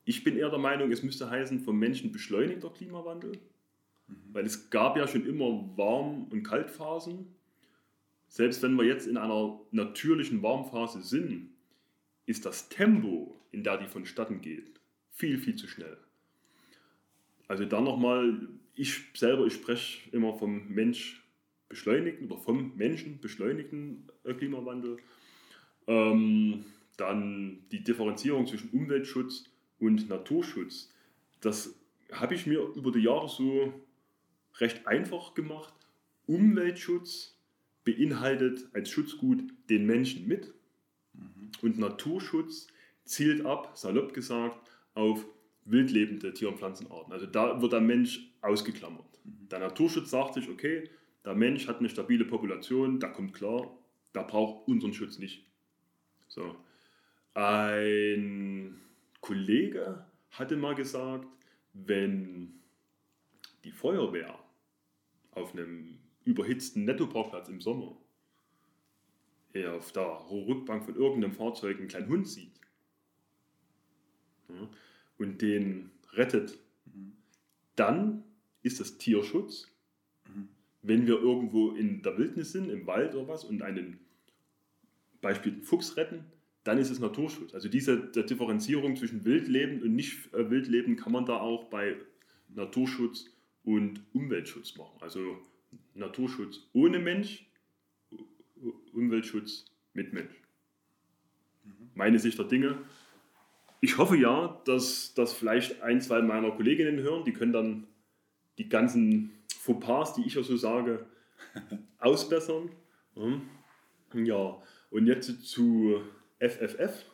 Ich 0.05 0.23
bin 0.23 0.38
eher 0.38 0.49
der 0.49 0.59
Meinung, 0.59 0.91
es 0.91 1.03
müsste 1.03 1.29
heißen 1.29 1.59
vom 1.59 1.77
Menschen 1.77 2.11
beschleunigter 2.11 2.69
Klimawandel, 2.69 3.33
mhm. 4.07 4.15
weil 4.31 4.45
es 4.45 4.69
gab 4.69 4.97
ja 4.97 5.07
schon 5.07 5.25
immer 5.25 5.77
Warm- 5.77 6.25
und 6.31 6.43
Kaltphasen. 6.43 7.35
Selbst 8.28 8.61
wenn 8.61 8.75
wir 8.75 8.84
jetzt 8.84 9.07
in 9.07 9.17
einer 9.17 9.59
natürlichen 9.71 10.41
Warmphase 10.41 11.01
sind, 11.01 11.49
ist 12.25 12.45
das 12.45 12.69
Tempo, 12.69 13.39
in 13.51 13.63
der 13.63 13.78
die 13.78 13.88
vonstatten 13.88 14.41
geht, 14.41 14.80
viel, 15.11 15.38
viel 15.38 15.55
zu 15.55 15.67
schnell. 15.67 15.97
Also 17.47 17.65
dann 17.65 17.86
nochmal 17.86 18.47
ich 18.75 19.05
selber, 19.15 19.45
ich 19.45 19.53
spreche 19.53 20.09
immer 20.11 20.38
vom 20.38 20.67
Mensch 20.67 21.23
beschleunigten 21.69 22.30
oder 22.30 22.39
vom 22.39 22.75
Menschen 22.75 23.19
beschleunigten 23.19 24.07
äh, 24.23 24.34
Klimawandel. 24.34 24.97
Ähm, 25.88 26.65
dann 26.97 27.59
die 27.71 27.84
Differenzierung 27.84 28.47
zwischen 28.47 28.69
Umweltschutz 28.71 29.45
und 29.80 30.09
Naturschutz. 30.09 30.91
Das 31.41 31.75
habe 32.11 32.36
ich 32.36 32.45
mir 32.45 32.59
über 32.75 32.91
die 32.91 33.01
Jahre 33.01 33.30
so 33.30 33.73
recht 34.59 34.88
einfach 34.88 35.34
gemacht. 35.34 35.73
Umweltschutz 36.25 37.36
beinhaltet 37.88 38.67
als 38.73 38.89
Schutzgut 38.89 39.41
den 39.69 39.85
Menschen 39.85 40.27
mit 40.27 40.53
mhm. 41.13 41.51
und 41.61 41.79
Naturschutz 41.79 42.67
zielt 43.05 43.45
ab, 43.45 43.71
salopp 43.75 44.13
gesagt, 44.13 44.59
auf 44.93 45.25
wildlebende 45.63 46.33
Tier- 46.33 46.49
und 46.49 46.57
Pflanzenarten. 46.57 47.13
Also 47.13 47.25
da 47.27 47.61
wird 47.61 47.71
der 47.71 47.79
Mensch 47.79 48.29
ausgeklammert. 48.41 49.05
Mhm. 49.23 49.47
Der 49.47 49.59
Naturschutz 49.59 50.09
sagt 50.09 50.33
sich, 50.33 50.49
okay, 50.49 50.89
der 51.23 51.33
Mensch 51.33 51.67
hat 51.67 51.79
eine 51.79 51.89
stabile 51.89 52.25
Population, 52.25 52.99
da 52.99 53.07
kommt 53.07 53.33
klar, 53.33 53.71
da 54.11 54.23
braucht 54.23 54.67
unseren 54.67 54.93
Schutz 54.93 55.17
nicht. 55.17 55.45
So. 56.27 56.57
Ein 57.35 58.81
Kollege 59.21 60.05
hatte 60.31 60.57
mal 60.57 60.75
gesagt, 60.75 61.27
wenn 61.73 62.59
die 63.63 63.71
Feuerwehr 63.71 64.38
auf 65.31 65.53
einem 65.53 65.99
überhitzten 66.28 66.86
Nettoparkplatz 66.86 67.49
im 67.49 67.61
Sommer 67.61 67.97
auf 69.65 69.91
der 69.91 70.25
Rückbank 70.30 70.86
von 70.86 70.95
irgendeinem 70.95 71.34
Fahrzeug 71.34 71.80
einen 71.80 71.88
kleinen 71.88 72.09
Hund 72.09 72.28
sieht, 72.28 72.59
ja, 74.49 74.69
und 75.17 75.41
den 75.41 75.89
rettet, 76.13 76.59
mhm. 76.86 77.13
dann 77.75 78.23
ist 78.61 78.80
das 78.80 78.97
Tierschutz. 78.97 79.67
Mhm. 80.28 80.49
Wenn 80.84 81.07
wir 81.07 81.19
irgendwo 81.19 81.71
in 81.71 82.03
der 82.03 82.17
Wildnis 82.17 82.51
sind, 82.51 82.69
im 82.69 82.86
Wald 82.86 83.15
oder 83.15 83.28
was, 83.28 83.43
und 83.43 83.61
einen 83.61 83.99
Beispiel 85.21 85.53
einen 85.53 85.63
Fuchs 85.63 85.97
retten, 85.97 86.25
dann 86.63 86.78
ist 86.78 86.91
es 86.91 86.99
Naturschutz. 86.99 87.53
Also 87.53 87.67
diese 87.67 87.97
Differenzierung 87.97 88.95
zwischen 88.95 89.25
Wildleben 89.25 89.82
und 89.82 89.95
nicht 89.95 90.34
äh, 90.34 90.49
Wildleben 90.49 90.97
kann 90.97 91.13
man 91.13 91.25
da 91.25 91.39
auch 91.39 91.69
bei 91.69 91.95
Naturschutz 92.49 93.25
und 93.63 94.01
Umweltschutz 94.13 94.78
machen. 94.78 94.97
Also 95.01 95.39
Naturschutz 95.97 96.69
ohne 96.73 96.99
Mensch, 96.99 97.45
Umweltschutz 98.93 99.65
mit 99.93 100.13
Mensch. 100.13 100.33
Mhm. 101.63 101.91
Meine 101.95 102.19
Sicht 102.19 102.37
der 102.37 102.45
Dinge 102.45 102.77
ich 103.79 103.97
hoffe 103.97 104.17
ja, 104.17 104.59
dass 104.65 105.13
das 105.13 105.33
vielleicht 105.33 105.81
ein, 105.81 106.01
zwei 106.01 106.21
meiner 106.21 106.51
Kolleginnen 106.51 106.99
hören. 106.99 107.23
Die 107.25 107.33
können 107.33 107.53
dann 107.53 107.87
die 108.57 108.69
ganzen 108.69 109.31
Fauxpas, 109.59 110.13
die 110.15 110.25
ich 110.25 110.33
ja 110.35 110.43
so 110.43 110.57
sage, 110.57 111.05
ausbessern. 111.99 112.71
Ja, 114.13 114.61
und 114.89 115.07
jetzt 115.07 115.45
zu 115.45 116.01
FFF. 116.39 117.05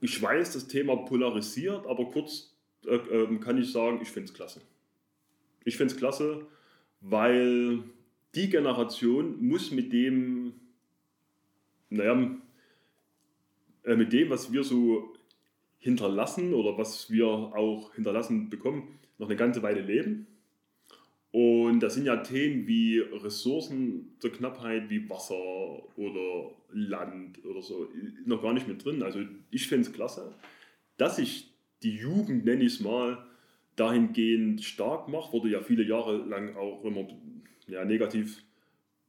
Ich 0.00 0.20
weiß, 0.20 0.54
das 0.54 0.66
Thema 0.66 0.96
polarisiert, 0.96 1.86
aber 1.86 2.08
kurz 2.10 2.56
äh, 2.86 2.94
äh, 2.94 3.38
kann 3.38 3.58
ich 3.58 3.70
sagen, 3.70 4.00
ich 4.02 4.10
finde 4.10 4.30
es 4.30 4.34
klasse. 4.34 4.62
Ich 5.64 5.76
finde 5.76 5.92
es 5.92 5.98
klasse, 5.98 6.46
weil 7.00 7.82
die 8.34 8.48
Generation 8.48 9.44
muss 9.44 9.70
mit 9.70 9.92
dem, 9.92 10.52
naja, 11.88 12.36
äh, 13.84 13.96
mit 13.96 14.12
dem, 14.12 14.30
was 14.30 14.52
wir 14.52 14.62
so 14.62 15.14
hinterlassen 15.78 16.54
oder 16.54 16.76
was 16.76 17.10
wir 17.10 17.26
auch 17.26 17.94
hinterlassen 17.94 18.50
bekommen, 18.50 18.98
noch 19.18 19.28
eine 19.28 19.36
ganze 19.36 19.62
Weile 19.62 19.80
leben. 19.80 20.26
Und 21.32 21.80
das 21.80 21.94
sind 21.94 22.06
ja 22.06 22.16
Themen 22.16 22.66
wie 22.66 22.98
Ressourcen 22.98 24.16
zur 24.18 24.32
Knappheit, 24.32 24.90
wie 24.90 25.08
Wasser 25.08 25.34
oder 25.96 26.50
Land 26.72 27.44
oder 27.44 27.62
so, 27.62 27.88
noch 28.26 28.42
gar 28.42 28.52
nicht 28.52 28.66
mit 28.66 28.84
drin. 28.84 29.02
Also 29.02 29.20
ich 29.50 29.68
finde 29.68 29.86
es 29.86 29.92
klasse, 29.92 30.34
dass 30.96 31.16
sich 31.16 31.52
die 31.82 31.96
Jugend, 31.96 32.44
nenne 32.44 32.64
ich 32.64 32.74
es 32.74 32.80
mal, 32.80 33.24
dahingehend 33.80 34.62
stark 34.62 35.08
macht. 35.08 35.32
Wurde 35.32 35.48
ja 35.48 35.62
viele 35.62 35.82
Jahre 35.82 36.18
lang 36.18 36.56
auch 36.56 36.84
immer 36.84 37.08
ja, 37.66 37.84
negativ 37.84 38.42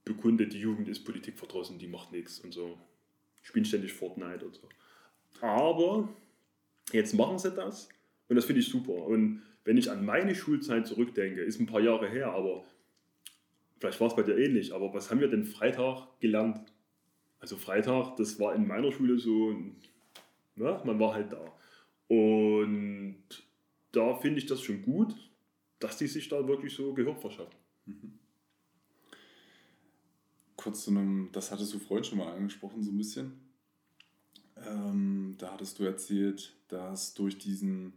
bekundet, 0.05 0.53
die 0.53 0.59
Jugend 0.59 0.88
ist 0.88 1.03
Politik 1.03 1.38
verdrossen, 1.38 1.78
die 1.78 1.88
macht 1.88 2.11
nichts 2.11 2.39
und 2.39 2.53
so 2.53 2.78
spielen 3.43 3.65
ständig 3.65 3.93
Fortnite 3.93 4.45
und 4.45 4.55
so. 4.55 4.69
Aber 5.41 6.09
jetzt 6.91 7.13
machen 7.13 7.39
sie 7.39 7.51
das 7.51 7.89
und 8.30 8.36
das 8.36 8.45
finde 8.45 8.61
ich 8.61 8.69
super. 8.69 8.93
Und 8.93 9.41
wenn 9.63 9.78
ich 9.78 9.89
an 9.91 10.05
meine 10.05 10.36
Schulzeit 10.36 10.88
zurückdenke, 10.88 11.41
ist 11.41 11.59
ein 11.59 11.65
paar 11.65 11.82
Jahre 11.82 12.09
her, 12.09 12.32
aber 12.32 12.63
vielleicht 13.80 13.99
war 13.99 14.07
es 14.07 14.15
bei 14.15 14.24
dir 14.24 14.38
ähnlich, 14.38 14.74
aber 14.74 14.93
was 14.93 15.09
haben 15.09 15.19
wir 15.19 15.28
denn 15.28 15.45
Freitag 15.45 16.07
gelernt? 16.19 16.72
Also 17.39 17.57
Freitag, 17.57 18.15
das 18.17 18.39
war 18.39 18.55
in 18.55 18.67
meiner 18.67 18.91
Schule 18.91 19.17
so, 19.17 19.55
na, 20.55 20.72
ne, 20.72 20.82
man 20.86 20.99
war 20.99 21.13
halt 21.13 21.34
da. 21.34 21.43
Und 22.07 23.24
da 23.91 24.15
finde 24.15 24.39
ich 24.39 24.45
das 24.45 24.61
schon 24.61 24.81
gut, 24.81 25.15
dass 25.79 25.97
die 25.97 26.07
sich 26.07 26.29
da 26.29 26.47
wirklich 26.47 26.73
so 26.73 26.93
Gehör 26.93 27.15
verschaffen. 27.15 27.57
Mhm 27.85 28.19
kurz 30.61 30.83
zu 30.83 30.91
einem, 30.91 31.29
das 31.31 31.51
hattest 31.51 31.73
du 31.73 31.79
vorhin 31.79 32.03
schon 32.03 32.19
mal 32.19 32.31
angesprochen, 32.33 32.83
so 32.83 32.91
ein 32.91 32.97
bisschen. 32.97 33.33
Ähm, 34.57 35.35
da 35.37 35.53
hattest 35.53 35.79
du 35.79 35.83
erzählt, 35.83 36.55
dass 36.67 37.13
durch 37.15 37.37
diesen 37.37 37.93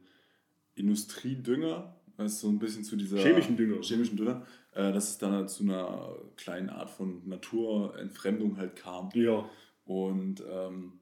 Industriedünger, 0.74 1.94
weißt 2.16 2.40
so 2.40 2.48
ein 2.48 2.58
bisschen 2.58 2.84
zu 2.84 2.96
dieser 2.96 3.18
chemischen 3.18 3.56
Dünger, 3.56 3.82
chemischen 3.82 4.16
Dünger 4.16 4.46
äh, 4.72 4.92
dass 4.92 5.10
es 5.10 5.18
dann 5.18 5.32
halt 5.32 5.50
zu 5.50 5.62
einer 5.62 6.16
kleinen 6.36 6.70
Art 6.70 6.90
von 6.90 7.28
Naturentfremdung 7.28 8.56
halt 8.56 8.76
kam. 8.76 9.10
Ja. 9.14 9.48
Und 9.84 10.42
ähm, 10.50 10.94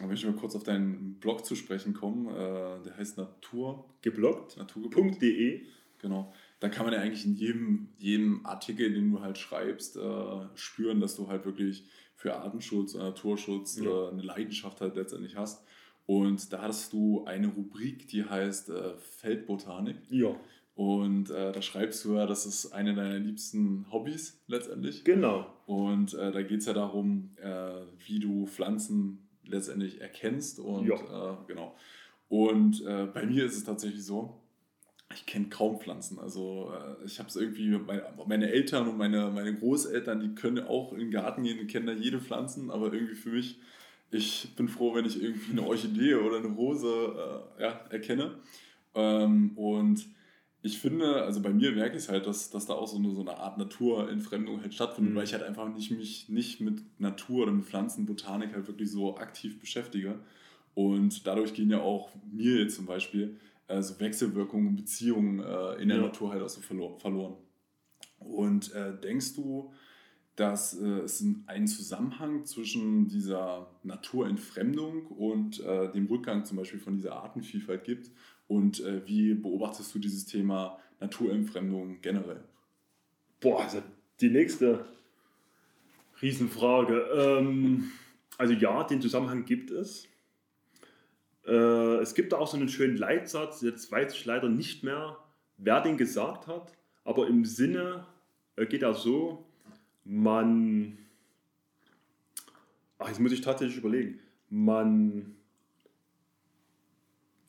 wenn 0.00 0.12
ich 0.12 0.24
mal 0.24 0.34
kurz 0.34 0.54
auf 0.54 0.64
deinen 0.64 1.14
Blog 1.20 1.44
zu 1.44 1.54
sprechen 1.54 1.94
komme, 1.94 2.30
äh, 2.30 2.84
der 2.84 2.96
heißt 2.96 3.18
Natur 3.18 3.84
geblockt, 4.02 4.56
naturgeblockt.de. 4.56 5.66
Genau 5.98 6.32
dann 6.60 6.70
kann 6.70 6.86
man 6.86 6.94
ja 6.94 7.00
eigentlich 7.00 7.26
in 7.26 7.34
jedem, 7.34 7.88
jedem 7.98 8.46
Artikel, 8.46 8.92
den 8.92 9.10
du 9.10 9.20
halt 9.20 9.38
schreibst, 9.38 9.96
äh, 9.96 10.00
spüren, 10.54 11.00
dass 11.00 11.16
du 11.16 11.28
halt 11.28 11.44
wirklich 11.44 11.84
für 12.14 12.34
Artenschutz, 12.34 12.94
Naturschutz 12.94 13.78
ja. 13.78 14.08
äh, 14.08 14.10
eine 14.10 14.22
Leidenschaft 14.22 14.80
halt 14.80 14.96
letztendlich 14.96 15.36
hast. 15.36 15.64
Und 16.06 16.52
da 16.52 16.62
hast 16.62 16.92
du 16.92 17.24
eine 17.26 17.48
Rubrik, 17.48 18.08
die 18.08 18.24
heißt 18.24 18.70
äh, 18.70 18.96
Feldbotanik. 18.96 19.96
Ja. 20.08 20.34
Und 20.74 21.30
äh, 21.30 21.52
da 21.52 21.62
schreibst 21.62 22.04
du 22.04 22.14
ja, 22.14 22.26
das 22.26 22.46
ist 22.46 22.72
eine 22.72 22.94
deiner 22.94 23.18
liebsten 23.18 23.90
Hobbys 23.90 24.42
letztendlich. 24.46 25.04
Genau. 25.04 25.46
Und 25.66 26.14
äh, 26.14 26.30
da 26.32 26.42
geht 26.42 26.60
es 26.60 26.66
ja 26.66 26.74
darum, 26.74 27.30
äh, 27.36 27.82
wie 28.06 28.18
du 28.18 28.46
Pflanzen 28.46 29.25
letztendlich 29.48 30.00
erkennst. 30.00 30.58
Und 30.58 30.86
ja. 30.86 31.38
genau. 31.46 31.76
Und 32.28 32.84
bei 32.84 33.24
mir 33.24 33.44
ist 33.44 33.56
es 33.56 33.64
tatsächlich 33.64 34.04
so, 34.04 34.40
ich 35.14 35.26
kenne 35.26 35.46
kaum 35.48 35.78
Pflanzen. 35.78 36.18
Also 36.18 36.72
äh, 36.74 37.04
ich 37.04 37.18
habe 37.18 37.28
es 37.28 37.36
irgendwie, 37.36 37.70
meine, 37.78 38.04
meine 38.26 38.50
Eltern 38.50 38.88
und 38.88 38.98
meine, 38.98 39.30
meine 39.30 39.54
Großeltern, 39.54 40.20
die 40.20 40.34
können 40.34 40.66
auch 40.66 40.92
in 40.92 40.98
den 40.98 41.10
Garten 41.10 41.44
gehen, 41.44 41.58
die 41.58 41.66
kennen 41.66 41.86
da 41.86 41.92
jede 41.92 42.20
Pflanzen, 42.20 42.70
aber 42.70 42.92
irgendwie 42.92 43.14
für 43.14 43.30
mich, 43.30 43.58
ich 44.10 44.54
bin 44.56 44.68
froh, 44.68 44.94
wenn 44.94 45.04
ich 45.04 45.22
irgendwie 45.22 45.52
eine 45.52 45.66
Orchidee 45.66 46.14
oder 46.14 46.38
eine 46.38 46.48
Rose 46.48 46.86
äh, 47.58 47.62
ja, 47.62 47.80
erkenne. 47.90 48.38
Ähm, 48.94 49.52
und 49.56 50.06
ich 50.66 50.78
finde, 50.78 51.22
also 51.22 51.40
bei 51.40 51.50
mir 51.50 51.72
merke 51.72 51.96
ich 51.96 52.02
es 52.02 52.08
halt, 52.08 52.26
dass, 52.26 52.50
dass 52.50 52.66
da 52.66 52.74
auch 52.74 52.88
so 52.88 52.98
eine, 52.98 53.12
so 53.12 53.20
eine 53.20 53.38
Art 53.38 53.56
Naturentfremdung 53.56 54.60
halt 54.60 54.74
stattfindet, 54.74 55.12
mhm. 55.12 55.16
weil 55.16 55.24
ich 55.24 55.32
halt 55.32 55.44
einfach 55.44 55.72
nicht 55.72 55.92
mich 55.92 56.28
nicht 56.28 56.60
mit 56.60 56.82
Natur 57.00 57.44
oder 57.44 57.52
mit 57.52 57.64
Pflanzenbotanik 57.64 58.52
halt 58.52 58.66
wirklich 58.66 58.90
so 58.90 59.16
aktiv 59.16 59.60
beschäftige. 59.60 60.18
Und 60.74 61.26
dadurch 61.26 61.54
gehen 61.54 61.70
ja 61.70 61.80
auch 61.80 62.10
mir 62.30 62.58
jetzt 62.58 62.76
zum 62.76 62.86
Beispiel 62.86 63.38
äh, 63.68 63.80
so 63.80 63.98
Wechselwirkungen 64.00 64.68
und 64.68 64.76
Beziehungen 64.76 65.38
äh, 65.38 65.74
in 65.80 65.88
der 65.88 65.98
ja. 65.98 66.04
Natur 66.04 66.32
halt 66.32 66.42
auch 66.42 66.48
so 66.48 66.60
verlor 66.60 66.98
verloren. 66.98 67.36
Und 68.18 68.72
äh, 68.74 68.98
denkst 69.00 69.34
du, 69.34 69.72
dass 70.34 70.78
äh, 70.78 71.00
es 71.00 71.24
einen 71.46 71.66
Zusammenhang 71.68 72.44
zwischen 72.44 73.08
dieser 73.08 73.70
Naturentfremdung 73.84 75.06
und 75.06 75.60
äh, 75.60 75.90
dem 75.92 76.06
Rückgang 76.06 76.44
zum 76.44 76.56
Beispiel 76.56 76.80
von 76.80 76.96
dieser 76.96 77.14
Artenvielfalt 77.14 77.84
gibt? 77.84 78.10
Und 78.48 78.80
äh, 78.80 79.06
wie 79.06 79.34
beobachtest 79.34 79.94
du 79.94 79.98
dieses 79.98 80.26
Thema 80.26 80.78
Naturentfremdung 81.00 82.00
generell? 82.00 82.42
Boah, 83.40 83.62
also 83.62 83.82
die 84.20 84.30
nächste 84.30 84.86
Riesenfrage. 86.22 87.08
Ähm, 87.14 87.90
also 88.38 88.52
ja, 88.52 88.84
den 88.84 89.00
Zusammenhang 89.00 89.44
gibt 89.44 89.70
es. 89.70 90.08
Äh, 91.46 91.96
es 91.98 92.14
gibt 92.14 92.32
da 92.32 92.38
auch 92.38 92.48
so 92.48 92.56
einen 92.56 92.68
schönen 92.68 92.96
Leitsatz, 92.96 93.62
jetzt 93.62 93.90
weiß 93.90 94.14
ich 94.14 94.24
leider 94.24 94.48
nicht 94.48 94.82
mehr, 94.82 95.18
wer 95.58 95.80
den 95.80 95.96
gesagt 95.96 96.46
hat, 96.46 96.72
aber 97.04 97.28
im 97.28 97.44
Sinne 97.44 98.06
äh, 98.56 98.66
geht 98.66 98.82
er 98.82 98.94
so, 98.94 99.44
man, 100.04 100.98
ach, 102.98 103.08
jetzt 103.08 103.20
muss 103.20 103.32
ich 103.32 103.40
tatsächlich 103.42 103.78
überlegen, 103.78 104.18
man 104.50 105.35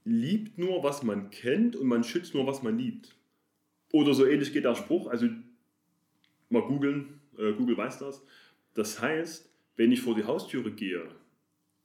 liebt 0.08 0.58
nur, 0.58 0.84
was 0.84 1.03
man 1.03 1.30
kennt 1.30 1.76
und 1.76 1.88
man 1.88 2.03
schützt 2.03 2.34
nur, 2.34 2.47
was 2.47 2.64
man 2.64 2.78
liebt. 2.78 3.16
Oder 3.91 4.14
so 4.14 4.26
ähnlich 4.26 4.53
geht 4.53 4.64
der 4.64 4.76
Spruch, 4.76 5.08
also 5.08 5.28
mal 6.49 6.62
googeln, 6.62 7.20
äh, 7.38 7.53
Google 7.53 7.78
weiß 7.78 7.99
das. 7.99 8.24
Das 8.74 9.01
heißt, 9.01 9.49
wenn 9.76 9.91
ich 9.91 10.01
vor 10.01 10.16
die 10.16 10.24
Haustüre 10.24 10.72
gehe 10.72 11.10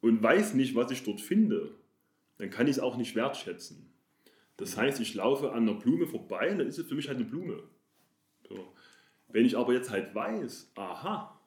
und 0.01 0.23
weiß 0.23 0.55
nicht, 0.55 0.75
was 0.75 0.91
ich 0.91 1.03
dort 1.03 1.20
finde, 1.20 1.75
dann 2.39 2.51
kann 2.51 2.66
ich 2.66 2.77
es 2.77 2.81
auch 2.81 2.97
nicht 2.97 3.14
wertschätzen. 3.14 3.93
Das 4.57 4.77
heißt, 4.77 5.01
ich 5.01 5.14
laufe 5.14 5.53
an 5.53 5.68
einer 5.68 5.79
Blume 5.79 6.07
vorbei 6.07 6.53
und 6.53 6.59
dann 6.59 6.68
ist 6.68 6.79
es 6.79 6.87
für 6.87 6.95
mich 6.95 7.09
halt 7.09 7.18
eine 7.18 7.27
Blume. 7.27 7.62
So. 8.49 8.73
Wenn 9.29 9.47
ich 9.47 9.57
aber 9.57 9.73
jetzt 9.73 9.91
halt 9.91 10.14
weiß, 10.14 10.73
aha, 10.77 11.41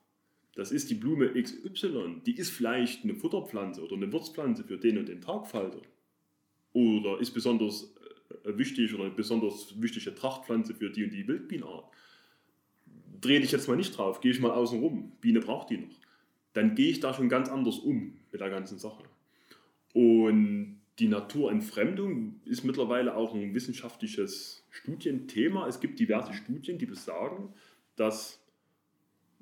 das 0.56 0.72
ist 0.72 0.90
die 0.90 0.96
Blume 0.96 1.34
XY, 1.42 2.22
die 2.26 2.36
ist 2.36 2.50
vielleicht 2.50 3.04
eine 3.04 3.16
Futterpflanze 3.16 3.84
oder 3.84 3.96
eine 3.96 4.12
Wirtspflanze 4.12 4.64
für 4.64 4.78
den 4.78 4.98
und 4.98 5.08
den 5.08 5.22
Tagfalter. 5.22 5.82
Oder 6.76 7.22
ist 7.22 7.32
besonders 7.32 7.96
äh, 8.44 8.58
wichtig 8.58 8.94
oder 8.94 9.06
eine 9.06 9.14
besonders 9.14 9.82
wichtige 9.82 10.14
Trachtpflanze 10.14 10.76
für 10.76 10.90
die 10.90 11.06
und 11.06 11.12
die 11.12 11.26
Wildbienenart. 11.26 11.86
Drehe 13.22 13.40
ich 13.40 13.54
jetzt 13.54 13.70
mal 13.70 13.78
nicht 13.78 13.98
drauf, 13.98 14.20
gehe 14.20 14.32
ich 14.32 14.42
mal 14.42 14.52
außen 14.52 14.82
rum, 14.82 15.14
Biene 15.22 15.40
braucht 15.40 15.70
die 15.70 15.78
noch. 15.78 15.98
Dann 16.52 16.76
gehe 16.76 16.90
ich 16.90 17.00
da 17.00 17.14
schon 17.14 17.30
ganz 17.30 17.48
anders 17.48 17.80
um 17.80 18.18
mit 18.30 18.42
der 18.42 18.50
ganzen 18.50 18.78
Sache. 18.78 19.04
Und 19.94 20.82
die 21.00 21.08
Naturentfremdung 21.08 22.42
ist 22.44 22.66
mittlerweile 22.66 23.16
auch 23.16 23.34
ein 23.34 23.54
wissenschaftliches 23.54 24.66
Studienthema. 24.70 25.70
Es 25.70 25.80
gibt 25.80 25.98
diverse 25.98 26.34
Studien, 26.34 26.78
die 26.78 26.86
besagen, 26.86 27.54
dass 27.96 28.44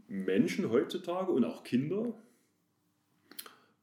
Menschen 0.07 0.69
heutzutage 0.69 1.31
und 1.31 1.45
auch 1.45 1.63
Kinder 1.63 2.13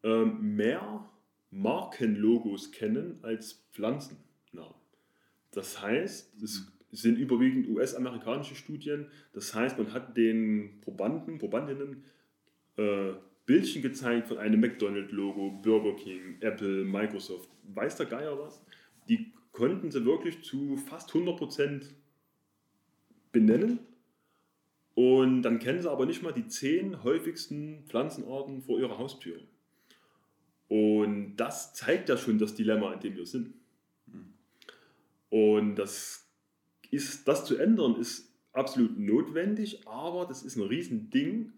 ähm, 0.05 0.55
mehr 0.55 1.10
Markenlogos 1.51 2.73
kennen 2.73 3.19
als 3.23 3.65
Pflanzennamen. 3.73 4.75
Das 5.53 5.83
heißt, 5.83 6.43
es 6.43 6.73
sind 6.93 7.19
überwiegend 7.19 7.69
US-amerikanische 7.69 8.55
Studien. 8.55 9.07
Das 9.33 9.55
heißt, 9.55 9.79
man 9.79 9.93
hat 9.93 10.17
den 10.17 10.81
Probanden, 10.81 11.39
Probandinnen 11.39 12.05
äh, 12.77 13.13
Bildchen 13.47 13.83
gezeigt 13.83 14.29
von 14.29 14.39
einem 14.39 14.61
McDonald's-Logo, 14.61 15.61
Burger 15.63 15.97
King, 15.97 16.37
Apple, 16.41 16.85
Microsoft, 16.85 17.49
weiß 17.75 17.97
der 17.97 18.07
Geier 18.07 18.39
was. 18.39 18.63
Die 19.09 19.33
konnten 19.53 19.91
sie 19.91 20.05
wirklich 20.05 20.43
zu 20.43 20.77
fast 20.77 21.11
100% 21.11 21.83
benennen. 23.33 23.81
Und 24.95 25.43
dann 25.43 25.59
kennen 25.59 25.83
sie 25.83 25.91
aber 25.91 26.07
nicht 26.07 26.23
mal 26.23 26.33
die 26.33 26.47
zehn 26.47 27.03
häufigsten 27.03 27.85
Pflanzenarten 27.87 28.63
vor 28.63 28.79
ihrer 28.79 28.99
Haustür. 28.99 29.41
Und 30.71 31.35
das 31.35 31.75
zeigt 31.75 32.09
ja 32.09 32.17
schon 32.17 32.39
das 32.39 32.55
Dilemma, 32.55 32.93
in 32.93 33.01
dem 33.01 33.17
wir 33.17 33.27
sind. 33.27 33.55
Und 35.29 35.75
das, 35.75 36.29
ist, 36.93 37.27
das 37.27 37.45
zu 37.45 37.57
ändern 37.57 37.97
ist 37.97 38.33
absolut 38.53 38.97
notwendig, 38.97 39.89
aber 39.89 40.27
das 40.27 40.45
ist 40.45 40.55
ein 40.55 40.63
Riesending, 40.63 41.53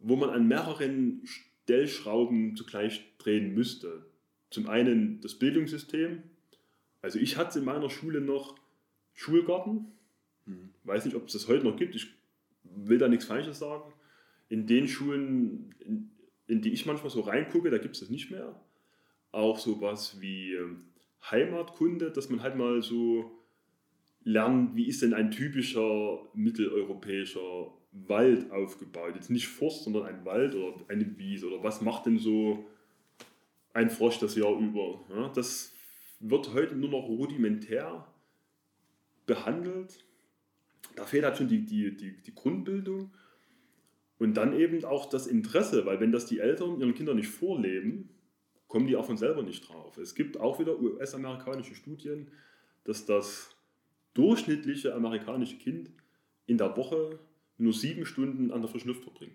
wo 0.00 0.16
man 0.16 0.28
an 0.28 0.46
mehreren 0.46 1.22
Stellschrauben 1.24 2.54
zugleich 2.54 3.16
drehen 3.16 3.54
müsste. 3.54 4.04
Zum 4.50 4.68
einen 4.68 5.22
das 5.22 5.38
Bildungssystem. 5.38 6.22
Also 7.00 7.18
ich 7.18 7.38
hatte 7.38 7.60
in 7.60 7.64
meiner 7.64 7.88
Schule 7.88 8.20
noch 8.20 8.56
Schulgarten. 9.14 9.86
Mhm. 10.44 10.74
Weiß 10.84 11.06
nicht, 11.06 11.16
ob 11.16 11.26
es 11.26 11.32
das 11.32 11.48
heute 11.48 11.64
noch 11.64 11.76
gibt. 11.76 11.94
Ich 11.94 12.08
will 12.64 12.98
da 12.98 13.08
nichts 13.08 13.24
Falsches 13.24 13.58
sagen. 13.58 13.94
In 14.50 14.66
den 14.66 14.88
Schulen, 14.88 15.74
in, 15.80 16.10
in 16.52 16.60
die 16.60 16.72
ich 16.72 16.84
manchmal 16.84 17.10
so 17.10 17.22
reingucke, 17.22 17.70
da 17.70 17.78
gibt 17.78 17.94
es 17.94 18.00
das 18.00 18.10
nicht 18.10 18.30
mehr. 18.30 18.54
Auch 19.30 19.58
sowas 19.58 20.20
wie 20.20 20.52
ähm, 20.52 20.82
Heimatkunde, 21.30 22.10
dass 22.10 22.28
man 22.28 22.42
halt 22.42 22.56
mal 22.56 22.82
so 22.82 23.32
lernt, 24.22 24.76
wie 24.76 24.86
ist 24.86 25.00
denn 25.00 25.14
ein 25.14 25.30
typischer 25.30 26.20
mitteleuropäischer 26.34 27.72
Wald 27.92 28.50
aufgebaut. 28.50 29.14
Jetzt 29.14 29.30
nicht 29.30 29.48
Forst, 29.48 29.84
sondern 29.84 30.04
ein 30.04 30.26
Wald 30.26 30.54
oder 30.54 30.74
eine 30.88 31.18
Wiese 31.18 31.46
oder 31.46 31.64
was 31.64 31.80
macht 31.80 32.04
denn 32.04 32.18
so 32.18 32.66
ein 33.72 33.88
Frosch 33.88 34.18
das 34.18 34.34
Jahr 34.34 34.54
über. 34.58 35.00
Ja, 35.08 35.28
das 35.28 35.74
wird 36.20 36.52
heute 36.52 36.76
nur 36.76 36.90
noch 36.90 37.08
rudimentär 37.08 38.06
behandelt. 39.24 40.04
Da 40.96 41.06
fehlt 41.06 41.24
halt 41.24 41.38
schon 41.38 41.48
die, 41.48 41.64
die, 41.64 41.96
die, 41.96 42.20
die 42.20 42.34
Grundbildung 42.34 43.10
und 44.22 44.34
dann 44.34 44.52
eben 44.52 44.84
auch 44.84 45.06
das 45.06 45.26
Interesse, 45.26 45.84
weil 45.84 45.98
wenn 45.98 46.12
das 46.12 46.26
die 46.26 46.38
Eltern 46.38 46.78
ihren 46.78 46.94
Kindern 46.94 47.16
nicht 47.16 47.28
vorleben, 47.28 48.08
kommen 48.68 48.86
die 48.86 48.94
auch 48.94 49.04
von 49.04 49.16
selber 49.16 49.42
nicht 49.42 49.68
drauf. 49.68 49.98
Es 49.98 50.14
gibt 50.14 50.38
auch 50.38 50.60
wieder 50.60 50.80
US-amerikanische 50.80 51.74
Studien, 51.74 52.30
dass 52.84 53.04
das 53.04 53.56
durchschnittliche 54.14 54.94
amerikanische 54.94 55.56
Kind 55.56 55.90
in 56.46 56.56
der 56.56 56.76
Woche 56.76 57.18
nur 57.58 57.72
sieben 57.72 58.06
Stunden 58.06 58.52
an 58.52 58.60
der 58.60 58.70
frischen 58.70 58.88
Luft 58.88 59.02
verbringt. 59.02 59.34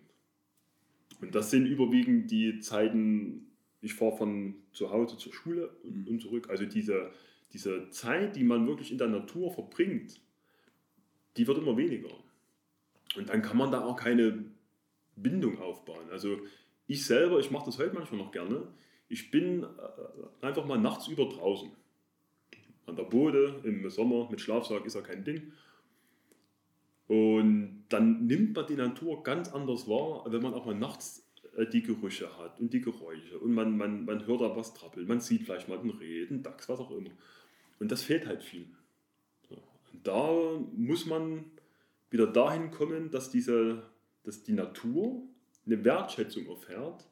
Und 1.19 1.35
das 1.35 1.51
sind 1.51 1.65
überwiegend 1.65 2.31
die 2.31 2.59
Zeiten, 2.59 3.47
ich 3.81 3.93
fahre 3.93 4.15
von 4.15 4.55
zu 4.71 4.89
Hause 4.89 5.17
zur 5.17 5.33
Schule 5.33 5.69
und, 5.83 6.07
und 6.07 6.21
zurück. 6.21 6.49
Also 6.49 6.65
diese, 6.65 7.11
diese 7.51 7.89
Zeit, 7.89 8.37
die 8.37 8.43
man 8.43 8.65
wirklich 8.67 8.93
in 8.93 8.97
der 8.97 9.09
Natur 9.09 9.51
verbringt, 9.51 10.21
die 11.35 11.45
wird 11.45 11.57
immer 11.57 11.75
weniger. 11.75 12.11
Und 13.17 13.27
dann 13.27 13.41
kann 13.41 13.57
man 13.57 13.71
da 13.71 13.83
auch 13.83 13.97
keine 13.97 14.45
Bindung 15.17 15.59
aufbauen. 15.59 16.09
Also 16.11 16.37
ich 16.87 17.05
selber, 17.05 17.39
ich 17.39 17.51
mache 17.51 17.65
das 17.65 17.77
heute 17.79 17.93
manchmal 17.93 18.21
noch 18.21 18.31
gerne, 18.31 18.67
ich 19.09 19.31
bin 19.31 19.63
äh, 19.63 20.45
einfach 20.45 20.65
mal 20.65 20.77
nachts 20.77 21.07
über 21.07 21.25
draußen. 21.25 21.71
An 22.85 22.95
der 22.95 23.03
Bode, 23.03 23.61
im 23.63 23.89
Sommer 23.89 24.29
mit 24.29 24.39
Schlafsack 24.39 24.85
ist 24.85 24.95
ja 24.95 25.01
kein 25.01 25.23
Ding. 25.23 25.51
Und 27.07 27.85
dann 27.89 28.27
nimmt 28.27 28.55
man 28.55 28.67
die 28.67 28.75
Natur 28.75 29.23
ganz 29.23 29.49
anders 29.49 29.87
wahr, 29.87 30.25
wenn 30.29 30.41
man 30.41 30.53
auch 30.53 30.65
mal 30.65 30.75
nachts 30.75 31.25
äh, 31.55 31.65
die 31.65 31.81
Gerüche 31.81 32.37
hat 32.37 32.59
und 32.59 32.73
die 32.73 32.81
Geräusche 32.81 33.39
und 33.39 33.53
man, 33.53 33.77
man, 33.77 34.05
man 34.05 34.25
hört 34.25 34.41
da 34.41 34.55
was 34.55 34.73
trappeln, 34.73 35.07
man 35.07 35.21
sieht 35.21 35.43
vielleicht 35.43 35.69
mal 35.69 35.79
einen 35.79 35.91
Reh, 35.91 36.27
einen 36.27 36.43
Dachs, 36.43 36.67
was 36.69 36.79
auch 36.79 36.91
immer. 36.91 37.11
Und 37.79 37.91
das 37.91 38.03
fehlt 38.03 38.25
halt 38.25 38.43
viel. 38.43 38.67
Und 39.93 40.05
da 40.05 40.29
muss 40.75 41.05
man 41.05 41.45
wieder 42.09 42.27
dahin 42.27 42.71
kommen, 42.71 43.11
dass, 43.11 43.29
diese, 43.29 43.83
dass 44.27 44.43
die 44.43 44.51
Natur 44.51 45.23
eine 45.65 45.85
Wertschätzung 45.85 46.47
erfährt, 46.47 47.07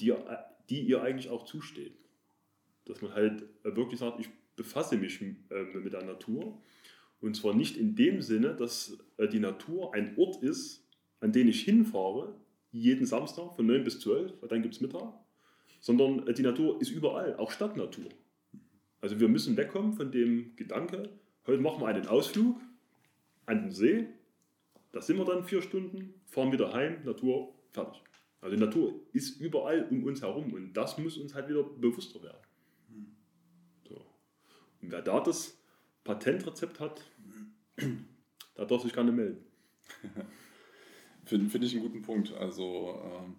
die, 0.00 0.14
die 0.70 0.80
ihr 0.80 1.02
eigentlich 1.02 1.28
auch 1.28 1.44
zusteht. 1.44 1.98
Dass 2.86 3.02
man 3.02 3.12
halt 3.12 3.44
wirklich 3.62 4.00
sagt, 4.00 4.18
ich 4.18 4.30
befasse 4.56 4.96
mich 4.96 5.20
äh, 5.20 5.64
mit 5.74 5.92
der 5.92 6.02
Natur 6.02 6.62
und 7.20 7.36
zwar 7.36 7.54
nicht 7.54 7.76
in 7.76 7.94
dem 7.94 8.22
Sinne, 8.22 8.54
dass 8.54 8.96
äh, 9.18 9.28
die 9.28 9.38
Natur 9.38 9.92
ein 9.92 10.16
Ort 10.16 10.42
ist, 10.42 10.88
an 11.20 11.32
den 11.32 11.46
ich 11.46 11.62
hinfahre, 11.62 12.34
jeden 12.72 13.04
Samstag 13.04 13.54
von 13.54 13.66
9 13.66 13.84
bis 13.84 14.00
12, 14.00 14.32
weil 14.40 14.48
dann 14.48 14.62
gibt 14.62 14.76
es 14.76 14.80
Mittag, 14.80 15.12
sondern 15.80 16.26
äh, 16.26 16.32
die 16.32 16.42
Natur 16.42 16.80
ist 16.80 16.90
überall, 16.90 17.36
auch 17.36 17.50
Stadtnatur. 17.50 18.08
Also 19.02 19.20
wir 19.20 19.28
müssen 19.28 19.58
wegkommen 19.58 19.92
von 19.92 20.10
dem 20.10 20.56
Gedanke, 20.56 21.10
heute 21.46 21.60
machen 21.60 21.82
wir 21.82 21.88
einen 21.88 22.06
Ausflug 22.06 22.58
an 23.44 23.64
den 23.64 23.70
See, 23.72 24.08
da 24.92 25.00
sind 25.00 25.18
wir 25.18 25.24
dann 25.24 25.44
vier 25.44 25.62
Stunden, 25.62 26.14
fahren 26.26 26.52
wieder 26.52 26.72
heim, 26.72 27.04
Natur, 27.04 27.54
fertig. 27.72 28.02
Also 28.40 28.56
die 28.56 28.62
Natur 28.62 29.00
ist 29.12 29.40
überall 29.40 29.88
um 29.90 30.04
uns 30.04 30.22
herum 30.22 30.52
und 30.52 30.72
das 30.72 30.98
muss 30.98 31.16
uns 31.18 31.34
halt 31.34 31.48
wieder 31.48 31.64
bewusster 31.64 32.22
werden. 32.22 32.38
So. 33.88 33.96
Und 34.82 34.92
wer 34.92 35.02
da 35.02 35.20
das 35.20 35.58
Patentrezept 36.04 36.78
hat, 36.80 37.02
da 38.54 38.64
darf 38.64 38.82
sich 38.82 38.92
gerne 38.92 39.12
melden. 39.12 39.44
Finde 41.24 41.50
find 41.50 41.64
ich 41.64 41.74
einen 41.74 41.82
guten 41.82 42.02
Punkt. 42.02 42.32
Also, 42.34 43.02
ähm, 43.04 43.34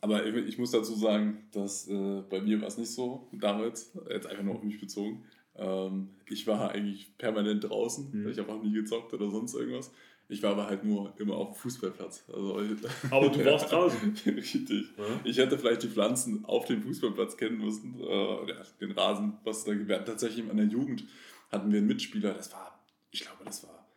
aber 0.00 0.26
ich 0.26 0.58
muss 0.58 0.72
dazu 0.72 0.94
sagen, 0.94 1.46
dass 1.52 1.86
äh, 1.88 2.22
bei 2.28 2.40
mir 2.40 2.60
war 2.60 2.68
es 2.68 2.78
nicht 2.78 2.90
so 2.90 3.28
damals, 3.32 3.96
jetzt 4.08 4.26
einfach 4.26 4.42
nur 4.42 4.56
auf 4.56 4.62
mich 4.62 4.80
bezogen. 4.80 5.24
Ähm, 5.54 6.10
ich 6.26 6.46
war 6.46 6.70
eigentlich 6.70 7.16
permanent 7.16 7.64
draußen, 7.64 8.10
mhm. 8.12 8.28
ich 8.28 8.38
habe 8.38 8.52
auch 8.52 8.62
nie 8.62 8.72
gezockt 8.72 9.12
oder 9.12 9.30
sonst 9.30 9.54
irgendwas. 9.54 9.92
Ich 10.30 10.42
war 10.44 10.52
aber 10.52 10.68
halt 10.68 10.84
nur 10.84 11.12
immer 11.18 11.34
auf 11.34 11.48
dem 11.48 11.56
Fußballplatz. 11.56 12.24
Also, 12.28 12.60
aber 13.10 13.28
du 13.28 13.44
warst 13.44 13.72
draußen. 13.72 14.16
Richtig. 14.26 14.86
Ja. 14.96 15.04
Ich 15.24 15.38
hätte 15.38 15.58
vielleicht 15.58 15.82
die 15.82 15.88
Pflanzen 15.88 16.44
auf 16.44 16.66
dem 16.66 16.82
Fußballplatz 16.82 17.36
kennen 17.36 17.58
müssen, 17.58 18.00
äh, 18.00 18.54
den 18.80 18.92
Rasen, 18.92 19.38
was 19.42 19.64
da 19.64 19.74
gewährt. 19.74 20.06
Tatsächlich 20.06 20.48
in 20.48 20.56
der 20.56 20.66
Jugend 20.66 21.04
hatten 21.50 21.72
wir 21.72 21.78
einen 21.78 21.88
Mitspieler, 21.88 22.32
das 22.32 22.52
war, 22.52 22.80
ich 23.10 23.22
glaube, 23.22 23.44
das 23.44 23.64
war 23.64 23.88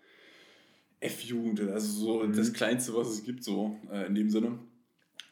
F-Jugend, 1.00 1.62
also 1.62 1.88
so 1.88 2.24
mhm. 2.24 2.34
das 2.34 2.52
Kleinste, 2.52 2.96
was 2.96 3.10
es 3.10 3.24
gibt, 3.24 3.44
so 3.44 3.78
äh, 3.92 4.08
in 4.08 4.16
dem 4.16 4.32
Sinne. 4.32 4.58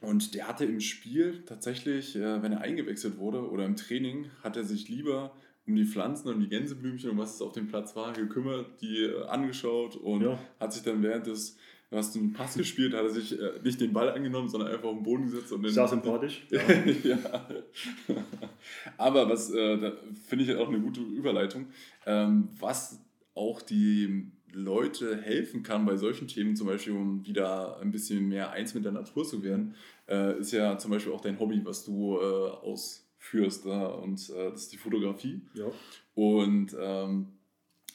Und 0.02 0.36
der 0.36 0.47
hatte 0.47 0.66
im 0.66 0.82
Spiel 0.82 1.43
tatsächlich, 1.45 2.16
äh, 2.16 2.43
wenn 2.43 2.52
er 2.52 2.62
eingewechselt 2.62 3.18
wurde 3.18 3.49
oder 3.49 3.66
im 3.66 3.76
Training, 3.76 4.30
hat 4.43 4.56
er 4.56 4.64
sich 4.64 4.88
lieber 4.88 5.36
um 5.68 5.76
die 5.76 5.86
Pflanzen 5.86 6.30
und 6.30 6.39
die 6.39 6.49
Gänseblümchen 6.49 7.12
und 7.12 7.18
was 7.18 7.36
es 7.36 7.41
auf 7.41 7.51
dem 7.51 7.68
Platz 7.68 7.95
war, 7.95 8.14
gekümmert, 8.14 8.82
die 8.82 9.03
äh, 9.03 9.24
angeschaut 9.26 9.95
und 9.95 10.22
ja. 10.22 10.39
hat 10.59 10.74
sich 10.74 10.84
dann 10.84 11.03
während 11.03 11.28
des 11.28 11.57
Du 11.91 11.97
hast 11.97 12.16
einen 12.16 12.32
Pass 12.32 12.55
gespielt, 12.55 12.93
hat 12.93 13.03
er 13.03 13.09
sich 13.09 13.38
äh, 13.38 13.59
nicht 13.66 13.82
den 13.82 13.91
Ball 13.91 14.09
angenommen, 14.09 14.47
sondern 14.47 14.72
einfach 14.72 14.86
auf 14.86 14.95
den 14.95 15.03
Boden 15.03 15.26
gesetzt. 15.26 15.51
Und 15.51 15.64
den, 15.64 15.74
Sehr 15.74 15.89
sympathisch. 15.89 16.47
ja. 16.49 16.62
ja. 17.03 17.18
Aber 18.97 19.30
was, 19.30 19.51
äh, 19.51 19.78
da 19.78 19.91
finde 20.26 20.45
ich 20.45 20.55
auch 20.55 20.70
eine 20.70 20.80
gute 20.80 21.01
Überleitung, 21.01 21.68
ähm, 22.05 22.47
was 22.57 23.03
auch 23.36 23.62
die 23.62 24.32
Leute 24.53 25.22
helfen 25.22 25.64
kann 25.64 25.86
bei 25.86 25.97
solchen 25.97 26.30
Themen, 26.30 26.55
zum 26.55 26.68
Beispiel 26.68 26.93
um 26.93 27.26
wieder 27.26 27.78
ein 27.82 27.91
bisschen 27.91 28.26
mehr 28.26 28.51
eins 28.51 28.74
mit 28.74 28.86
der 28.86 28.93
Natur 28.93 29.26
zu 29.26 29.43
werden, 29.43 29.76
äh, 30.07 30.39
ist 30.39 30.53
ja 30.53 30.78
zum 30.78 30.91
Beispiel 30.91 31.12
auch 31.12 31.22
dein 31.22 31.39
Hobby, 31.39 31.59
was 31.66 31.84
du 31.84 32.18
äh, 32.18 32.51
ausführst. 33.22 33.65
und 33.65 34.30
äh, 34.30 34.51
das 34.51 34.63
ist 34.63 34.74
die 34.74 34.78
Fotografie. 34.78 35.41
Ja. 35.53 35.65
Und 36.15 36.76
ähm, 36.80 37.28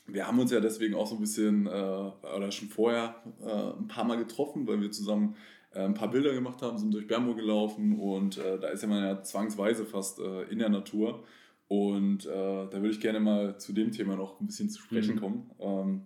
wir 0.06 0.26
haben 0.26 0.38
uns 0.38 0.52
ja 0.52 0.60
deswegen 0.60 0.94
auch 0.94 1.06
so 1.06 1.16
ein 1.16 1.20
bisschen, 1.20 1.66
äh, 1.66 1.70
oder 1.70 2.50
schon 2.52 2.68
vorher 2.68 3.16
äh, 3.40 3.78
ein 3.78 3.88
paar 3.88 4.04
Mal 4.04 4.16
getroffen, 4.16 4.66
weil 4.66 4.80
wir 4.80 4.90
zusammen 4.90 5.36
äh, 5.72 5.80
ein 5.80 5.94
paar 5.94 6.10
Bilder 6.10 6.32
gemacht 6.32 6.62
haben, 6.62 6.78
sind 6.78 6.94
durch 6.94 7.06
Bernburg 7.06 7.36
gelaufen 7.36 7.98
und 7.98 8.38
da 8.38 8.68
ist 8.68 8.82
ja 8.82 8.88
man 8.88 9.02
ja 9.02 9.22
zwangsweise 9.22 9.84
fast 9.84 10.20
in 10.50 10.58
der 10.58 10.68
Natur. 10.68 11.24
Und 11.68 12.26
da 12.26 12.70
würde 12.72 12.90
ich 12.90 13.00
gerne 13.00 13.18
mal 13.18 13.58
zu 13.58 13.72
dem 13.72 13.90
Thema 13.90 14.14
noch 14.14 14.40
ein 14.40 14.46
bisschen 14.46 14.70
zu 14.70 14.80
sprechen 14.80 15.16
mhm. 15.16 15.20
kommen. 15.20 15.50
Ähm, 15.58 16.02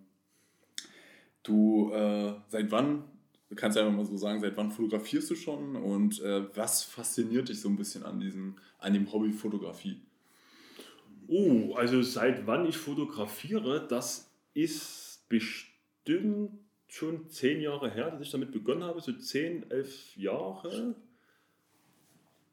Du, 1.43 1.91
äh, 1.93 2.35
seit 2.49 2.71
wann, 2.71 3.05
du 3.51 3.57
kannst 3.57 3.77
einfach 3.77 3.93
mal 3.93 4.07
so 4.07 4.17
sagen, 4.17 4.41
seit 4.41 4.57
wann 4.57 4.71
fotografierst 4.71 5.31
du 5.31 5.35
schon 5.35 5.77
und 5.77 6.21
äh, 6.23 6.57
was 6.57 6.85
fasziniert 6.85 7.49
dich 7.49 7.61
so 7.61 7.69
ein 7.69 7.77
bisschen 7.77 8.05
an, 8.05 8.21
diesem, 8.21 8.57
an 8.79 8.95
dem 8.95 9.13
Hobby 9.13 9.33
Fotografie? 9.33 10.01
Oh, 11.27 11.75
also 11.75 12.01
seit 12.03 12.47
wann 12.47 12.67
ich 12.67 12.77
fotografiere, 12.77 13.87
das 13.87 14.31
ist 14.55 15.27
bestimmt 15.29 16.59
schon 16.89 17.29
zehn 17.29 17.61
Jahre 17.61 17.91
her, 17.91 18.11
dass 18.11 18.23
ich 18.23 18.31
damit 18.31 18.53
begonnen 18.53 18.85
habe, 18.85 19.01
so 19.01 19.13
zehn, 19.13 19.69
elf 19.71 20.17
Jahre. 20.17 20.95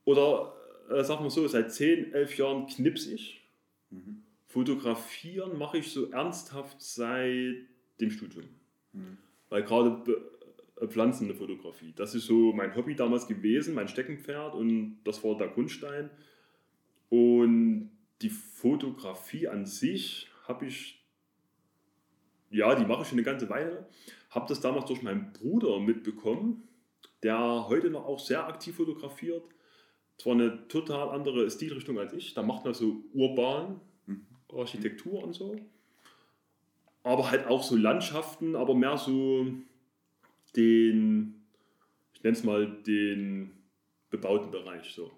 Oder 0.05 0.53
äh, 0.89 1.03
sagen 1.03 1.23
wir 1.23 1.29
so, 1.29 1.47
seit 1.47 1.73
zehn, 1.73 2.13
elf 2.13 2.37
Jahren 2.37 2.67
knips 2.67 3.07
ich. 3.07 3.41
Mhm. 3.89 4.23
Fotografieren 4.45 5.57
mache 5.57 5.79
ich 5.79 5.91
so 5.91 6.11
ernsthaft 6.11 6.81
seit 6.81 7.65
dem 7.99 8.11
Studium. 8.11 8.45
Mhm. 8.93 9.17
Weil 9.49 9.63
gerade 9.63 10.03
äh, 10.79 10.87
Pflanzenfotografie, 10.87 11.93
das 11.95 12.15
ist 12.15 12.25
so 12.25 12.53
mein 12.53 12.75
Hobby 12.75 12.95
damals 12.95 13.27
gewesen, 13.27 13.73
mein 13.73 13.87
Steckenpferd 13.87 14.55
und 14.55 14.99
das 15.03 15.23
war 15.23 15.37
der 15.37 15.49
Grundstein. 15.49 16.09
Und 17.09 17.91
die 18.21 18.29
Fotografie 18.29 19.47
an 19.47 19.65
sich 19.65 20.29
habe 20.47 20.65
ich, 20.65 21.05
ja, 22.49 22.75
die 22.75 22.85
mache 22.85 23.03
ich 23.03 23.07
schon 23.09 23.17
eine 23.17 23.25
ganze 23.25 23.49
Weile, 23.49 23.87
habe 24.29 24.47
das 24.47 24.59
damals 24.59 24.85
durch 24.85 25.01
meinen 25.01 25.31
Bruder 25.33 25.79
mitbekommen, 25.79 26.67
der 27.23 27.67
heute 27.67 27.89
noch 27.89 28.05
auch 28.05 28.19
sehr 28.19 28.47
aktiv 28.47 28.75
fotografiert. 28.75 29.43
Zwar 30.17 30.33
eine 30.33 30.67
total 30.67 31.09
andere 31.09 31.49
Stilrichtung 31.49 31.99
als 31.99 32.13
ich, 32.13 32.33
da 32.33 32.41
macht 32.41 32.65
er 32.65 32.73
so 32.73 33.03
urban 33.13 33.79
mhm. 34.05 34.25
Architektur 34.51 35.23
und 35.23 35.33
so 35.33 35.55
aber 37.07 37.31
halt 37.31 37.47
auch 37.47 37.63
so 37.63 37.77
Landschaften, 37.77 38.55
aber 38.55 38.75
mehr 38.75 38.97
so 38.97 39.45
den, 40.57 41.45
ich 42.13 42.23
nenne 42.23 42.35
es 42.35 42.43
mal 42.43 42.81
den 42.83 43.51
bebauten 44.09 44.51
Bereich 44.51 44.93
so. 44.93 45.11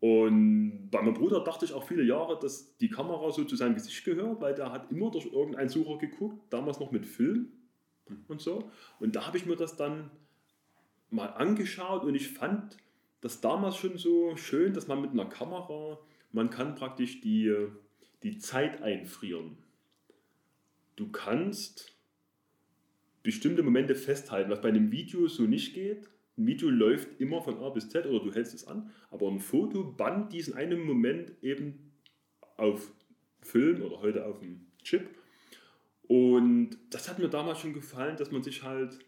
Und 0.00 0.90
bei 0.90 1.00
meinem 1.00 1.14
Bruder 1.14 1.40
dachte 1.40 1.64
ich 1.64 1.72
auch 1.72 1.86
viele 1.86 2.02
Jahre, 2.02 2.38
dass 2.38 2.76
die 2.76 2.90
Kamera 2.90 3.30
so 3.30 3.44
zu 3.44 3.56
seinem 3.56 3.74
Gesicht 3.74 4.04
gehört, 4.04 4.42
weil 4.42 4.54
der 4.54 4.70
hat 4.70 4.90
immer 4.90 5.10
durch 5.10 5.26
irgendeinen 5.26 5.70
Sucher 5.70 5.96
geguckt, 5.96 6.52
damals 6.52 6.78
noch 6.78 6.92
mit 6.92 7.06
Film 7.06 7.52
und 8.28 8.42
so. 8.42 8.70
Und 9.00 9.16
da 9.16 9.26
habe 9.26 9.38
ich 9.38 9.46
mir 9.46 9.56
das 9.56 9.76
dann 9.76 10.10
mal 11.08 11.28
angeschaut 11.28 12.04
und 12.04 12.14
ich 12.14 12.28
fand 12.28 12.76
das 13.22 13.40
damals 13.40 13.76
schon 13.76 13.96
so 13.96 14.36
schön, 14.36 14.74
dass 14.74 14.88
man 14.88 15.00
mit 15.00 15.12
einer 15.12 15.26
Kamera, 15.26 15.98
man 16.32 16.50
kann 16.50 16.74
praktisch 16.74 17.22
die, 17.22 17.54
die 18.22 18.36
Zeit 18.38 18.82
einfrieren 18.82 19.56
du 20.96 21.10
kannst 21.10 21.93
bestimmte 23.24 23.64
Momente 23.64 23.96
festhalten, 23.96 24.50
was 24.50 24.60
bei 24.60 24.68
einem 24.68 24.92
Video 24.92 25.26
so 25.26 25.42
nicht 25.42 25.74
geht. 25.74 26.08
Ein 26.36 26.46
Video 26.46 26.68
läuft 26.68 27.20
immer 27.20 27.42
von 27.42 27.58
A 27.58 27.70
bis 27.70 27.88
Z 27.88 28.06
oder 28.06 28.22
du 28.22 28.32
hältst 28.32 28.54
es 28.54 28.66
an, 28.66 28.90
aber 29.10 29.28
ein 29.28 29.40
Foto 29.40 29.82
band 29.82 30.32
diesen 30.32 30.54
einen 30.54 30.80
Moment 30.84 31.32
eben 31.42 31.92
auf 32.56 32.92
Film 33.40 33.82
oder 33.82 34.00
heute 34.00 34.26
auf 34.26 34.38
dem 34.40 34.66
Chip. 34.82 35.08
Und 36.06 36.76
das 36.90 37.08
hat 37.08 37.18
mir 37.18 37.28
damals 37.28 37.60
schon 37.60 37.72
gefallen, 37.72 38.16
dass 38.16 38.30
man 38.30 38.42
sich 38.42 38.62
halt 38.62 38.98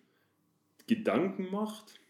Gedanken 0.87 1.51
macht, 1.51 2.01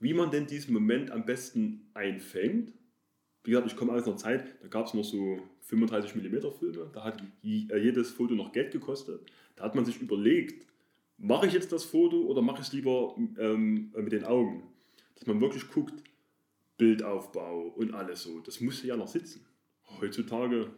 wie 0.00 0.12
man 0.12 0.30
denn 0.30 0.46
diesen 0.46 0.74
Moment 0.74 1.10
am 1.10 1.24
besten 1.24 1.88
einfängt. 1.94 2.72
Wie 3.44 3.52
gesagt, 3.52 3.70
ich 3.70 3.76
komme 3.76 3.92
aus 3.92 4.06
einer 4.06 4.16
Zeit, 4.16 4.56
da 4.60 4.68
gab 4.68 4.86
es 4.86 4.94
noch 4.94 5.04
so 5.04 5.40
35 5.62 6.14
mm 6.16 6.50
Filme, 6.58 6.90
da 6.92 7.04
hat 7.04 7.22
äh, 7.42 7.78
jedes 7.78 8.10
Foto 8.10 8.34
noch 8.34 8.52
Geld 8.52 8.72
gekostet. 8.72 9.22
Da 9.56 9.64
hat 9.64 9.74
man 9.74 9.86
sich 9.86 10.02
überlegt, 10.02 10.66
mache 11.18 11.46
ich 11.46 11.52
jetzt 11.52 11.72
das 11.72 11.84
Foto 11.84 12.22
oder 12.22 12.40
mache 12.40 12.60
ich 12.60 12.68
es 12.68 12.72
lieber 12.72 13.14
ähm, 13.38 13.92
mit 13.96 14.12
den 14.12 14.24
Augen? 14.24 14.62
Dass 15.16 15.26
man 15.26 15.40
wirklich 15.40 15.68
guckt, 15.68 16.02
Bildaufbau 16.78 17.68
und 17.76 17.92
alles 17.92 18.22
so. 18.22 18.40
Das 18.40 18.60
musste 18.60 18.86
ja 18.86 18.96
noch 18.96 19.08
sitzen. 19.08 19.44
Heutzutage 20.00 20.70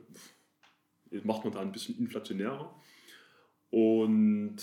macht 1.25 1.45
man 1.45 1.53
da 1.53 1.61
ein 1.61 1.73
bisschen 1.73 1.99
inflationärer. 1.99 2.75
Und 3.71 4.57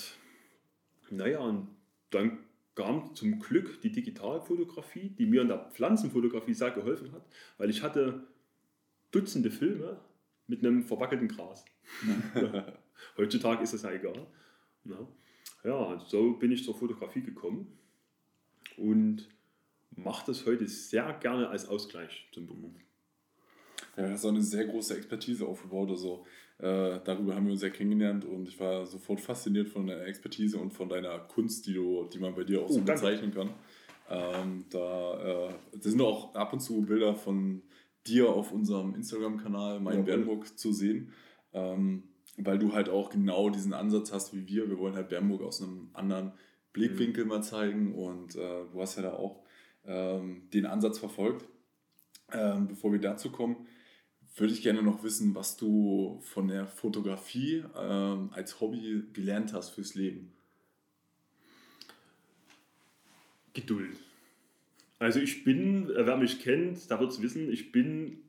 naja, 1.10 1.40
und 1.40 1.70
dann 2.10 2.40
kam 2.76 3.16
zum 3.16 3.40
Glück 3.40 3.82
die 3.82 3.92
Digitalfotografie, 3.92 5.10
die 5.10 5.26
mir 5.26 5.42
in 5.42 5.48
der 5.48 5.70
Pflanzenfotografie 5.72 6.54
sehr 6.54 6.72
geholfen 6.72 7.12
hat, 7.12 7.26
weil 7.58 7.70
ich 7.70 7.82
hatte 7.82 8.28
Dutzende 9.12 9.50
Filme 9.50 10.00
mit 10.48 10.66
einem 10.66 10.84
verwackelten 10.84 11.28
Gras. 11.28 11.66
Heutzutage 13.18 13.64
ist 13.64 13.74
das 13.74 13.84
ja 13.84 13.92
egal. 13.92 14.28
Ja, 14.84 15.08
so 16.06 16.34
bin 16.34 16.52
ich 16.52 16.64
zur 16.64 16.76
Fotografie 16.76 17.22
gekommen 17.22 17.68
und 18.78 19.28
mache 19.96 20.28
das 20.28 20.46
heute 20.46 20.68
sehr 20.68 21.14
gerne 21.14 21.50
als 21.50 21.68
Ausgleich 21.68 22.28
zum 22.32 22.48
Beruf. 22.48 22.72
Ja, 23.96 24.06
du 24.06 24.12
hast 24.12 24.26
auch 24.26 24.30
eine 24.30 24.42
sehr 24.42 24.66
große 24.66 24.96
Expertise 24.96 25.46
aufgebaut. 25.46 25.90
Also 25.90 26.26
äh, 26.60 27.00
darüber 27.04 27.36
haben 27.36 27.46
wir 27.46 27.54
uns 27.54 27.64
ja 27.64 27.70
kennengelernt 27.70 28.26
und 28.26 28.48
ich 28.48 28.60
war 28.60 28.86
sofort 28.86 29.20
fasziniert 29.20 29.70
von 29.70 29.88
deiner 29.88 30.06
Expertise 30.06 30.58
und 30.58 30.72
von 30.72 30.88
deiner 30.88 31.20
Kunst, 31.20 31.66
die, 31.68 31.74
du, 31.74 32.08
die 32.12 32.20
man 32.20 32.36
bei 32.36 32.44
dir 32.44 32.62
auch 32.62 32.70
oh, 32.70 32.74
so 32.74 32.82
bezeichnen 32.82 33.34
kann. 33.34 33.50
Ähm, 34.10 34.66
da, 34.70 35.50
äh, 35.50 35.54
das 35.74 35.92
sind 35.92 36.02
auch 36.02 36.34
ab 36.36 36.54
und 36.54 36.60
zu 36.60 36.82
Bilder 36.82 37.16
von 37.16 37.62
dir 38.06 38.30
auf 38.30 38.52
unserem 38.52 38.96
Instagram-Kanal, 38.96 39.80
mein 39.80 39.98
ja, 39.98 40.04
Bernburg, 40.04 40.58
zu 40.58 40.72
sehen. 40.72 41.12
Ähm, 41.54 42.04
weil 42.38 42.60
du 42.60 42.74
halt 42.74 42.90
auch 42.90 43.10
genau 43.10 43.50
diesen 43.50 43.74
Ansatz 43.74 44.12
hast 44.12 44.34
wie 44.34 44.48
wir. 44.48 44.70
Wir 44.70 44.78
wollen 44.78 44.96
halt 44.96 45.10
Bernburg 45.10 45.42
aus 45.42 45.62
einem 45.62 45.90
anderen 45.94 46.34
Blickwinkel 46.72 47.24
mhm. 47.24 47.30
mal 47.30 47.42
zeigen 47.42 47.96
und 47.96 48.36
äh, 48.36 48.66
du 48.72 48.82
hast 48.82 48.96
ja 48.96 49.02
da 49.04 49.14
auch 49.14 49.44
ähm, 49.86 50.50
den 50.54 50.66
Ansatz 50.66 51.00
verfolgt. 51.00 51.46
Ähm, 52.32 52.68
bevor 52.68 52.92
wir 52.92 53.00
dazu 53.00 53.32
kommen, 53.32 53.68
würde 54.36 54.54
ich 54.54 54.62
gerne 54.62 54.84
noch 54.84 55.04
wissen, 55.04 55.34
was 55.34 55.58
du 55.58 56.20
von 56.22 56.48
der 56.48 56.68
Fotografie 56.68 57.64
ähm, 57.76 58.30
als 58.34 58.60
Hobby 58.62 59.04
gelernt 59.14 59.54
hast 59.54 59.70
fürs 59.70 59.96
Leben. 59.96 60.34
Geduld. 63.54 63.98
Also 65.00 65.20
ich 65.20 65.44
bin, 65.44 65.90
äh, 65.90 66.06
wer 66.06 66.18
mich 66.18 66.40
kennt, 66.40 66.90
der 66.90 67.00
wird 67.00 67.12
es 67.12 67.22
wissen, 67.22 67.52
ich 67.52 67.72
bin 67.72 68.24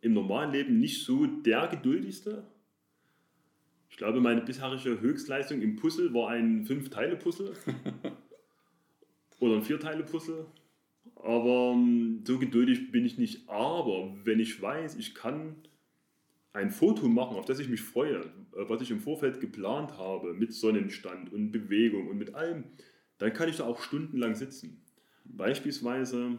im 0.00 0.12
normalen 0.12 0.52
Leben 0.52 0.80
nicht 0.80 1.04
so 1.04 1.26
der 1.26 1.68
geduldigste. 1.68 2.44
Ich 3.94 3.98
glaube, 3.98 4.20
meine 4.20 4.40
bisherige 4.40 5.00
Höchstleistung 5.00 5.62
im 5.62 5.76
Puzzle 5.76 6.12
war 6.12 6.30
ein 6.30 6.64
Fünf-Teile-Puzzle 6.64 7.52
oder 9.38 9.54
ein 9.54 9.62
Vier-Teile-Puzzle. 9.62 10.46
Aber 11.14 11.74
ähm, 11.76 12.24
so 12.26 12.40
geduldig 12.40 12.90
bin 12.90 13.06
ich 13.06 13.18
nicht. 13.18 13.48
Aber 13.48 14.12
wenn 14.24 14.40
ich 14.40 14.60
weiß, 14.60 14.96
ich 14.96 15.14
kann 15.14 15.54
ein 16.52 16.72
Foto 16.72 17.06
machen, 17.06 17.36
auf 17.36 17.44
das 17.44 17.60
ich 17.60 17.68
mich 17.68 17.82
freue, 17.82 18.16
äh, 18.56 18.68
was 18.68 18.82
ich 18.82 18.90
im 18.90 18.98
Vorfeld 18.98 19.38
geplant 19.38 19.96
habe, 19.96 20.34
mit 20.34 20.52
Sonnenstand 20.52 21.32
und 21.32 21.52
Bewegung 21.52 22.08
und 22.08 22.18
mit 22.18 22.34
allem, 22.34 22.64
dann 23.18 23.32
kann 23.32 23.48
ich 23.48 23.58
da 23.58 23.64
auch 23.64 23.80
stundenlang 23.80 24.34
sitzen. 24.34 24.82
Beispielsweise, 25.24 26.38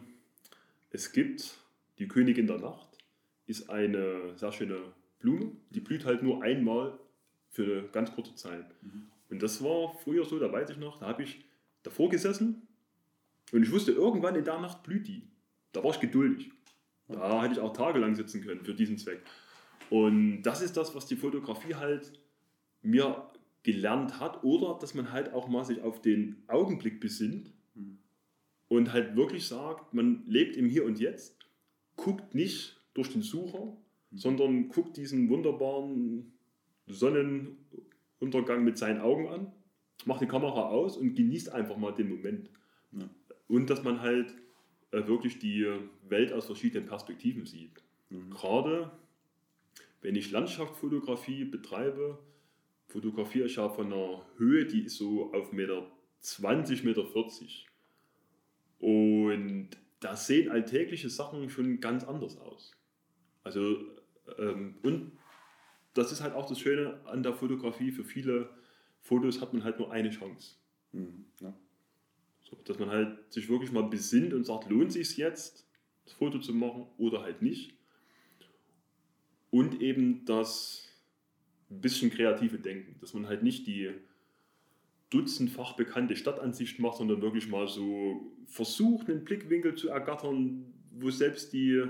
es 0.90 1.10
gibt 1.10 1.56
die 1.98 2.06
Königin 2.06 2.48
der 2.48 2.58
Nacht, 2.58 2.98
ist 3.46 3.70
eine 3.70 4.36
sehr 4.36 4.52
schöne 4.52 4.76
Blume, 5.20 5.52
die 5.70 5.80
blüht 5.80 6.04
halt 6.04 6.22
nur 6.22 6.42
einmal 6.42 6.98
für 7.56 7.78
eine 7.78 7.88
ganz 7.88 8.12
kurze 8.14 8.34
Zeit. 8.34 8.66
Mhm. 8.82 9.06
Und 9.30 9.42
das 9.42 9.64
war 9.64 9.96
früher 10.04 10.26
so, 10.26 10.38
da 10.38 10.52
weiß 10.52 10.70
ich 10.70 10.76
noch, 10.76 10.98
da 10.98 11.06
habe 11.06 11.22
ich 11.22 11.44
davor 11.82 12.10
gesessen 12.10 12.68
und 13.50 13.62
ich 13.62 13.72
wusste, 13.72 13.92
irgendwann 13.92 14.36
in 14.36 14.44
der 14.44 14.60
Nacht 14.60 14.82
blüht 14.82 15.08
die. 15.08 15.22
Da 15.72 15.82
war 15.82 15.90
ich 15.90 16.00
geduldig. 16.00 16.50
Da 17.08 17.42
hätte 17.42 17.54
ich 17.54 17.60
auch 17.60 17.72
tagelang 17.72 18.14
sitzen 18.14 18.42
können 18.42 18.62
für 18.62 18.74
diesen 18.74 18.98
Zweck. 18.98 19.22
Und 19.88 20.42
das 20.42 20.60
ist 20.60 20.76
das, 20.76 20.94
was 20.94 21.06
die 21.06 21.16
Fotografie 21.16 21.76
halt 21.76 22.12
mir 22.82 23.30
gelernt 23.62 24.20
hat. 24.20 24.44
Oder 24.44 24.78
dass 24.78 24.94
man 24.94 25.12
halt 25.12 25.32
auch 25.32 25.48
mal 25.48 25.64
sich 25.64 25.80
auf 25.80 26.02
den 26.02 26.42
Augenblick 26.48 27.00
besinnt 27.00 27.52
mhm. 27.74 27.98
und 28.68 28.92
halt 28.92 29.16
wirklich 29.16 29.46
sagt, 29.46 29.94
man 29.94 30.24
lebt 30.26 30.56
im 30.56 30.66
Hier 30.66 30.84
und 30.84 30.98
Jetzt, 30.98 31.38
guckt 31.94 32.34
nicht 32.34 32.80
durch 32.92 33.12
den 33.12 33.22
Sucher, 33.22 33.76
mhm. 34.10 34.18
sondern 34.18 34.68
guckt 34.68 34.96
diesen 34.96 35.30
wunderbaren 35.30 36.35
Sonnenuntergang 36.86 38.64
mit 38.64 38.78
seinen 38.78 39.00
Augen 39.00 39.28
an, 39.28 39.52
macht 40.04 40.20
die 40.20 40.26
Kamera 40.26 40.68
aus 40.68 40.96
und 40.96 41.14
genießt 41.14 41.52
einfach 41.52 41.76
mal 41.76 41.92
den 41.92 42.08
Moment. 42.08 42.50
Ja. 42.92 43.08
Und 43.48 43.70
dass 43.70 43.82
man 43.82 44.00
halt 44.00 44.34
äh, 44.92 45.06
wirklich 45.06 45.38
die 45.38 45.66
Welt 46.08 46.32
aus 46.32 46.46
verschiedenen 46.46 46.86
Perspektiven 46.86 47.46
sieht. 47.46 47.82
Mhm. 48.10 48.30
Gerade 48.30 48.92
wenn 50.02 50.14
ich 50.14 50.30
Landschaftsfotografie 50.30 51.44
betreibe, 51.44 52.18
fotografiere 52.88 53.46
ich 53.46 53.56
ja 53.56 53.68
von 53.68 53.92
einer 53.92 54.24
Höhe, 54.36 54.66
die 54.66 54.82
ist 54.82 54.96
so 54.96 55.32
auf 55.32 55.52
Meter 55.52 55.90
20, 56.20 56.84
Meter 56.84 57.04
40. 57.04 57.66
Und 58.78 59.70
da 60.00 60.16
sehen 60.16 60.50
alltägliche 60.50 61.10
Sachen 61.10 61.48
schon 61.50 61.80
ganz 61.80 62.04
anders 62.04 62.38
aus. 62.38 62.72
Also, 63.42 63.78
ähm, 64.38 64.76
und 64.82 65.12
das 65.96 66.12
ist 66.12 66.20
halt 66.20 66.34
auch 66.34 66.46
das 66.46 66.60
Schöne 66.60 67.00
an 67.06 67.22
der 67.22 67.34
Fotografie. 67.34 67.90
Für 67.90 68.04
viele 68.04 68.50
Fotos 69.00 69.40
hat 69.40 69.54
man 69.54 69.64
halt 69.64 69.78
nur 69.78 69.90
eine 69.90 70.10
Chance. 70.10 70.56
Mhm, 70.92 71.24
ja. 71.40 71.54
so, 72.42 72.56
dass 72.64 72.78
man 72.78 72.90
halt 72.90 73.32
sich 73.32 73.48
wirklich 73.48 73.72
mal 73.72 73.84
besinnt 73.84 74.34
und 74.34 74.44
sagt, 74.44 74.68
lohnt 74.68 74.92
sich 74.92 75.16
jetzt, 75.16 75.66
das 76.04 76.12
Foto 76.14 76.38
zu 76.38 76.54
machen 76.54 76.86
oder 76.98 77.22
halt 77.22 77.42
nicht. 77.42 77.74
Und 79.50 79.80
eben 79.80 80.24
das 80.24 80.82
bisschen 81.68 82.10
kreative 82.10 82.58
Denken, 82.58 82.96
dass 83.00 83.14
man 83.14 83.26
halt 83.26 83.42
nicht 83.42 83.66
die 83.66 83.90
dutzendfach 85.10 85.74
bekannte 85.74 86.16
Stadtansicht 86.16 86.78
macht, 86.78 86.98
sondern 86.98 87.22
wirklich 87.22 87.48
mal 87.48 87.68
so 87.68 88.32
versucht, 88.46 89.08
einen 89.08 89.24
Blickwinkel 89.24 89.74
zu 89.74 89.88
ergattern, 89.88 90.72
wo 90.90 91.10
selbst 91.10 91.52
die 91.52 91.84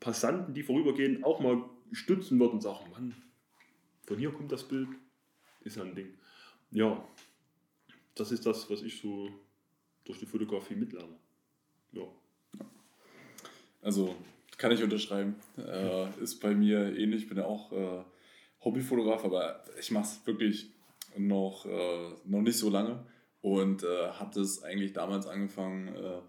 Passanten, 0.00 0.54
die 0.54 0.62
vorübergehen, 0.62 1.24
auch 1.24 1.40
mal 1.40 1.64
stützen 1.94 2.38
wird 2.38 2.52
und 2.52 2.62
sagen, 2.62 2.90
Mann, 2.90 3.14
von 4.06 4.18
hier 4.18 4.32
kommt 4.32 4.52
das 4.52 4.66
Bild, 4.66 4.88
ist 5.60 5.76
ja 5.76 5.82
ein 5.82 5.94
Ding. 5.94 6.14
Ja, 6.70 7.06
das 8.14 8.32
ist 8.32 8.46
das, 8.46 8.68
was 8.70 8.82
ich 8.82 9.00
so 9.00 9.30
durch 10.04 10.18
die 10.18 10.26
Fotografie 10.26 10.74
mitlerne. 10.74 11.16
Ja. 11.92 12.02
Also 13.82 14.14
kann 14.56 14.72
ich 14.72 14.82
unterschreiben. 14.82 15.36
Äh, 15.56 16.22
ist 16.22 16.40
bei 16.40 16.54
mir 16.54 16.96
ähnlich. 16.96 17.22
Ich 17.22 17.28
bin 17.28 17.38
ja 17.38 17.44
auch 17.44 17.72
äh, 17.72 18.04
Hobbyfotograf, 18.60 19.24
aber 19.24 19.64
ich 19.78 19.90
mache 19.90 20.04
es 20.04 20.26
wirklich 20.26 20.70
noch, 21.16 21.66
äh, 21.66 22.10
noch 22.24 22.42
nicht 22.42 22.58
so 22.58 22.70
lange 22.70 23.06
und 23.40 23.82
äh, 23.82 24.08
habe 24.08 24.34
das 24.34 24.62
eigentlich 24.62 24.92
damals 24.92 25.26
angefangen 25.26 25.88
äh, 25.94 26.20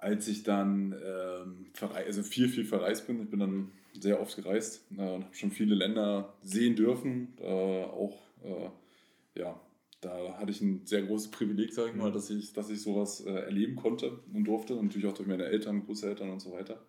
als 0.00 0.28
ich 0.28 0.42
dann 0.42 0.94
ähm, 1.04 1.66
also 1.94 2.22
viel, 2.22 2.48
viel 2.48 2.64
verreist 2.64 3.06
bin, 3.06 3.22
ich 3.22 3.28
bin 3.28 3.40
dann 3.40 3.72
sehr 3.98 4.20
oft 4.20 4.36
gereist 4.36 4.84
äh, 4.96 5.02
habe 5.02 5.24
schon 5.32 5.50
viele 5.50 5.74
Länder 5.74 6.34
sehen 6.42 6.76
dürfen, 6.76 7.34
äh, 7.40 7.84
auch, 7.84 8.18
äh, 8.44 9.40
ja, 9.40 9.60
da 10.00 10.38
hatte 10.38 10.50
ich 10.50 10.60
ein 10.60 10.86
sehr 10.86 11.02
großes 11.02 11.30
Privileg, 11.30 11.72
sage 11.72 11.90
ich 11.90 11.96
mal, 11.96 12.10
mhm. 12.10 12.14
dass 12.14 12.30
ich, 12.30 12.52
dass 12.52 12.70
ich 12.70 12.80
sowas 12.80 13.20
äh, 13.20 13.30
erleben 13.30 13.76
konnte 13.76 14.20
und 14.32 14.44
durfte, 14.44 14.74
und 14.74 14.86
natürlich 14.86 15.06
auch 15.06 15.14
durch 15.14 15.28
meine 15.28 15.44
Eltern, 15.44 15.84
Großeltern 15.84 16.30
und 16.30 16.40
so 16.40 16.52
weiter. 16.52 16.80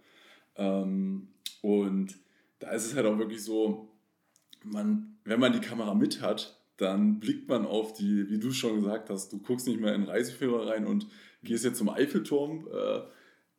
Ähm, 0.55 1.27
und 1.61 2.17
da 2.59 2.71
ist 2.71 2.85
es 2.85 2.95
halt 2.95 3.05
auch 3.05 3.17
wirklich 3.17 3.43
so, 3.43 3.89
man, 4.63 5.17
wenn 5.25 5.39
man 5.39 5.53
die 5.53 5.59
Kamera 5.59 5.93
mit 5.93 6.21
hat, 6.21 6.57
dann 6.77 7.19
blickt 7.19 7.47
man 7.47 7.65
auf 7.65 7.93
die, 7.93 8.29
wie 8.29 8.39
du 8.39 8.51
schon 8.51 8.75
gesagt 8.75 9.09
hast, 9.09 9.31
du 9.33 9.39
guckst 9.39 9.67
nicht 9.67 9.79
mehr 9.79 9.93
in 9.93 10.03
Reiseführer 10.03 10.67
rein 10.67 10.87
und 10.87 11.07
gehst 11.43 11.65
jetzt 11.65 11.77
zum 11.77 11.89
Eiffelturm, 11.89 12.67
äh, 12.71 13.01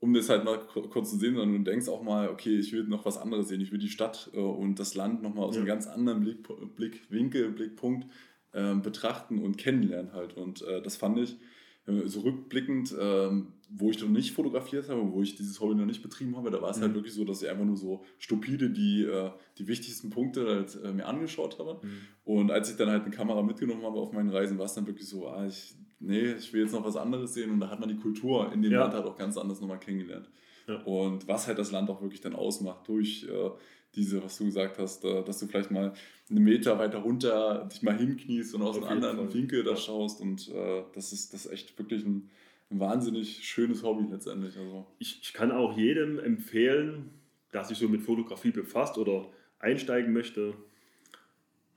um 0.03 0.13
das 0.15 0.29
halt 0.29 0.45
mal 0.45 0.59
kurz 0.67 1.11
zu 1.11 1.17
sehen, 1.17 1.37
sondern 1.37 1.65
du 1.65 1.71
denkst 1.71 1.89
auch 1.89 2.03
mal, 2.03 2.29
okay, 2.29 2.59
ich 2.59 2.73
will 2.73 2.83
noch 2.83 3.05
was 3.05 3.19
anderes 3.19 3.47
sehen, 3.47 3.61
ich 3.61 3.71
will 3.71 3.79
die 3.79 3.89
Stadt 3.89 4.31
äh, 4.35 4.41
und 4.41 4.81
das 4.81 4.97
Land 4.97 5.23
nochmal 5.23 5.45
aus 5.45 5.55
ja. 5.55 5.61
einem 5.61 5.69
ganz 5.69 5.87
anderen 5.87 6.21
Blick, 6.21 6.49
Blickwinkel, 6.75 7.51
Blickpunkt 7.51 8.09
äh, 8.51 8.75
betrachten 8.75 9.39
und 9.39 9.59
kennenlernen 9.59 10.13
halt. 10.13 10.37
Und 10.37 10.63
äh, 10.63 10.83
das 10.83 10.97
fand 10.97 11.19
ich 11.19 11.37
so 12.05 12.21
rückblickend, 12.21 12.95
ähm, 12.97 13.55
wo 13.69 13.91
ich 13.91 14.01
noch 14.01 14.09
nicht 14.09 14.33
fotografiert 14.33 14.89
habe, 14.89 15.11
wo 15.11 15.21
ich 15.21 15.35
dieses 15.35 15.61
Hobby 15.61 15.75
noch 15.75 15.85
nicht 15.85 16.03
betrieben 16.03 16.37
habe, 16.37 16.51
da 16.51 16.63
war 16.63 16.71
es 16.71 16.77
halt 16.77 16.83
mhm. 16.83 16.85
halt 16.87 16.95
wirklich 16.95 17.15
so, 17.15 17.25
dass 17.25 17.43
ich 17.43 17.49
einfach 17.49 17.65
nur 17.65 17.77
so 17.77 18.05
stupide 18.19 18.71
die, 18.71 19.03
äh, 19.03 19.31
die 19.59 19.67
wichtigsten 19.67 20.11
Punkte 20.11 20.47
halt, 20.47 20.79
äh, 20.85 20.93
mir 20.93 21.07
angeschaut 21.07 21.59
habe. 21.59 21.85
Mhm. 21.85 21.91
Und 22.23 22.51
als 22.53 22.71
ich 22.71 22.77
dann 22.77 22.89
halt 22.89 23.03
eine 23.03 23.11
Kamera 23.11 23.43
mitgenommen 23.43 23.83
habe 23.83 23.99
auf 23.99 24.13
meinen 24.13 24.31
Reisen, 24.31 24.59
war 24.59 24.67
es 24.67 24.75
dann 24.75 24.87
wirklich 24.87 25.09
so, 25.09 25.27
ah, 25.27 25.45
ich, 25.45 25.75
nee, 26.03 26.33
ich 26.33 26.53
will 26.53 26.63
jetzt 26.63 26.73
noch 26.73 26.85
was 26.85 26.97
anderes 26.97 27.35
sehen. 27.35 27.51
Und 27.51 27.61
da 27.61 27.71
hat 27.71 27.81
man 27.81 27.89
die 27.89 27.97
Kultur 27.97 28.53
in 28.53 28.63
dem 28.63 28.73
ja. 28.73 28.81
Land 28.81 28.95
halt 28.95 29.07
auch 29.07 29.17
ganz 29.17 29.37
anders 29.37 29.61
nochmal 29.61 29.79
kennengelernt. 29.79 30.29
Ja. 30.67 30.77
Und 30.83 31.27
was 31.29 31.47
halt 31.47 31.59
das 31.59 31.73
Land 31.73 31.91
auch 31.91 32.03
wirklich 32.03 32.21
dann 32.21 32.35
ausmacht 32.35 32.87
durch 32.89 33.25
äh, 33.25 33.51
diese, 33.95 34.23
was 34.23 34.39
du 34.39 34.47
gesagt 34.47 34.79
hast, 34.79 35.05
äh, 35.05 35.23
dass 35.25 35.39
du 35.39 35.47
vielleicht 35.47 35.71
mal 35.71 35.93
einen 36.31 36.45
Meter 36.45 36.79
weiter 36.79 36.99
runter 36.99 37.69
dich 37.71 37.83
mal 37.83 37.97
hinkniest 37.97 38.55
und 38.55 38.63
aus 38.63 38.77
einem 38.77 38.87
anderen 38.87 39.17
Fall. 39.17 39.35
Winkel 39.35 39.65
da 39.65 39.77
schaust. 39.77 40.21
Und 40.21 40.49
äh, 40.49 40.83
das, 40.95 41.13
ist, 41.13 41.33
das 41.35 41.47
ist 41.47 41.53
echt 41.53 41.79
wirklich 41.79 42.05
ein, 42.05 42.31
ein 42.71 42.81
wahnsinnig 42.81 43.47
schönes 43.47 43.83
Hobby 43.83 44.05
letztendlich. 44.11 44.57
Also. 44.57 44.87
Ich, 44.99 45.21
ich 45.23 45.33
kann 45.33 45.53
auch 45.53 45.77
jedem 45.77 46.19
empfehlen, 46.19 47.11
der 47.53 47.65
sich 47.65 47.79
so 47.79 47.89
mit 47.89 48.03
Fotografie 48.03 48.51
befasst 48.51 48.99
oder 48.99 49.29
einsteigen 49.59 50.13
möchte, 50.13 50.55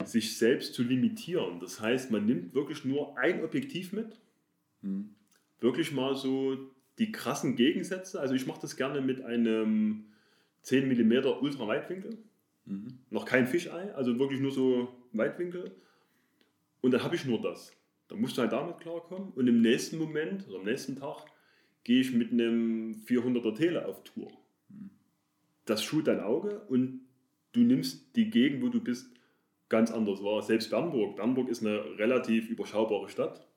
sich 0.04 0.38
selbst 0.38 0.74
zu 0.74 0.84
limitieren. 0.84 1.60
Das 1.60 1.80
heißt, 1.80 2.12
man 2.12 2.26
nimmt 2.26 2.54
wirklich 2.54 2.86
nur 2.86 3.18
ein 3.18 3.44
Objektiv 3.44 3.94
mit, 3.94 4.20
hm. 4.82 5.16
wirklich 5.60 5.92
mal 5.92 6.16
so 6.16 6.58
die 7.00 7.12
krassen 7.12 7.56
Gegensätze. 7.56 8.20
Also 8.20 8.34
ich 8.34 8.46
mache 8.46 8.62
das 8.62 8.76
gerne 8.76 9.02
mit 9.02 9.24
einem 9.24 10.06
10 10.62 10.88
mm 10.88 11.26
Ultraweitwinkel. 11.42 12.18
Mhm. 12.66 13.00
Noch 13.10 13.26
kein 13.26 13.48
Fischei, 13.48 13.94
also 13.94 14.18
wirklich 14.18 14.40
nur 14.40 14.52
so 14.52 14.88
Weitwinkel. 15.14 15.72
Und 16.82 16.92
dann 16.92 17.04
habe 17.04 17.16
ich 17.16 17.26
nur 17.26 17.42
das. 17.42 17.74
Dann 18.08 18.20
musst 18.20 18.38
du 18.38 18.42
halt 18.42 18.52
damit 18.52 18.80
klarkommen. 18.80 19.32
Und 19.34 19.48
im 19.48 19.62
nächsten 19.62 19.98
Moment, 19.98 20.48
oder 20.48 20.60
am 20.60 20.66
nächsten 20.66 20.96
Tag, 20.96 21.26
gehe 21.84 22.02
ich 22.02 22.14
mit 22.14 22.32
einem 22.32 23.04
400er 23.06 23.56
Tele 23.56 23.86
auf 23.86 24.04
Tour. 24.04 24.32
Mhm. 24.70 24.90
Das 25.66 25.84
schult 25.84 26.08
dein 26.08 26.20
Auge 26.20 26.62
und 26.68 27.02
du 27.54 27.62
nimmst 27.62 28.16
die 28.16 28.30
Gegend, 28.30 28.64
wo 28.64 28.70
du 28.70 28.82
bist, 28.82 29.12
ganz 29.70 29.92
anders 29.92 30.24
wahr. 30.24 30.42
Selbst 30.42 30.70
Bernburg. 30.70 31.16
Bernburg 31.16 31.50
ist 31.50 31.62
eine 31.62 31.98
relativ 31.98 32.50
überschaubare 32.50 33.10
Stadt. 33.10 33.48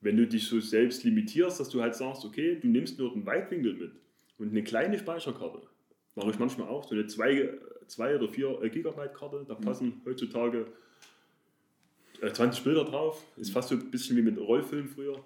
Wenn 0.00 0.16
du 0.16 0.26
dich 0.26 0.46
so 0.46 0.60
selbst 0.60 1.04
limitierst, 1.04 1.60
dass 1.60 1.68
du 1.68 1.82
halt 1.82 1.94
sagst, 1.94 2.24
okay, 2.24 2.58
du 2.60 2.68
nimmst 2.68 2.98
nur 2.98 3.12
den 3.12 3.26
Weitwinkel 3.26 3.74
mit 3.74 3.92
und 4.38 4.50
eine 4.50 4.64
kleine 4.64 4.98
Speicherkarte, 4.98 5.60
Mache 6.16 6.30
ich 6.30 6.38
manchmal 6.38 6.68
auch. 6.68 6.84
So 6.88 6.94
eine 6.94 7.06
2 7.06 8.16
oder 8.16 8.28
4 8.28 8.62
äh, 8.62 8.70
Gigabyte 8.70 9.14
Karte, 9.14 9.44
da 9.46 9.54
mhm. 9.54 9.60
passen 9.60 9.86
mhm. 9.86 10.02
heutzutage 10.04 10.66
20 12.20 12.60
äh, 12.60 12.64
Bilder 12.64 12.84
drauf. 12.84 13.24
Ist 13.36 13.52
fast 13.52 13.68
so 13.68 13.76
ein 13.76 13.90
bisschen 13.90 14.16
wie 14.16 14.22
mit 14.22 14.38
Rollfilm 14.38 14.88
früher. 14.88 15.24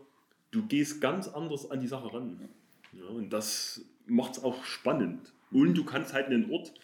Du 0.51 0.67
gehst 0.67 1.01
ganz 1.01 1.29
anders 1.29 1.71
an 1.71 1.81
die 1.81 1.89
Sache 1.89 2.13
ran. 2.13 2.49
Ja, 2.93 3.07
und 3.07 3.33
das 3.33 3.85
macht 4.07 4.37
es 4.37 4.45
auch 4.45 4.63
spannend. 4.65 5.33
Und 5.51 5.75
du 5.75 5.85
kannst 5.85 6.13
halt 6.13 6.27
einen 6.27 6.51
Ort 6.51 6.75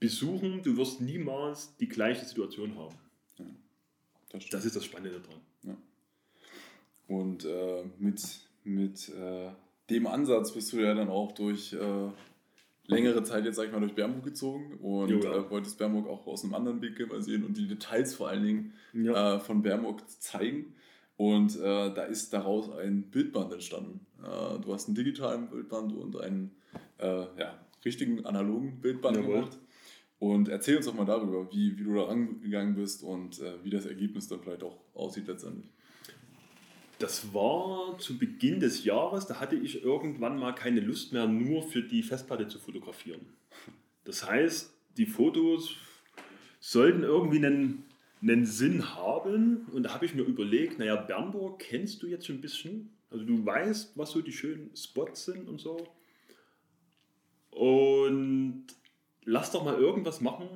besuchen, 0.00 0.62
du 0.62 0.76
wirst 0.76 1.00
niemals 1.00 1.76
die 1.76 1.88
gleiche 1.88 2.24
Situation 2.24 2.76
haben. 2.76 2.94
Ja, 3.38 3.44
das, 4.30 4.46
das, 4.48 4.64
ist 4.64 4.76
das 4.76 4.84
Spannende 4.84 5.20
dran. 5.20 5.40
Ja. 5.62 5.76
Und 7.08 7.44
äh, 7.44 7.84
mit, 7.98 8.22
mit 8.64 9.08
äh, 9.08 9.50
dem 9.90 10.06
Ansatz 10.06 10.52
bist 10.52 10.72
du 10.72 10.78
ja 10.78 10.94
dann 10.94 11.08
auch 11.08 11.32
durch 11.32 11.72
äh, 11.72 12.10
längere 12.86 13.22
Zeit 13.22 13.44
jetzt, 13.44 13.56
sag 13.56 13.66
ich 13.66 13.72
mal, 13.72 13.80
durch 13.80 13.94
Bernburg 13.94 14.24
gezogen 14.24 14.78
und 14.80 15.08
jo, 15.08 15.20
ja. 15.20 15.34
äh, 15.34 15.50
wolltest 15.50 15.78
Bernburg 15.78 16.06
auch 16.06 16.26
aus 16.26 16.44
einem 16.44 16.54
anderen 16.54 16.80
Weg 16.82 17.06
mal 17.08 17.22
sehen 17.22 17.44
und 17.44 17.56
die 17.56 17.66
Details 17.66 18.14
vor 18.14 18.28
allen 18.28 18.44
Dingen 18.44 18.72
ja. 18.92 19.36
äh, 19.36 19.40
von 19.40 19.62
Bernburg 19.62 20.02
zeigen. 20.20 20.74
Und 21.16 21.56
äh, 21.56 21.92
da 21.92 22.04
ist 22.04 22.32
daraus 22.32 22.70
ein 22.70 23.10
Bildband 23.10 23.52
entstanden. 23.52 24.06
Du 24.62 24.72
hast 24.72 24.86
einen 24.86 24.94
digitalen 24.94 25.48
Bildband 25.48 25.92
und 25.92 26.20
einen 26.20 26.50
ja, 27.00 27.56
richtigen 27.84 28.26
analogen 28.26 28.80
Bildband 28.80 29.16
Jawohl. 29.16 29.34
gemacht. 29.34 29.58
Und 30.18 30.48
erzähl 30.48 30.76
uns 30.76 30.86
doch 30.86 30.94
mal 30.94 31.04
darüber, 31.04 31.50
wie, 31.52 31.78
wie 31.78 31.84
du 31.84 31.94
da 31.94 32.04
rangegangen 32.04 32.74
bist 32.74 33.04
und 33.04 33.40
äh, 33.40 33.62
wie 33.62 33.70
das 33.70 33.86
Ergebnis 33.86 34.26
dann 34.26 34.40
vielleicht 34.40 34.64
auch 34.64 34.76
aussieht 34.94 35.28
letztendlich. 35.28 35.70
Das 36.98 37.32
war 37.32 37.96
zu 37.98 38.18
Beginn 38.18 38.58
des 38.58 38.84
Jahres, 38.84 39.26
da 39.26 39.38
hatte 39.38 39.54
ich 39.54 39.84
irgendwann 39.84 40.36
mal 40.36 40.52
keine 40.52 40.80
Lust 40.80 41.12
mehr, 41.12 41.28
nur 41.28 41.62
für 41.62 41.82
die 41.82 42.02
Festplatte 42.02 42.48
zu 42.48 42.58
fotografieren. 42.58 43.20
Das 44.04 44.28
heißt, 44.28 44.74
die 44.96 45.06
Fotos 45.06 45.76
sollten 46.58 47.04
irgendwie 47.04 47.44
einen, 47.44 47.84
einen 48.20 48.46
Sinn 48.46 48.96
haben. 48.96 49.66
Und 49.72 49.84
da 49.84 49.94
habe 49.94 50.06
ich 50.06 50.14
mir 50.14 50.22
überlegt, 50.22 50.80
naja, 50.80 50.96
Bernburg 50.96 51.60
kennst 51.60 52.02
du 52.02 52.08
jetzt 52.08 52.26
schon 52.26 52.36
ein 52.36 52.40
bisschen. 52.40 52.90
Also 53.10 53.24
du 53.24 53.44
weißt, 53.44 53.96
was 53.96 54.10
so 54.10 54.20
die 54.20 54.32
schönen 54.32 54.74
Spots 54.76 55.26
sind 55.26 55.48
und 55.48 55.60
so. 55.60 55.86
Und 57.50 58.66
lass 59.28 59.52
doch 59.52 59.64
mal 59.64 59.78
irgendwas 59.78 60.20
machen, 60.20 60.48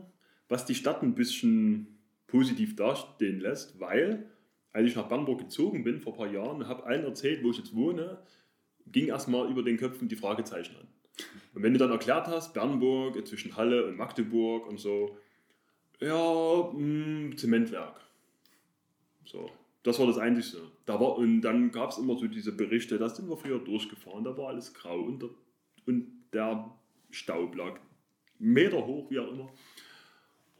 was 0.49 0.65
die 0.65 0.75
Stadt 0.75 1.03
ein 1.03 1.15
bisschen 1.15 1.99
positiv 2.27 2.75
dastehen 2.75 3.41
lässt, 3.41 3.79
weil 3.79 4.31
als 4.73 4.89
ich 4.89 4.97
nach 4.97 5.09
Bernburg 5.09 5.41
gezogen 5.41 5.85
bin 5.85 6.01
vor 6.01 6.15
ein 6.15 6.17
paar 6.17 6.33
Jahren, 6.33 6.67
habe 6.67 6.85
allen 6.85 7.05
erzählt, 7.05 7.45
wo 7.45 7.51
ich 7.51 7.59
jetzt 7.59 7.75
wohne, 7.75 8.19
ging 8.87 9.09
erstmal 9.09 9.51
über 9.51 9.63
den 9.63 9.77
Köpfen 9.77 10.09
die 10.09 10.17
Fragezeichen 10.17 10.77
an. 10.77 10.89
Und 11.55 11.63
wenn 11.63 11.75
du 11.75 11.79
dann 11.79 11.91
erklärt 11.91 12.27
hast, 12.29 12.55
Bernburg 12.55 13.27
zwischen 13.27 13.57
Halle 13.57 13.87
und 13.87 13.99
Magdeburg 13.99 14.67
und 14.67 14.81
so, 14.81 15.19
ja, 16.01 16.71
mh, 16.73 16.73
hm, 16.73 17.37
Zementwerk. 17.37 18.01
So, 19.25 19.51
das 19.83 19.99
war 19.99 20.07
das 20.07 20.17
Einzige. 20.17 20.63
Da 20.87 20.99
war, 20.99 21.19
und 21.19 21.43
dann 21.43 21.71
gab 21.71 21.91
es 21.91 21.99
immer 21.99 22.17
so 22.17 22.27
diese 22.27 22.53
Berichte, 22.53 22.97
da 22.97 23.11
sind 23.11 23.29
wir 23.29 23.37
früher 23.37 23.59
durchgefahren, 23.59 24.25
da 24.25 24.37
war 24.37 24.49
alles 24.49 24.73
grau 24.73 24.99
und 24.99 25.23
der, 25.23 25.31
und 25.85 26.07
der 26.33 26.75
Staub 27.11 27.55
lag 27.55 27.79
Meter 28.43 28.87
hoch, 28.87 29.11
wie 29.11 29.21
auch 29.21 29.33
immer. 29.33 29.53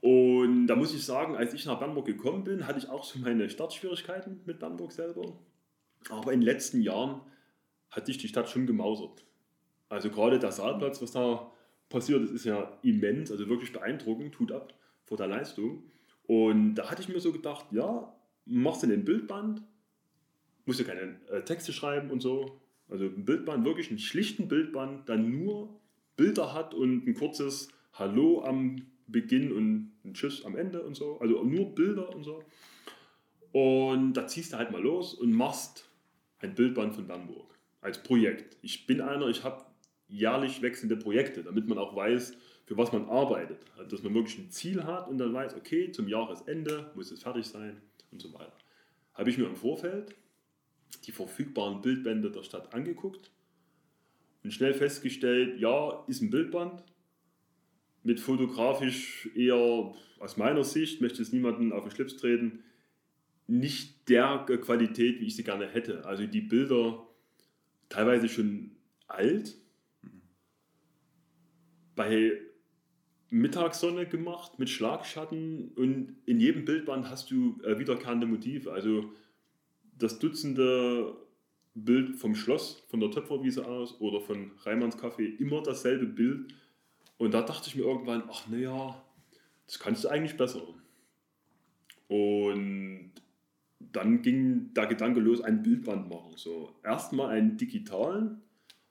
Und 0.01 0.67
da 0.67 0.77
muss 0.77 0.95
ich 0.95 1.05
sagen, 1.05 1.37
als 1.37 1.53
ich 1.53 1.67
nach 1.67 1.79
Bernburg 1.79 2.07
gekommen 2.07 2.45
bin, 2.45 2.67
hatte 2.67 2.79
ich 2.79 2.89
auch 2.89 3.05
so 3.05 3.19
meine 3.19 3.49
Startschwierigkeiten 3.51 4.41
mit 4.47 4.59
Bernburg 4.59 4.93
selber. 4.93 5.39
Aber 6.11 6.33
in 6.33 6.41
den 6.41 6.47
letzten 6.47 6.81
Jahren 6.81 7.21
hat 7.91 8.07
sich 8.07 8.19
die 8.19 8.29
Stadt 8.29 8.49
schon 8.49 8.67
gemausert. 8.67 9.25
Also 9.89 10.11
gerade 10.11 10.39
der 10.39 10.53
Saalplatz, 10.53 11.03
was 11.03 11.13
da 11.13 11.53
passiert 11.89 12.23
ist, 12.23 12.31
ist 12.31 12.45
ja 12.45 12.79
immens, 12.83 13.31
also 13.31 13.49
wirklich 13.49 13.73
beeindruckend, 13.73 14.35
tut 14.35 14.51
ab 14.51 14.75
vor 15.05 15.17
der 15.17 15.27
Leistung. 15.27 15.85
Und 16.27 16.77
da 16.77 16.91
hatte 16.91 17.03
ich 17.03 17.09
mir 17.09 17.21
so 17.21 17.33
gedacht, 17.33 17.67
ja, 17.73 18.15
machst 18.45 18.83
du 18.83 18.93
ein 18.93 19.05
Bildband, 19.05 19.63
musst 20.65 20.81
du 20.81 20.85
keine 20.85 21.21
äh, 21.31 21.43
Texte 21.43 21.73
schreiben 21.73 22.11
und 22.11 22.21
so. 22.21 22.61
Also 22.89 23.05
ein 23.05 23.25
Bildband, 23.25 23.65
wirklich 23.65 23.91
einen 23.91 23.99
schlichten 23.99 24.49
Bildband, 24.49 25.09
dann 25.09 25.31
nur 25.31 25.81
Bilder 26.17 26.53
hat 26.53 26.75
und 26.75 27.07
ein 27.07 27.15
kurzes 27.15 27.69
Hallo 27.95 28.43
am 28.45 28.87
Beginn 29.07 29.53
und 29.53 29.93
ein 30.05 30.15
Tschüss 30.15 30.45
am 30.45 30.57
Ende 30.57 30.83
und 30.83 30.95
so. 30.95 31.19
Also 31.21 31.43
nur 31.43 31.75
Bilder 31.75 32.15
und 32.15 32.25
so. 32.25 32.43
Und 33.53 34.15
da 34.15 34.27
ziehst 34.27 34.53
du 34.53 34.57
halt 34.57 34.71
mal 34.71 34.83
los 34.83 35.15
und 35.15 35.33
machst 35.33 35.89
ein 36.39 36.55
Bildband 36.55 36.95
von 36.95 37.07
Bamberg 37.07 37.47
als 37.81 38.03
Projekt. 38.03 38.57
Ich 38.63 38.87
bin 38.87 39.01
einer, 39.01 39.29
ich 39.29 39.45
habe 39.45 39.65
jährlich 40.09 40.63
wechselnde 40.63 40.97
Projekte, 40.97 41.43
damit 41.43 41.69
man 41.69 41.79
auch 41.79 41.95
weiß, 41.95 42.37
für 42.65 42.77
was 42.77 42.93
man 42.93 43.09
arbeitet. 43.09 43.65
Also, 43.77 43.91
dass 43.91 44.03
man 44.03 44.15
wirklich 44.15 44.39
ein 44.39 44.51
Ziel 44.51 44.85
hat 44.85 45.09
und 45.09 45.19
dann 45.19 45.33
weiß, 45.33 45.55
okay, 45.55 45.91
zum 45.91 46.09
Jahresende 46.09 46.91
muss 46.95 47.11
es 47.11 47.23
fertig 47.23 47.47
sein 47.47 47.81
und 48.11 48.21
so 48.21 48.33
weiter. 48.33 48.57
Habe 49.15 49.31
ich 49.31 49.39
mir 49.39 49.47
im 49.47 49.57
Vorfeld 49.57 50.15
die 51.07 51.13
verfügbaren 51.13 51.83
Bildbände 51.83 52.31
der 52.31 52.43
Stadt 52.43 52.73
angeguckt 52.75 53.31
und 54.43 54.53
schnell 54.53 54.75
festgestellt, 54.75 55.61
ja, 55.61 56.05
ist 56.09 56.23
ein 56.23 56.31
Bildband, 56.31 56.83
mit 58.03 58.21
fotografisch 58.21 59.29
eher 59.37 59.95
aus 60.19 60.37
meiner 60.37 60.65
Sicht, 60.65 61.01
möchte 61.01 61.23
es 61.23 61.33
niemanden 61.33 61.73
auf 61.73 61.85
den 61.85 61.93
Schlips 61.93 62.17
treten, 62.17 62.65
nicht 63.47 64.09
der 64.09 64.45
Qualität, 64.47 65.21
wie 65.21 65.27
ich 65.27 65.37
sie 65.37 65.45
gerne 65.45 65.69
hätte. 65.69 66.05
Also 66.05 66.27
die 66.27 66.41
Bilder 66.41 67.07
teilweise 67.89 68.29
schon 68.29 68.73
alt, 69.07 69.57
bei 71.95 72.41
Mittagssonne 73.31 74.07
gemacht 74.07 74.59
mit 74.59 74.71
Schlagschatten 74.71 75.73
und 75.77 76.17
in 76.27 76.41
jedem 76.41 76.65
Bildband 76.65 77.09
hast 77.09 77.31
du 77.31 77.61
wiederkehrende 77.63 78.27
Motive. 78.27 78.73
Also 78.73 79.13
das 79.99 80.19
Dutzende 80.19 81.17
Bild 81.75 82.17
vom 82.17 82.35
Schloss, 82.35 82.85
von 82.89 83.01
der 83.01 83.11
Töpferwiese 83.11 83.67
aus 83.67 84.01
oder 84.01 84.21
von 84.21 84.53
Reimanns 84.63 84.99
Café, 84.99 85.39
immer 85.39 85.63
dasselbe 85.63 86.07
Bild 86.07 86.55
und 87.23 87.35
da 87.35 87.43
dachte 87.43 87.69
ich 87.69 87.77
mir 87.77 87.85
irgendwann, 87.85 88.25
ach 88.29 88.49
naja, 88.49 89.01
das 89.67 89.79
kannst 89.79 90.03
du 90.03 90.09
eigentlich 90.09 90.37
besser. 90.37 90.63
Und 92.09 93.13
dann 93.79 94.23
ging 94.23 94.75
der 94.75 94.87
Gedanke 94.87 95.21
los, 95.21 95.41
ein 95.41 95.63
Bildband 95.63 96.09
machen. 96.09 96.33
So, 96.37 96.75
erstmal 96.83 97.31
einen 97.31 97.57
digitalen, 97.57 98.43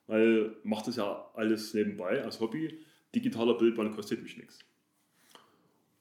weil 0.07 0.55
macht 0.63 0.87
das 0.87 0.95
ja 0.95 1.29
alles 1.33 1.73
nebenbei 1.73 2.23
als 2.23 2.39
Hobby. 2.39 2.79
Digitaler 3.13 3.57
Bildband 3.57 3.93
kostet 3.93 4.23
mich 4.23 4.37
nichts. 4.37 4.59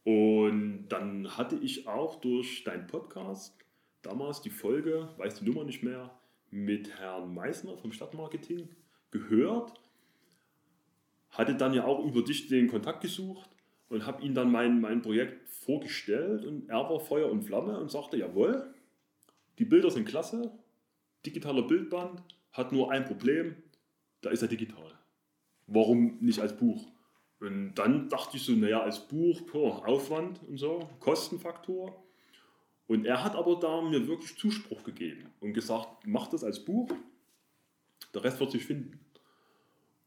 Und 0.05 0.89
dann 0.89 1.37
hatte 1.37 1.57
ich 1.57 1.89
auch 1.89 2.21
durch 2.21 2.63
deinen 2.63 2.87
Podcast 2.87 3.59
damals 4.03 4.41
die 4.41 4.51
Folge, 4.51 5.09
weiß 5.19 5.41
die 5.41 5.45
Nummer 5.45 5.65
nicht 5.65 5.83
mehr, 5.83 6.17
mit 6.51 6.99
Herrn 6.99 7.35
Meissner 7.35 7.77
vom 7.77 7.93
Stadtmarketing 7.93 8.69
gehört 9.11 9.73
hatte 11.31 11.55
dann 11.55 11.75
ja 11.75 11.85
auch 11.85 12.05
über 12.05 12.23
dich 12.23 12.49
den 12.49 12.69
Kontakt 12.69 13.03
gesucht 13.03 13.49
und 13.89 14.07
habe 14.07 14.23
ihm 14.23 14.35
dann 14.35 14.51
mein, 14.51 14.81
mein 14.81 15.03
Projekt 15.03 15.49
vorgestellt 15.49 16.45
und 16.45 16.69
er 16.69 16.89
war 16.91 17.01
Feuer 17.01 17.31
und 17.31 17.43
Flamme 17.43 17.79
und 17.79 17.91
sagte, 17.91 18.17
jawohl, 18.17 18.75
die 19.59 19.65
Bilder 19.65 19.91
sind 19.91 20.09
klasse, 20.09 20.53
digitaler 21.25 21.63
Bildband, 21.63 22.23
hat 22.53 22.73
nur 22.73 22.91
ein 22.91 23.05
Problem, 23.05 23.57
da 24.23 24.31
ist 24.31 24.43
er 24.43 24.49
digital. 24.49 24.99
Warum 25.67 26.19
nicht 26.21 26.41
als 26.41 26.57
Buch? 26.57 26.89
Und 27.39 27.75
dann 27.75 28.09
dachte 28.09 28.37
ich 28.37 28.43
so, 28.43 28.53
naja, 28.53 28.83
als 28.83 29.07
Buch, 29.07 29.41
boah, 29.43 29.87
Aufwand 29.87 30.41
und 30.49 30.59
so, 30.59 30.91
Kostenfaktor. 30.99 32.05
Und 32.91 33.05
er 33.05 33.23
hat 33.23 33.37
aber 33.37 33.55
da 33.55 33.83
mir 33.83 34.09
wirklich 34.09 34.37
Zuspruch 34.37 34.83
gegeben 34.83 35.27
und 35.39 35.53
gesagt, 35.53 36.05
mach 36.07 36.27
das 36.27 36.43
als 36.43 36.65
Buch, 36.65 36.91
der 38.13 38.25
Rest 38.25 38.41
wird 38.41 38.51
sich 38.51 38.65
finden. 38.65 38.99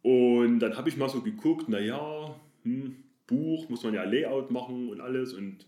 Und 0.02 0.60
dann 0.60 0.76
habe 0.76 0.90
ich 0.90 0.98
mal 0.98 1.08
so 1.08 1.22
geguckt, 1.22 1.70
naja, 1.70 2.36
hm, 2.64 3.02
Buch 3.26 3.70
muss 3.70 3.84
man 3.84 3.94
ja 3.94 4.04
Layout 4.04 4.52
machen 4.52 4.90
und 4.90 5.00
alles 5.00 5.32
und 5.34 5.66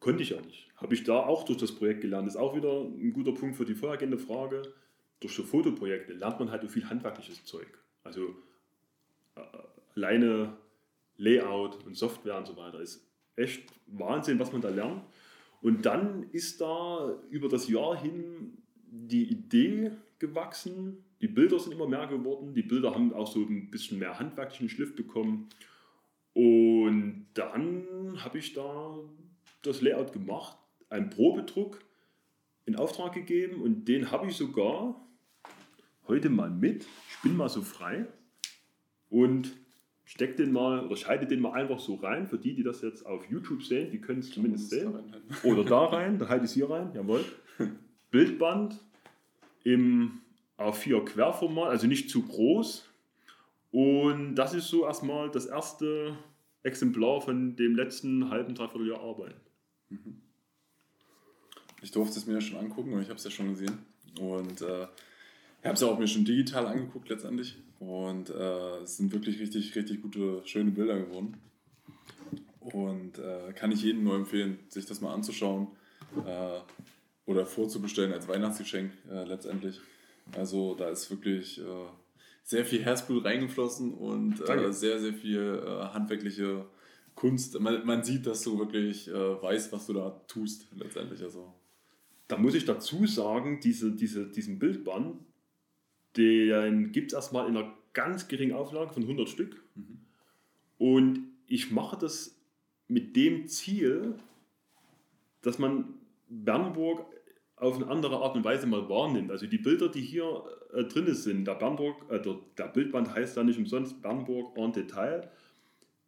konnte 0.00 0.22
ich 0.22 0.30
ja 0.30 0.40
nicht. 0.42 0.68
Habe 0.76 0.92
ich 0.92 1.02
da 1.02 1.24
auch 1.24 1.44
durch 1.44 1.56
das 1.56 1.72
Projekt 1.72 2.02
gelernt. 2.02 2.26
Das 2.26 2.34
ist 2.34 2.40
auch 2.42 2.54
wieder 2.54 2.82
ein 2.82 3.14
guter 3.14 3.32
Punkt 3.32 3.56
für 3.56 3.64
die 3.64 3.74
vorhergehende 3.74 4.18
Frage. 4.18 4.60
Durch 5.20 5.32
so 5.32 5.44
Fotoprojekte 5.44 6.12
lernt 6.12 6.40
man 6.40 6.50
halt 6.50 6.60
so 6.60 6.68
viel 6.68 6.86
handwerkliches 6.86 7.42
Zeug. 7.46 7.78
Also 8.02 8.36
äh, 9.36 9.40
alleine 9.96 10.58
Layout 11.16 11.86
und 11.86 11.96
Software 11.96 12.36
und 12.36 12.46
so 12.46 12.54
weiter 12.58 12.80
ist 12.80 13.02
echt 13.34 13.72
Wahnsinn, 13.86 14.38
was 14.38 14.52
man 14.52 14.60
da 14.60 14.68
lernt. 14.68 15.02
Und 15.64 15.86
dann 15.86 16.24
ist 16.32 16.60
da 16.60 17.18
über 17.30 17.48
das 17.48 17.68
Jahr 17.70 17.96
hin 17.96 18.58
die 18.86 19.24
Idee 19.30 19.92
gewachsen, 20.18 21.02
die 21.22 21.26
Bilder 21.26 21.58
sind 21.58 21.72
immer 21.72 21.88
mehr 21.88 22.06
geworden. 22.06 22.52
Die 22.52 22.62
Bilder 22.62 22.94
haben 22.94 23.14
auch 23.14 23.26
so 23.26 23.40
ein 23.40 23.70
bisschen 23.70 23.98
mehr 23.98 24.18
handwerklichen 24.18 24.68
Schliff 24.68 24.94
bekommen. 24.94 25.48
Und 26.34 27.28
dann 27.32 28.22
habe 28.22 28.36
ich 28.36 28.52
da 28.52 28.98
das 29.62 29.80
Layout 29.80 30.12
gemacht, 30.12 30.58
einen 30.90 31.08
Probedruck 31.08 31.82
in 32.66 32.76
Auftrag 32.76 33.14
gegeben 33.14 33.62
und 33.62 33.86
den 33.86 34.10
habe 34.10 34.26
ich 34.26 34.36
sogar 34.36 35.00
heute 36.06 36.28
mal 36.28 36.50
mit. 36.50 36.86
Ich 37.08 37.22
bin 37.22 37.38
mal 37.38 37.48
so 37.48 37.62
frei 37.62 38.06
und 39.08 39.56
steck 40.04 40.36
den 40.36 40.52
mal 40.52 40.84
oder 40.86 40.96
schalte 40.96 41.26
den 41.26 41.40
mal 41.40 41.52
einfach 41.52 41.78
so 41.78 41.94
rein. 41.96 42.26
Für 42.26 42.38
die, 42.38 42.54
die 42.54 42.62
das 42.62 42.82
jetzt 42.82 43.06
auf 43.06 43.28
YouTube 43.30 43.62
sehen, 43.62 43.90
die 43.90 44.00
können 44.00 44.20
es 44.20 44.30
zumindest 44.30 44.70
sehen. 44.70 44.94
Oder 45.42 45.64
da 45.64 45.84
rein, 45.86 46.18
da 46.18 46.28
halte 46.28 46.44
ich 46.44 46.50
es 46.50 46.54
hier 46.54 46.70
rein, 46.70 46.90
jawohl. 46.94 47.24
Bildband 48.10 48.78
im 49.64 50.20
A4 50.58 51.04
Querformat, 51.04 51.70
also 51.70 51.86
nicht 51.86 52.10
zu 52.10 52.22
groß. 52.22 52.88
Und 53.72 54.36
das 54.36 54.54
ist 54.54 54.68
so 54.68 54.84
erstmal 54.84 55.30
das 55.30 55.46
erste 55.46 56.16
Exemplar 56.62 57.20
von 57.20 57.56
dem 57.56 57.74
letzten 57.74 58.30
halben, 58.30 58.54
dreiviertel 58.54 58.88
Jahr 58.88 59.00
Arbeit. 59.00 59.34
Mhm. 59.88 60.20
Ich 61.82 61.90
durfte 61.90 62.18
es 62.18 62.26
mir 62.26 62.34
ja 62.34 62.40
schon 62.40 62.58
angucken 62.58 62.92
und 62.92 63.02
ich 63.02 63.08
habe 63.08 63.18
es 63.18 63.24
ja 63.24 63.30
schon 63.30 63.50
gesehen. 63.50 63.78
Und 64.20 64.62
äh, 64.62 64.86
ich 65.64 65.66
habe 65.66 65.76
es 65.76 65.80
ja 65.80 65.88
auch 65.88 65.98
mir 65.98 66.06
schon 66.06 66.26
digital 66.26 66.66
angeguckt 66.66 67.08
letztendlich. 67.08 67.56
Und 67.80 68.28
äh, 68.28 68.82
es 68.82 68.98
sind 68.98 69.10
wirklich 69.14 69.40
richtig, 69.40 69.74
richtig 69.74 70.02
gute, 70.02 70.42
schöne 70.44 70.70
Bilder 70.70 70.98
geworden. 70.98 71.38
Und 72.60 73.18
äh, 73.18 73.50
kann 73.54 73.72
ich 73.72 73.82
jedem 73.82 74.04
nur 74.04 74.14
empfehlen, 74.14 74.58
sich 74.68 74.84
das 74.84 75.00
mal 75.00 75.14
anzuschauen 75.14 75.68
äh, 76.26 76.60
oder 77.24 77.46
vorzubestellen 77.46 78.12
als 78.12 78.28
Weihnachtsgeschenk 78.28 78.92
äh, 79.10 79.24
letztendlich. 79.24 79.80
Also 80.36 80.74
da 80.74 80.90
ist 80.90 81.10
wirklich 81.10 81.58
äh, 81.58 81.86
sehr 82.42 82.66
viel 82.66 82.84
Herzblut 82.84 83.24
reingeflossen 83.24 83.94
und 83.94 84.46
äh, 84.46 84.70
sehr, 84.70 85.00
sehr 85.00 85.14
viel 85.14 85.62
handwerkliche 85.94 86.66
Kunst. 87.14 87.58
Man, 87.58 87.86
man, 87.86 88.04
sieht, 88.04 88.26
dass 88.26 88.42
du 88.42 88.58
wirklich 88.58 89.10
weißt, 89.10 89.72
was 89.72 89.86
du 89.86 89.94
da 89.94 90.10
tust 90.28 90.66
letztendlich. 90.76 91.22
Also. 91.22 91.54
Da 92.28 92.36
muss 92.36 92.54
ich 92.54 92.66
dazu 92.66 93.06
sagen, 93.06 93.60
diese, 93.60 93.92
diese, 93.92 94.28
diesen 94.28 94.58
Bildband, 94.58 95.16
den 96.16 96.92
gibt 96.92 97.12
es 97.12 97.14
erstmal 97.14 97.48
in 97.48 97.56
einer 97.56 97.72
ganz 97.92 98.28
geringen 98.28 98.54
Auflage 98.54 98.92
von 98.92 99.02
100 99.02 99.28
Stück. 99.28 99.62
Mhm. 99.74 99.98
Und 100.78 101.28
ich 101.46 101.70
mache 101.70 101.96
das 101.96 102.40
mit 102.88 103.16
dem 103.16 103.46
Ziel, 103.46 104.14
dass 105.42 105.58
man 105.58 105.94
Bernburg 106.28 107.06
auf 107.56 107.76
eine 107.76 107.86
andere 107.86 108.18
Art 108.18 108.36
und 108.36 108.44
Weise 108.44 108.66
mal 108.66 108.88
wahrnimmt. 108.88 109.30
Also 109.30 109.46
die 109.46 109.58
Bilder, 109.58 109.88
die 109.88 110.00
hier 110.00 110.44
äh, 110.72 110.84
drin 110.84 111.12
sind, 111.14 111.46
der, 111.46 111.54
Bernburg, 111.54 112.10
äh, 112.10 112.20
der, 112.20 112.38
der, 112.58 112.68
Bildband 112.68 113.14
heißt 113.14 113.36
da 113.36 113.44
nicht 113.44 113.58
umsonst 113.58 114.02
Bernburg 114.02 114.56
en 114.58 114.72
Detail. 114.72 115.30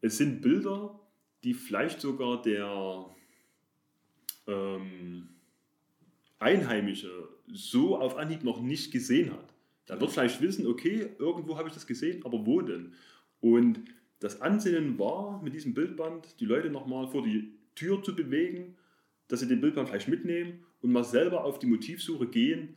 Es 0.00 0.18
sind 0.18 0.42
Bilder, 0.42 0.98
die 1.44 1.54
vielleicht 1.54 2.00
sogar 2.00 2.42
der 2.42 3.07
ähm, 4.46 5.28
Einheimische 6.38 7.28
so 7.46 7.96
auf 7.98 8.16
Anhieb 8.16 8.42
noch 8.42 8.61
nicht 8.61 8.90
gesehen 8.90 9.32
hat. 9.32 9.54
Da 9.87 10.01
wird 10.01 10.11
vielleicht 10.11 10.41
wissen, 10.41 10.66
okay, 10.66 11.11
irgendwo 11.18 11.57
habe 11.57 11.68
ich 11.68 11.74
das 11.74 11.87
gesehen, 11.87 12.24
aber 12.24 12.45
wo 12.45 12.61
denn? 12.61 12.93
Und 13.41 13.80
das 14.18 14.41
Ansinnen 14.41 14.99
war, 14.99 15.43
mit 15.43 15.55
diesem 15.55 15.74
Bildband 15.74 16.41
die 16.41 16.45
Leute 16.47 16.70
nochmal 16.70 17.07
vor 17.07 17.22
die 17.22 17.53
Tür 17.74 18.03
zu 18.03 18.16
bewegen, 18.16 18.76
dass 19.28 19.41
sie 19.41 19.49
den 19.49 19.61
Bildband 19.61 19.89
vielleicht 19.89 20.09
mitnehmen 20.09 20.64
und 20.80 20.93
mal 20.93 21.05
selber 21.05 21.45
auf 21.45 21.59
die 21.59 21.66
Motivsuche 21.66 22.26
gehen, 22.26 22.74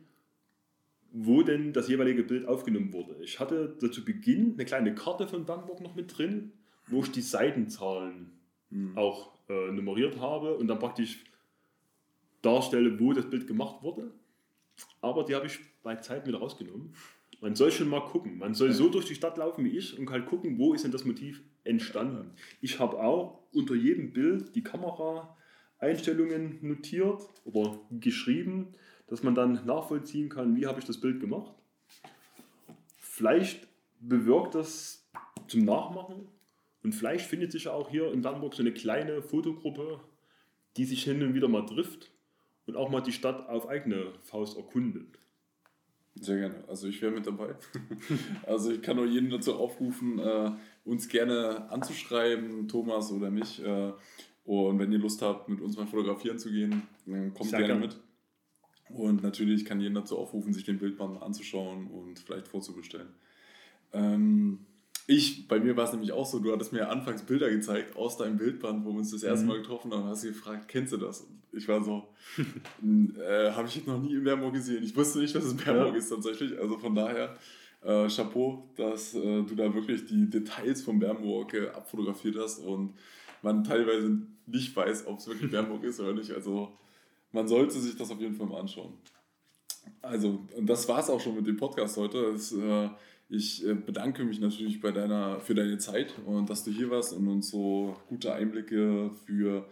wo 1.12 1.42
denn 1.42 1.72
das 1.72 1.88
jeweilige 1.88 2.22
Bild 2.22 2.46
aufgenommen 2.46 2.92
wurde. 2.92 3.16
Ich 3.22 3.40
hatte 3.40 3.76
zu 3.78 4.04
Beginn 4.04 4.54
eine 4.54 4.64
kleine 4.64 4.94
Karte 4.94 5.26
von 5.26 5.44
Bamberg 5.44 5.80
noch 5.80 5.94
mit 5.94 6.16
drin, 6.16 6.52
wo 6.86 7.02
ich 7.02 7.10
die 7.10 7.22
Seitenzahlen 7.22 8.32
mhm. 8.70 8.96
auch 8.96 9.32
äh, 9.48 9.72
nummeriert 9.72 10.20
habe 10.20 10.56
und 10.56 10.68
dann 10.68 10.78
praktisch 10.78 11.24
darstelle, 12.42 12.98
wo 13.00 13.12
das 13.12 13.28
Bild 13.28 13.46
gemacht 13.46 13.82
wurde. 13.82 14.12
Aber 15.00 15.24
die 15.24 15.34
habe 15.34 15.46
ich 15.46 15.58
bei 15.82 15.96
Zeit 15.96 16.26
wieder 16.26 16.38
rausgenommen. 16.38 16.94
Man 17.40 17.54
soll 17.54 17.70
schon 17.70 17.88
mal 17.88 18.04
gucken. 18.04 18.38
Man 18.38 18.54
soll 18.54 18.72
so 18.72 18.88
durch 18.88 19.06
die 19.06 19.14
Stadt 19.14 19.38
laufen 19.38 19.64
wie 19.64 19.76
ich 19.76 19.98
und 19.98 20.10
halt 20.10 20.26
gucken, 20.26 20.58
wo 20.58 20.74
ist 20.74 20.84
denn 20.84 20.92
das 20.92 21.04
Motiv 21.04 21.42
entstanden. 21.64 22.32
Ich 22.60 22.78
habe 22.78 23.02
auch 23.02 23.38
unter 23.52 23.74
jedem 23.74 24.12
Bild 24.12 24.54
die 24.54 24.62
Kameraeinstellungen 24.62 26.58
notiert 26.60 27.22
oder 27.44 27.78
geschrieben, 27.90 28.68
dass 29.06 29.22
man 29.22 29.34
dann 29.34 29.64
nachvollziehen 29.64 30.28
kann, 30.28 30.54
wie 30.56 30.66
habe 30.66 30.80
ich 30.80 30.84
das 30.84 31.00
Bild 31.00 31.20
gemacht. 31.20 31.54
Vielleicht 32.98 33.66
bewirkt 34.00 34.54
das 34.54 35.08
zum 35.48 35.64
Nachmachen 35.64 36.28
und 36.82 36.94
vielleicht 36.94 37.26
findet 37.26 37.52
sich 37.52 37.68
auch 37.68 37.90
hier 37.90 38.12
in 38.12 38.22
Bamberg 38.22 38.54
so 38.54 38.62
eine 38.62 38.72
kleine 38.72 39.22
Fotogruppe, 39.22 40.00
die 40.76 40.84
sich 40.84 41.04
hin 41.04 41.22
und 41.22 41.34
wieder 41.34 41.48
mal 41.48 41.66
trifft 41.66 42.12
und 42.70 42.76
auch 42.76 42.88
mal 42.88 43.00
die 43.00 43.12
Stadt 43.12 43.48
auf 43.48 43.68
eigene 43.68 44.12
Faust 44.22 44.56
erkundet. 44.56 45.18
Sehr 46.14 46.38
gerne. 46.38 46.64
Also 46.68 46.86
ich 46.86 47.02
wäre 47.02 47.12
mit 47.12 47.26
dabei. 47.26 47.56
also 48.46 48.70
ich 48.70 48.82
kann 48.82 48.96
nur 48.96 49.06
jeden 49.06 49.30
dazu 49.30 49.54
aufrufen, 49.54 50.18
äh, 50.18 50.52
uns 50.84 51.08
gerne 51.08 51.68
anzuschreiben, 51.70 52.68
Thomas 52.68 53.10
oder 53.10 53.30
mich. 53.30 53.64
Äh, 53.64 53.92
und 54.44 54.78
wenn 54.78 54.92
ihr 54.92 54.98
Lust 54.98 55.20
habt, 55.22 55.48
mit 55.48 55.60
uns 55.60 55.76
mal 55.76 55.86
fotografieren 55.86 56.38
zu 56.38 56.50
gehen, 56.50 56.82
dann 57.06 57.34
kommt 57.34 57.50
gerne, 57.50 57.66
gerne 57.66 57.80
mit. 57.80 57.96
Und 58.88 59.22
natürlich 59.22 59.64
kann 59.64 59.80
jeden 59.80 59.94
dazu 59.94 60.18
aufrufen, 60.18 60.52
sich 60.52 60.64
den 60.64 60.78
Bildband 60.78 61.14
mal 61.14 61.26
anzuschauen 61.26 61.88
und 61.88 62.18
vielleicht 62.20 62.48
vorzubestellen. 62.48 63.08
Ähm, 63.92 64.66
ich, 65.10 65.48
bei 65.48 65.58
mir 65.58 65.76
war 65.76 65.86
es 65.86 65.92
nämlich 65.92 66.12
auch 66.12 66.24
so, 66.24 66.38
du 66.38 66.52
hattest 66.52 66.72
mir 66.72 66.88
anfangs 66.88 67.22
Bilder 67.22 67.50
gezeigt 67.50 67.96
aus 67.96 68.16
deinem 68.16 68.38
Bildband, 68.38 68.84
wo 68.84 68.90
wir 68.90 68.98
uns 68.98 69.10
das 69.10 69.24
erste 69.24 69.42
mhm. 69.44 69.48
Mal 69.48 69.58
getroffen 69.58 69.92
haben, 69.92 70.04
hast 70.04 70.22
du 70.22 70.28
gefragt, 70.28 70.68
kennst 70.68 70.92
du 70.92 70.98
das? 70.98 71.22
Und 71.22 71.42
ich 71.52 71.66
war 71.66 71.82
so, 71.82 72.06
äh, 73.18 73.50
habe 73.50 73.66
ich 73.66 73.84
noch 73.86 74.00
nie 74.00 74.14
in 74.14 74.22
Bernburg 74.22 74.54
gesehen. 74.54 74.84
Ich 74.84 74.94
wusste 74.94 75.18
nicht, 75.18 75.34
dass 75.34 75.42
es 75.42 75.56
Bernburg 75.56 75.94
ja. 75.94 75.98
ist 75.98 76.10
tatsächlich. 76.10 76.56
Also 76.60 76.78
von 76.78 76.94
daher, 76.94 77.36
äh, 77.82 78.06
Chapeau, 78.06 78.70
dass 78.76 79.12
äh, 79.14 79.42
du 79.42 79.54
da 79.56 79.74
wirklich 79.74 80.06
die 80.06 80.30
Details 80.30 80.82
von 80.82 81.00
Bernburg 81.00 81.54
abfotografiert 81.74 82.36
hast 82.38 82.60
und 82.60 82.94
man 83.42 83.64
teilweise 83.64 84.16
nicht 84.46 84.76
weiß, 84.76 85.08
ob 85.08 85.18
es 85.18 85.26
wirklich 85.26 85.50
Bernburg 85.50 85.82
ist 85.82 85.98
oder 85.98 86.12
nicht. 86.12 86.30
Also 86.30 86.72
man 87.32 87.48
sollte 87.48 87.80
sich 87.80 87.96
das 87.96 88.12
auf 88.12 88.20
jeden 88.20 88.36
Fall 88.36 88.46
mal 88.46 88.60
anschauen. 88.60 88.92
Also, 90.02 90.46
und 90.56 90.66
das 90.66 90.88
war 90.88 91.00
es 91.00 91.10
auch 91.10 91.20
schon 91.20 91.34
mit 91.34 91.48
dem 91.48 91.56
Podcast 91.56 91.96
heute. 91.96 92.30
Das, 92.32 92.52
äh, 92.52 92.88
ich 93.30 93.64
äh, 93.64 93.74
bedanke 93.74 94.24
mich 94.24 94.40
natürlich 94.40 94.80
bei 94.80 94.90
deiner, 94.90 95.40
für 95.40 95.54
deine 95.54 95.78
Zeit 95.78 96.14
und 96.26 96.50
dass 96.50 96.64
du 96.64 96.72
hier 96.72 96.90
warst 96.90 97.12
und 97.12 97.28
uns 97.28 97.50
so 97.50 97.96
gute 98.08 98.34
Einblicke 98.34 99.10
für 99.24 99.68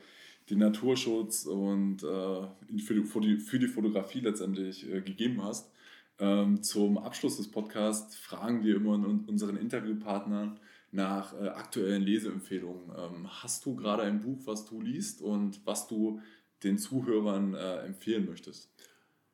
den 0.48 0.60
Naturschutz 0.60 1.44
und 1.44 2.02
äh, 2.02 2.78
für, 2.78 2.94
die, 2.94 3.36
für, 3.36 3.58
die, 3.58 3.66
Fotografie 3.66 4.20
letztendlich 4.20 4.88
äh, 4.88 5.00
gegeben 5.00 5.42
hast. 5.42 5.72
Ähm, 6.20 6.62
zum 6.62 6.98
Abschluss 6.98 7.36
des 7.36 7.50
Podcasts 7.50 8.16
fragen 8.16 8.64
wir 8.64 8.76
immer 8.76 8.92
unseren 8.92 9.56
Interviewpartnern 9.56 10.58
nach 10.92 11.34
äh, 11.34 11.48
aktuellen 11.48 12.02
Leseempfehlungen. 12.02 12.90
Ähm, 12.96 13.28
hast 13.42 13.66
du 13.66 13.74
gerade 13.74 14.04
ein 14.04 14.20
Buch, 14.20 14.38
was 14.46 14.64
du 14.64 14.80
liest 14.80 15.20
und 15.20 15.60
was 15.66 15.88
du 15.88 16.20
den 16.62 16.78
Zuhörern 16.78 17.54
äh, 17.54 17.78
empfehlen 17.80 18.26
möchtest? 18.26 18.70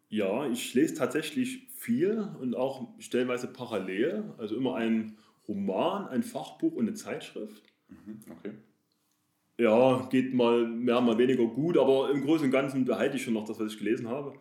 Ja, 0.09 0.47
ich 0.47 0.75
lese 0.75 0.95
tatsächlich 0.95 1.69
viel 1.85 2.29
und 2.41 2.57
auch 2.57 2.89
stellenweise 2.99 3.47
parallel. 3.49 4.33
Also 4.39 4.57
immer 4.57 4.77
ein 4.77 5.17
Roman, 5.47 6.07
ein 6.09 6.23
Fachbuch 6.23 6.73
und 6.73 6.87
eine 6.87 6.95
Zeitschrift. 6.95 7.63
Mhm, 7.89 8.21
okay. 8.31 8.53
Ja, 9.59 10.09
geht 10.11 10.35
mal 10.35 10.67
mehr, 10.67 11.01
mal 11.01 11.19
weniger 11.19 11.47
gut, 11.47 11.79
aber 11.79 12.11
im 12.11 12.23
Großen 12.23 12.47
und 12.47 12.51
Ganzen 12.51 12.85
behalte 12.85 13.17
ich 13.17 13.23
schon 13.23 13.35
noch 13.35 13.45
das, 13.45 13.61
was 13.61 13.73
ich 13.73 13.79
gelesen 13.79 14.09
habe. 14.09 14.35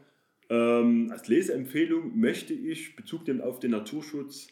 Ähm, 0.49 1.09
als 1.11 1.27
Leseempfehlung 1.27 2.19
möchte 2.19 2.53
ich, 2.53 2.95
Bezug 2.95 3.28
nehmen 3.28 3.41
auf 3.41 3.59
den 3.59 3.71
Naturschutz, 3.71 4.47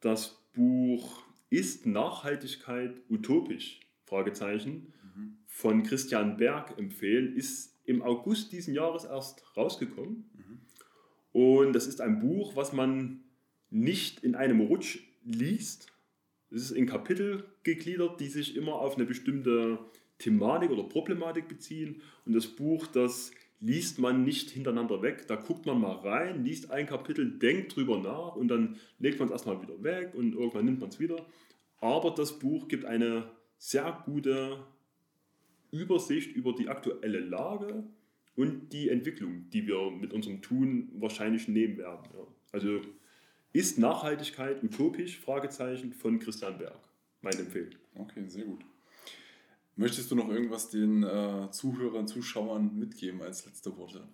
das 0.00 0.42
Buch 0.54 1.22
Ist 1.50 1.86
Nachhaltigkeit 1.86 3.02
utopisch? 3.08 3.80
Fragezeichen, 4.04 4.92
mhm. 5.14 5.38
von 5.46 5.82
Christian 5.82 6.36
Berg 6.36 6.78
empfehlen. 6.78 7.36
Ist 7.36 7.76
im 7.84 8.02
August 8.02 8.52
diesen 8.52 8.74
Jahres 8.74 9.04
erst 9.04 9.44
rausgekommen. 9.56 10.24
Und 11.36 11.74
das 11.74 11.86
ist 11.86 12.00
ein 12.00 12.18
Buch, 12.18 12.56
was 12.56 12.72
man 12.72 13.20
nicht 13.68 14.24
in 14.24 14.34
einem 14.34 14.58
Rutsch 14.58 15.00
liest. 15.22 15.92
Es 16.48 16.62
ist 16.62 16.70
in 16.70 16.86
Kapitel 16.86 17.44
gegliedert, 17.62 18.20
die 18.20 18.28
sich 18.28 18.56
immer 18.56 18.76
auf 18.76 18.96
eine 18.96 19.04
bestimmte 19.04 19.78
Thematik 20.16 20.70
oder 20.70 20.84
Problematik 20.84 21.46
beziehen. 21.46 22.00
Und 22.24 22.34
das 22.34 22.46
Buch, 22.46 22.86
das 22.86 23.32
liest 23.60 23.98
man 23.98 24.24
nicht 24.24 24.48
hintereinander 24.48 25.02
weg. 25.02 25.26
Da 25.28 25.36
guckt 25.36 25.66
man 25.66 25.78
mal 25.78 25.96
rein, 25.96 26.42
liest 26.42 26.70
ein 26.70 26.86
Kapitel, 26.86 27.38
denkt 27.38 27.76
drüber 27.76 27.98
nach 27.98 28.34
und 28.34 28.48
dann 28.48 28.76
legt 28.98 29.18
man 29.18 29.28
es 29.28 29.32
erstmal 29.32 29.60
wieder 29.60 29.82
weg 29.82 30.14
und 30.14 30.32
irgendwann 30.32 30.64
nimmt 30.64 30.80
man 30.80 30.88
es 30.88 30.98
wieder. 30.98 31.16
Aber 31.82 32.12
das 32.12 32.38
Buch 32.38 32.66
gibt 32.66 32.86
eine 32.86 33.28
sehr 33.58 34.02
gute 34.06 34.64
Übersicht 35.70 36.34
über 36.34 36.54
die 36.54 36.70
aktuelle 36.70 37.20
Lage 37.20 37.84
und 38.36 38.72
die 38.72 38.90
Entwicklung, 38.90 39.48
die 39.50 39.66
wir 39.66 39.90
mit 39.90 40.12
unserem 40.12 40.42
Tun 40.42 40.90
wahrscheinlich 40.98 41.48
nehmen 41.48 41.78
werden. 41.78 42.06
Ja. 42.14 42.26
Also 42.52 42.80
ist 43.52 43.78
Nachhaltigkeit 43.78 44.62
utopisch? 44.62 45.18
Fragezeichen 45.18 45.92
von 45.92 46.18
Christian 46.18 46.58
Berg. 46.58 46.78
Meine 47.22 47.38
Empfehlung. 47.38 47.74
Okay, 47.94 48.24
sehr 48.28 48.44
gut. 48.44 48.60
Möchtest 49.74 50.10
du 50.10 50.14
noch 50.14 50.28
irgendwas 50.28 50.70
den 50.70 51.02
äh, 51.02 51.50
Zuhörern, 51.50 52.06
Zuschauern 52.06 52.78
mitgeben 52.78 53.22
als 53.22 53.46
letzte 53.46 53.76
Worte? 53.76 54.06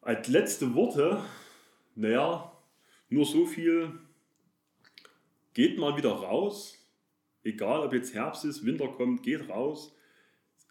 Als 0.00 0.28
letzte 0.28 0.74
Worte, 0.74 1.22
naja, 1.96 2.52
nur 3.08 3.24
so 3.24 3.46
viel. 3.46 3.92
Geht 5.52 5.78
mal 5.78 5.96
wieder 5.96 6.10
raus. 6.10 6.78
Egal, 7.42 7.80
ob 7.80 7.92
jetzt 7.92 8.14
Herbst 8.14 8.44
ist, 8.44 8.64
Winter 8.64 8.88
kommt, 8.88 9.22
geht 9.22 9.48
raus 9.48 9.95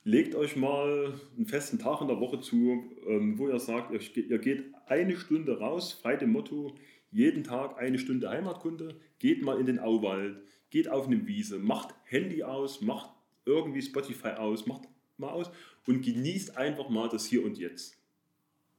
legt 0.06 0.36
euch 0.36 0.56
mal 0.56 1.20
einen 1.36 1.48
festen 1.48 1.80
Tag 1.80 2.00
in 2.00 2.08
der 2.08 2.20
Woche 2.20 2.40
zu, 2.40 2.84
ähm, 3.08 3.38
wo 3.38 3.50
ihr 3.50 3.60
sagt, 3.60 3.92
ihr 4.16 4.38
geht 4.38 4.64
eine 4.86 5.18
Stunde 5.18 5.60
raus, 5.60 5.94
frei 5.94 6.16
dem 6.16 6.32
Motto, 6.32 6.76
jeden 7.12 7.44
Tag 7.44 7.78
eine 7.80 7.98
Stunde 7.98 8.30
Heimatkunde, 8.30 9.00
geht 9.20 9.44
mal 9.44 9.60
in 9.60 9.66
den 9.66 9.80
Auwald, 9.80 10.38
geht 10.70 10.90
auf 10.90 11.08
eine 11.08 11.26
Wiese, 11.28 11.58
macht 11.58 11.96
Handy 12.04 12.44
aus, 12.44 12.82
macht 12.82 13.10
irgendwie 13.46 13.82
Spotify 13.82 14.30
aus, 14.30 14.68
macht 14.68 14.84
mal 15.18 15.32
aus 15.32 15.50
und 15.88 16.06
genießt 16.06 16.56
einfach 16.56 16.88
mal 16.90 17.10
das 17.10 17.26
Hier 17.26 17.44
und 17.44 17.58
Jetzt. 17.58 17.98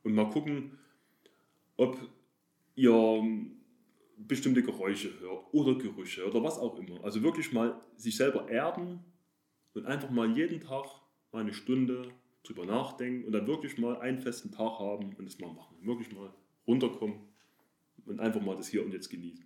Und 0.04 0.14
mal 0.14 0.30
gucken, 0.30 0.78
ob 1.76 1.98
ihr 2.76 3.24
bestimmte 4.16 4.62
Geräusche 4.62 5.18
hört 5.18 5.46
oder 5.52 5.74
Gerüche 5.74 6.24
oder 6.24 6.42
was 6.44 6.58
auch 6.58 6.78
immer. 6.78 7.02
Also 7.02 7.22
wirklich 7.22 7.52
mal 7.52 7.80
sich 7.96 8.16
selber 8.16 8.48
erden 8.48 9.00
und 9.74 9.86
einfach 9.86 10.10
mal 10.10 10.30
jeden 10.30 10.60
Tag 10.60 10.86
mal 11.32 11.40
eine 11.40 11.52
Stunde 11.52 12.12
drüber 12.42 12.66
nachdenken 12.66 13.24
und 13.24 13.32
dann 13.32 13.46
wirklich 13.46 13.78
mal 13.78 14.00
einen 14.00 14.20
festen 14.20 14.52
Tag 14.52 14.78
haben 14.78 15.14
und 15.14 15.26
es 15.26 15.38
mal 15.38 15.52
machen. 15.52 15.76
Wirklich 15.82 16.12
mal 16.12 16.32
runterkommen 16.66 17.18
und 18.06 18.20
einfach 18.20 18.40
mal 18.40 18.56
das 18.56 18.68
Hier 18.68 18.84
und 18.84 18.92
Jetzt 18.92 19.08
genießen. 19.08 19.44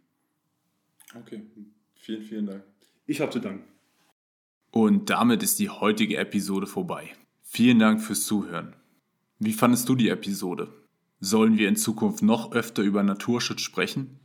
Okay, 1.19 1.43
vielen, 1.95 2.23
vielen 2.23 2.47
Dank. 2.47 2.65
Ich 3.07 3.21
habe 3.21 3.33
zu 3.33 3.41
danken. 3.41 3.65
Und 4.71 5.11
damit 5.11 5.43
ist 5.43 5.59
die 5.59 5.69
heutige 5.69 6.17
Episode 6.17 6.67
vorbei. 6.67 7.11
Vielen 7.43 7.81
Dank 7.81 8.01
fürs 8.01 8.25
Zuhören. 8.25 8.77
Wie 9.41 9.53
fandest 9.53 9.89
du 9.89 9.97
die 9.97 10.11
Episode? 10.11 10.73
Sollen 11.19 11.59
wir 11.59 11.69
in 11.69 11.77
Zukunft 11.77 12.23
noch 12.23 12.53
öfter 12.53 12.83
über 12.83 13.03
Naturschutz 13.03 13.63
sprechen? 13.63 14.21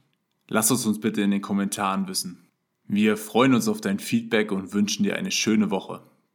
Lass 0.48 0.70
es 0.70 0.86
uns 0.86 1.00
bitte 1.00 1.22
in 1.22 1.32
den 1.32 1.42
Kommentaren 1.42 2.08
wissen. 2.08 2.48
Wir 2.88 3.18
freuen 3.18 3.56
uns 3.56 3.68
auf 3.68 3.82
dein 3.82 3.98
Feedback 3.98 4.52
und 4.52 4.74
wünschen 4.74 5.04
dir 5.04 5.16
eine 5.16 5.32
schöne 5.32 5.72
Woche. 5.72 6.04